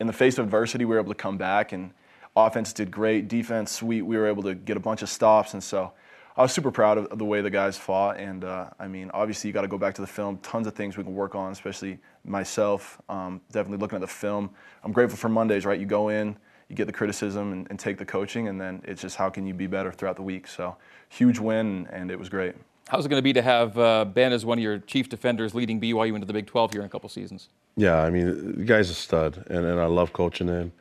in 0.00 0.06
the 0.08 0.12
face 0.12 0.36
of 0.36 0.44
adversity 0.44 0.84
we 0.84 0.94
were 0.94 1.00
able 1.00 1.14
to 1.14 1.18
come 1.18 1.38
back 1.38 1.72
and 1.72 1.92
offense 2.36 2.72
did 2.72 2.90
great, 2.90 3.28
defense 3.28 3.70
sweet. 3.70 4.02
We 4.02 4.16
were 4.16 4.26
able 4.26 4.42
to 4.42 4.54
get 4.54 4.76
a 4.76 4.80
bunch 4.80 5.02
of 5.02 5.08
stops, 5.08 5.54
and 5.54 5.62
so 5.62 5.92
I 6.36 6.42
was 6.42 6.52
super 6.52 6.72
proud 6.72 6.98
of, 6.98 7.06
of 7.06 7.18
the 7.18 7.24
way 7.24 7.40
the 7.40 7.50
guys 7.50 7.78
fought. 7.78 8.18
And 8.18 8.44
uh, 8.44 8.70
I 8.80 8.88
mean, 8.88 9.10
obviously 9.14 9.48
you 9.48 9.54
got 9.54 9.62
to 9.62 9.68
go 9.68 9.78
back 9.78 9.94
to 9.94 10.00
the 10.00 10.06
film. 10.06 10.38
Tons 10.38 10.66
of 10.66 10.74
things 10.74 10.96
we 10.96 11.04
can 11.04 11.14
work 11.14 11.36
on, 11.36 11.52
especially 11.52 11.98
myself. 12.24 13.00
Um, 13.08 13.40
definitely 13.52 13.78
looking 13.78 13.96
at 13.96 14.02
the 14.02 14.08
film. 14.08 14.50
I'm 14.82 14.92
grateful 14.92 15.16
for 15.16 15.28
Mondays, 15.28 15.64
right? 15.64 15.78
You 15.78 15.86
go 15.86 16.08
in 16.08 16.36
you 16.68 16.76
get 16.76 16.86
the 16.86 16.92
criticism 16.92 17.52
and, 17.52 17.66
and 17.70 17.78
take 17.78 17.96
the 17.96 18.04
coaching, 18.04 18.48
and 18.48 18.60
then 18.60 18.82
it's 18.84 19.00
just 19.00 19.16
how 19.16 19.30
can 19.30 19.46
you 19.46 19.54
be 19.54 19.66
better 19.66 19.90
throughout 19.90 20.16
the 20.16 20.22
week. 20.22 20.46
So 20.46 20.76
huge 21.08 21.38
win, 21.38 21.88
and 21.90 22.10
it 22.10 22.18
was 22.18 22.28
great. 22.28 22.54
How's 22.88 23.04
it 23.04 23.08
going 23.10 23.18
to 23.18 23.22
be 23.22 23.34
to 23.34 23.42
have 23.42 23.78
uh, 23.78 24.04
Ben 24.06 24.32
as 24.32 24.46
one 24.46 24.58
of 24.58 24.62
your 24.62 24.78
chief 24.78 25.08
defenders 25.08 25.54
leading 25.54 25.80
BYU 25.80 26.14
into 26.14 26.26
the 26.26 26.32
Big 26.32 26.46
12 26.46 26.72
here 26.72 26.80
in 26.80 26.86
a 26.86 26.88
couple 26.88 27.08
seasons? 27.08 27.48
Yeah, 27.76 28.02
I 28.02 28.10
mean, 28.10 28.58
the 28.58 28.64
guy's 28.64 28.88
a 28.88 28.94
stud, 28.94 29.44
and, 29.48 29.64
and 29.64 29.78
I 29.78 29.86
love 29.86 30.12
coaching 30.12 30.48
him. 30.48 30.72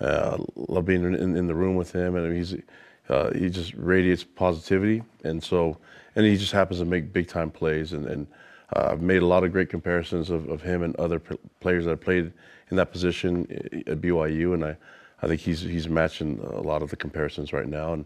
Uh, 0.00 0.38
love 0.54 0.84
being 0.84 1.04
in, 1.04 1.14
in, 1.14 1.36
in 1.36 1.46
the 1.46 1.54
room 1.54 1.74
with 1.74 1.92
him, 1.92 2.16
and 2.16 2.36
he's 2.36 2.54
uh, 3.08 3.32
he 3.32 3.48
just 3.48 3.72
radiates 3.74 4.24
positivity, 4.24 5.02
and 5.24 5.42
so 5.42 5.78
and 6.16 6.26
he 6.26 6.36
just 6.36 6.52
happens 6.52 6.80
to 6.80 6.84
make 6.84 7.12
big 7.12 7.28
time 7.28 7.50
plays, 7.50 7.92
and, 7.92 8.06
and 8.06 8.26
uh, 8.74 8.88
I've 8.90 9.00
made 9.00 9.22
a 9.22 9.26
lot 9.26 9.44
of 9.44 9.52
great 9.52 9.70
comparisons 9.70 10.30
of, 10.30 10.48
of 10.48 10.60
him 10.60 10.82
and 10.82 10.94
other 10.96 11.20
p- 11.20 11.38
players 11.60 11.84
that 11.84 11.90
have 11.90 12.00
played 12.00 12.32
in 12.70 12.76
that 12.76 12.90
position 12.90 13.46
at 13.86 14.00
BYU, 14.00 14.54
and 14.54 14.64
I, 14.64 14.76
I 15.22 15.28
think 15.28 15.40
he's 15.40 15.60
he's 15.60 15.88
matching 15.88 16.40
a 16.40 16.60
lot 16.60 16.82
of 16.82 16.90
the 16.90 16.96
comparisons 16.96 17.52
right 17.52 17.68
now, 17.68 17.92
and 17.92 18.04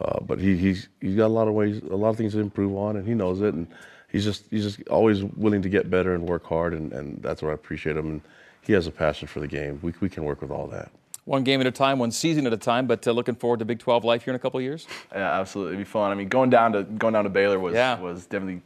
uh, 0.00 0.20
but 0.20 0.38
he 0.40 0.56
he's 0.56 0.88
he's 1.00 1.16
got 1.16 1.26
a 1.26 1.34
lot 1.34 1.48
of 1.48 1.54
ways, 1.54 1.80
a 1.90 1.96
lot 1.96 2.10
of 2.10 2.16
things 2.16 2.32
to 2.32 2.40
improve 2.40 2.74
on, 2.76 2.96
and 2.96 3.06
he 3.06 3.14
knows 3.14 3.40
it, 3.40 3.54
and 3.54 3.66
he's 4.08 4.24
just 4.24 4.44
he's 4.50 4.64
just 4.64 4.88
always 4.88 5.22
willing 5.24 5.62
to 5.62 5.68
get 5.68 5.90
better 5.90 6.14
and 6.14 6.28
work 6.28 6.44
hard, 6.44 6.72
and, 6.74 6.92
and 6.92 7.22
that's 7.22 7.42
what 7.42 7.50
I 7.50 7.54
appreciate 7.54 7.96
him, 7.96 8.06
and 8.08 8.20
he 8.62 8.72
has 8.72 8.86
a 8.86 8.90
passion 8.90 9.28
for 9.28 9.40
the 9.40 9.48
game. 9.48 9.78
We 9.82 9.92
we 10.00 10.08
can 10.08 10.24
work 10.24 10.40
with 10.42 10.50
all 10.50 10.66
that. 10.68 10.90
One 11.24 11.44
game 11.44 11.60
at 11.60 11.68
a 11.68 11.70
time, 11.70 12.00
one 12.00 12.10
season 12.10 12.48
at 12.48 12.52
a 12.52 12.56
time, 12.56 12.88
but 12.88 13.06
uh, 13.06 13.12
looking 13.12 13.36
forward 13.36 13.60
to 13.60 13.64
Big 13.64 13.78
12 13.78 14.02
life 14.04 14.24
here 14.24 14.32
in 14.32 14.36
a 14.36 14.40
couple 14.40 14.58
of 14.58 14.64
years? 14.64 14.88
Yeah, 15.12 15.38
absolutely, 15.38 15.74
it'd 15.74 15.86
be 15.86 15.88
fun. 15.88 16.10
I 16.10 16.16
mean, 16.16 16.26
going 16.28 16.50
down 16.50 16.72
to 16.72 16.82
going 16.82 17.14
down 17.14 17.22
to 17.24 17.30
Baylor 17.30 17.60
was 17.60 17.74
Yeah. 17.74 18.00
was 18.00 18.26
definitely 18.26 18.60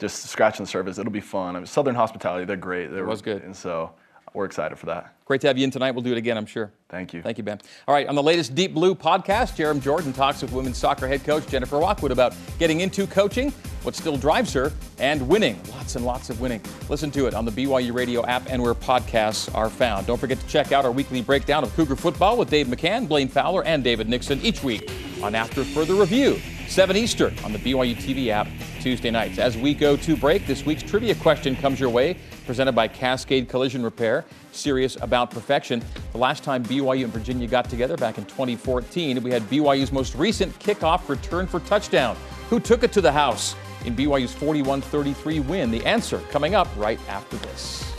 just 0.00 0.24
scratching 0.24 0.64
the 0.64 0.68
surface. 0.70 0.98
It'll 0.98 1.12
be 1.12 1.20
fun. 1.20 1.54
I 1.54 1.60
mean, 1.60 1.66
Southern 1.66 1.94
Hospitality, 1.94 2.46
they're 2.46 2.56
great. 2.56 2.88
They 2.88 2.98
It 2.98 3.06
was 3.06 3.22
good. 3.22 3.42
and 3.44 3.54
so 3.54 3.92
we're 4.34 4.44
excited 4.44 4.78
for 4.78 4.86
that. 4.86 5.14
Great 5.26 5.40
to 5.40 5.46
have 5.46 5.56
you 5.56 5.64
in 5.64 5.70
tonight. 5.70 5.92
We'll 5.92 6.02
do 6.02 6.12
it 6.12 6.18
again, 6.18 6.36
I'm 6.36 6.44
sure. 6.44 6.72
Thank 6.88 7.14
you. 7.14 7.22
Thank 7.22 7.38
you, 7.38 7.44
Ben. 7.44 7.60
All 7.88 7.94
right, 7.94 8.06
on 8.06 8.14
the 8.14 8.22
latest 8.22 8.54
Deep 8.54 8.74
Blue 8.74 8.94
podcast, 8.94 9.56
Jarom 9.56 9.80
Jordan 9.80 10.12
talks 10.12 10.42
with 10.42 10.52
women's 10.52 10.76
soccer 10.76 11.08
head 11.08 11.24
coach 11.24 11.46
Jennifer 11.46 11.78
Rockwood 11.78 12.10
about 12.10 12.34
getting 12.58 12.80
into 12.80 13.06
coaching, 13.06 13.52
what 13.84 13.94
still 13.94 14.16
drives 14.16 14.52
her, 14.52 14.72
and 14.98 15.26
winning. 15.26 15.58
Lots 15.70 15.96
and 15.96 16.04
lots 16.04 16.30
of 16.30 16.40
winning. 16.40 16.60
Listen 16.88 17.10
to 17.12 17.26
it 17.26 17.32
on 17.32 17.44
the 17.44 17.52
BYU 17.52 17.94
Radio 17.94 18.26
app 18.26 18.42
and 18.50 18.60
where 18.60 18.74
podcasts 18.74 19.54
are 19.54 19.70
found. 19.70 20.06
Don't 20.06 20.18
forget 20.18 20.38
to 20.40 20.46
check 20.46 20.72
out 20.72 20.84
our 20.84 20.92
weekly 20.92 21.22
breakdown 21.22 21.62
of 21.62 21.72
Cougar 21.74 21.96
football 21.96 22.36
with 22.36 22.50
Dave 22.50 22.66
McCann, 22.66 23.08
Blaine 23.08 23.28
Fowler, 23.28 23.64
and 23.64 23.82
David 23.84 24.08
Nixon 24.08 24.40
each 24.42 24.62
week 24.62 24.90
on 25.22 25.34
After 25.34 25.64
Further 25.64 25.94
Review, 25.94 26.38
7 26.68 26.96
Eastern 26.96 27.38
on 27.44 27.52
the 27.52 27.58
BYU 27.58 27.94
TV 27.94 28.28
app 28.28 28.48
Tuesday 28.80 29.10
nights. 29.10 29.38
As 29.38 29.56
we 29.56 29.72
go 29.74 29.96
to 29.96 30.16
break, 30.16 30.46
this 30.46 30.66
week's 30.66 30.82
trivia 30.82 31.14
question 31.14 31.56
comes 31.56 31.80
your 31.80 31.88
way, 31.88 32.16
presented 32.44 32.72
by 32.72 32.88
Cascade 32.88 33.48
Collision 33.48 33.82
Repair. 33.82 34.24
Serious 34.52 34.96
about 35.00 35.30
perfection. 35.30 35.82
The 36.12 36.18
last 36.18 36.44
time 36.44 36.64
BYU 36.64 37.04
and 37.04 37.12
Virginia 37.12 37.46
got 37.46 37.68
together 37.68 37.96
back 37.96 38.18
in 38.18 38.24
2014, 38.24 39.22
we 39.22 39.30
had 39.30 39.42
BYU's 39.44 39.92
most 39.92 40.14
recent 40.14 40.56
kickoff 40.58 41.08
return 41.08 41.46
for 41.46 41.60
touchdown. 41.60 42.16
Who 42.50 42.60
took 42.60 42.82
it 42.82 42.92
to 42.92 43.00
the 43.00 43.12
house 43.12 43.54
in 43.84 43.96
BYU's 43.96 44.32
41 44.34 44.80
33 44.80 45.40
win? 45.40 45.70
The 45.70 45.84
answer 45.84 46.20
coming 46.30 46.54
up 46.54 46.68
right 46.76 47.00
after 47.08 47.36
this. 47.38 47.90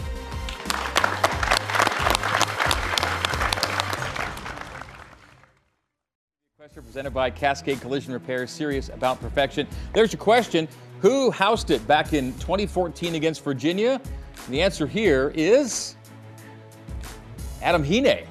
Presented 6.74 7.14
by 7.14 7.30
Cascade 7.30 7.82
Collision 7.82 8.14
Repair, 8.14 8.48
serious 8.48 8.90
about 8.90 9.20
perfection. 9.22 9.68
There's 9.94 10.14
your 10.14 10.20
question. 10.20 10.68
Who 11.02 11.30
housed 11.30 11.72
it 11.72 11.86
back 11.88 12.14
in 12.14 12.32
2014 12.34 13.16
against 13.16 13.44
Virginia? 13.44 14.02
And 14.46 14.54
the 14.54 14.62
answer 14.62 14.86
here 14.86 15.32
is 15.36 15.96
Adam 17.62 17.84
Hine. 17.84 18.26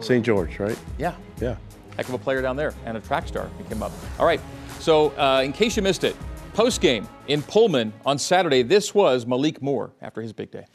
St. 0.00 0.24
George, 0.24 0.58
right? 0.58 0.78
Yeah. 0.98 1.14
Yeah. 1.40 1.56
Heck 1.96 2.08
of 2.08 2.14
a 2.14 2.18
player 2.18 2.42
down 2.42 2.56
there 2.56 2.74
and 2.84 2.96
a 2.96 3.00
track 3.00 3.28
star. 3.28 3.48
He 3.58 3.64
came 3.64 3.82
up. 3.82 3.92
All 4.18 4.26
right. 4.26 4.40
So, 4.80 5.10
uh, 5.18 5.42
in 5.44 5.52
case 5.52 5.76
you 5.76 5.82
missed 5.82 6.04
it, 6.04 6.16
post 6.54 6.80
game 6.80 7.06
in 7.28 7.42
Pullman 7.42 7.92
on 8.04 8.18
Saturday, 8.18 8.62
this 8.62 8.94
was 8.94 9.26
Malik 9.26 9.62
Moore 9.62 9.92
after 10.02 10.20
his 10.20 10.32
big 10.32 10.50
day. 10.50 10.66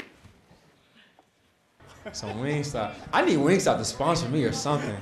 Some 2.12 2.40
Wingstop. 2.40 2.94
I 3.14 3.24
need 3.24 3.38
Wingstop 3.38 3.78
to 3.78 3.86
sponsor 3.86 4.30
me 4.30 4.44
or 4.44 4.52
something. 4.52 4.96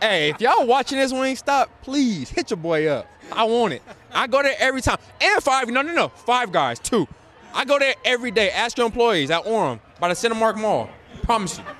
Hey, 0.00 0.30
if 0.30 0.40
y'all 0.40 0.66
watching 0.66 0.98
this 0.98 1.12
Wingstop, 1.12 1.66
please 1.82 2.30
hit 2.30 2.50
your 2.50 2.58
boy 2.58 2.86
up. 2.86 3.06
I 3.32 3.44
want 3.44 3.72
it. 3.72 3.82
I 4.12 4.26
go 4.26 4.42
there 4.42 4.54
every 4.58 4.80
time. 4.82 4.98
And 5.20 5.42
five, 5.42 5.68
no, 5.68 5.82
no, 5.82 5.92
no, 5.92 6.08
five 6.08 6.52
guys, 6.52 6.78
two. 6.78 7.08
I 7.54 7.64
go 7.64 7.78
there 7.78 7.94
every 8.04 8.30
day. 8.32 8.50
Ask 8.50 8.76
your 8.76 8.86
employees 8.86 9.30
at 9.30 9.44
Orem 9.44 9.78
by 10.00 10.08
the 10.08 10.14
Cinemark 10.14 10.56
Mall. 10.56 10.90
Promise 11.22 11.58
you. 11.58 11.64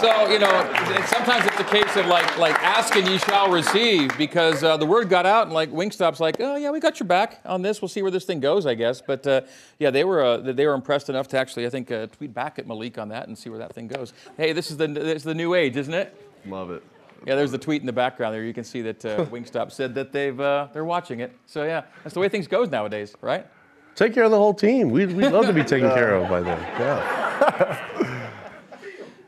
so 0.00 0.28
you 0.30 0.38
know, 0.38 0.72
sometimes 1.06 1.44
it's 1.46 1.60
a 1.60 1.64
case 1.64 1.96
of 1.96 2.06
like 2.06 2.38
like 2.38 2.54
ask 2.62 2.94
and 2.96 3.06
ye 3.08 3.18
shall 3.18 3.50
receive 3.50 4.16
because 4.16 4.62
uh, 4.62 4.76
the 4.76 4.86
word 4.86 5.08
got 5.08 5.26
out 5.26 5.44
and 5.44 5.52
like 5.52 5.70
Wingstop's 5.70 6.20
like, 6.20 6.36
oh 6.40 6.56
yeah, 6.56 6.70
we 6.70 6.80
got 6.80 7.00
your 7.00 7.06
back 7.06 7.40
on 7.44 7.62
this. 7.62 7.82
We'll 7.82 7.88
see 7.88 8.02
where 8.02 8.10
this 8.10 8.24
thing 8.24 8.40
goes, 8.40 8.66
I 8.66 8.74
guess. 8.74 9.00
But 9.00 9.26
uh, 9.26 9.42
yeah, 9.78 9.90
they 9.90 10.04
were 10.04 10.22
uh, 10.22 10.36
they 10.38 10.66
were 10.66 10.74
impressed 10.74 11.08
enough 11.08 11.28
to 11.28 11.38
actually, 11.38 11.66
I 11.66 11.70
think, 11.70 11.90
uh, 11.90 12.06
tweet 12.06 12.32
back 12.32 12.58
at 12.58 12.66
Malik 12.66 12.98
on 12.98 13.08
that 13.08 13.26
and 13.28 13.36
see 13.36 13.50
where 13.50 13.58
that 13.58 13.74
thing 13.74 13.88
goes. 13.88 14.12
Hey, 14.36 14.52
this 14.52 14.70
is 14.70 14.76
the 14.76 14.86
this 14.86 15.16
is 15.16 15.24
the 15.24 15.34
new 15.34 15.54
age, 15.54 15.76
isn't 15.76 15.94
it? 15.94 16.14
Love 16.46 16.70
it. 16.70 16.82
Yeah, 17.26 17.34
there's 17.34 17.50
the 17.50 17.58
tweet 17.58 17.82
in 17.82 17.86
the 17.86 17.92
background 17.92 18.34
there. 18.34 18.44
You 18.44 18.54
can 18.54 18.64
see 18.64 18.82
that 18.82 19.04
uh, 19.04 19.24
Wingstop 19.26 19.72
said 19.72 19.94
that 19.94 20.12
they've 20.12 20.38
uh, 20.38 20.68
they're 20.72 20.84
watching 20.84 21.20
it. 21.20 21.32
So 21.46 21.64
yeah, 21.64 21.82
that's 22.02 22.14
the 22.14 22.20
way 22.20 22.28
things 22.28 22.46
goes 22.46 22.70
nowadays, 22.70 23.14
right? 23.20 23.46
Take 23.94 24.14
care 24.14 24.24
of 24.24 24.30
the 24.30 24.38
whole 24.38 24.54
team. 24.54 24.90
We'd, 24.90 25.12
we'd 25.12 25.30
love 25.30 25.46
to 25.46 25.52
be 25.52 25.64
taken 25.64 25.90
care 25.94 26.14
of 26.14 26.28
by 26.28 26.40
them. 26.40 26.58
Yeah. 26.78 27.88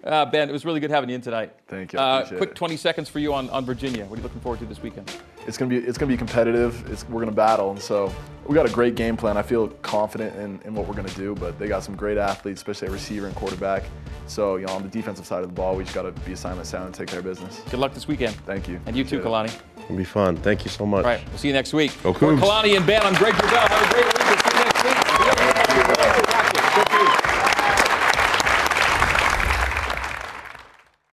Uh, 0.04 0.26
ben, 0.26 0.48
it 0.48 0.52
was 0.52 0.64
really 0.64 0.80
good 0.80 0.90
having 0.90 1.08
you 1.08 1.14
in 1.14 1.20
tonight. 1.20 1.52
Thank 1.68 1.92
you. 1.92 1.98
Uh, 1.98 2.26
quick 2.26 2.50
it. 2.50 2.56
20 2.56 2.76
seconds 2.76 3.08
for 3.08 3.20
you 3.20 3.32
on, 3.32 3.48
on 3.50 3.64
Virginia. 3.64 4.04
What 4.04 4.14
are 4.14 4.16
you 4.16 4.22
looking 4.24 4.40
forward 4.40 4.58
to 4.60 4.66
this 4.66 4.82
weekend? 4.82 5.16
It's 5.46 5.56
gonna 5.56 5.68
be 5.68 5.78
it's 5.78 5.98
gonna 5.98 6.10
be 6.10 6.16
competitive. 6.16 6.88
It's, 6.90 7.08
we're 7.08 7.20
gonna 7.20 7.32
battle, 7.32 7.70
and 7.70 7.80
so 7.80 8.12
we 8.46 8.54
got 8.54 8.68
a 8.68 8.72
great 8.72 8.94
game 8.94 9.16
plan. 9.16 9.36
I 9.36 9.42
feel 9.42 9.68
confident 9.68 10.36
in, 10.36 10.60
in 10.64 10.74
what 10.74 10.86
we're 10.86 10.94
gonna 10.94 11.08
do, 11.10 11.34
but 11.34 11.58
they 11.58 11.68
got 11.68 11.82
some 11.82 11.96
great 11.96 12.18
athletes, 12.18 12.60
especially 12.60 12.88
at 12.88 12.92
receiver 12.92 13.26
and 13.26 13.34
quarterback. 13.34 13.84
So 14.26 14.56
you 14.56 14.66
know, 14.66 14.72
on 14.74 14.82
the 14.82 14.88
defensive 14.88 15.26
side 15.26 15.42
of 15.42 15.48
the 15.48 15.54
ball, 15.54 15.76
we 15.76 15.84
just 15.84 15.94
got 15.94 16.02
to 16.02 16.12
be 16.12 16.32
assignment 16.32 16.66
sound 16.66 16.86
and 16.86 16.94
take 16.94 17.08
care 17.08 17.18
of 17.18 17.24
business. 17.24 17.60
Good 17.70 17.80
luck 17.80 17.92
this 17.92 18.06
weekend. 18.06 18.34
Thank 18.46 18.68
you. 18.68 18.80
And 18.86 18.96
you 18.96 19.04
too, 19.04 19.18
Appreciate 19.18 19.46
it. 19.46 19.62
Kalani. 19.78 19.84
It'll 19.84 19.96
be 19.96 20.04
fun. 20.04 20.36
Thank 20.36 20.64
you 20.64 20.70
so 20.70 20.86
much. 20.86 21.04
All 21.04 21.10
right, 21.10 21.28
we'll 21.28 21.38
see 21.38 21.48
you 21.48 21.54
next 21.54 21.72
week. 21.72 21.92
Go 22.02 22.12
Kalani 22.14 22.76
and 22.76 22.86
Ben, 22.86 23.02
I'm 23.02 23.14
Greg 23.14 23.34
Wrubell. 23.34 23.68
Have 23.68 23.90
a 23.90 23.94
great 23.94 24.11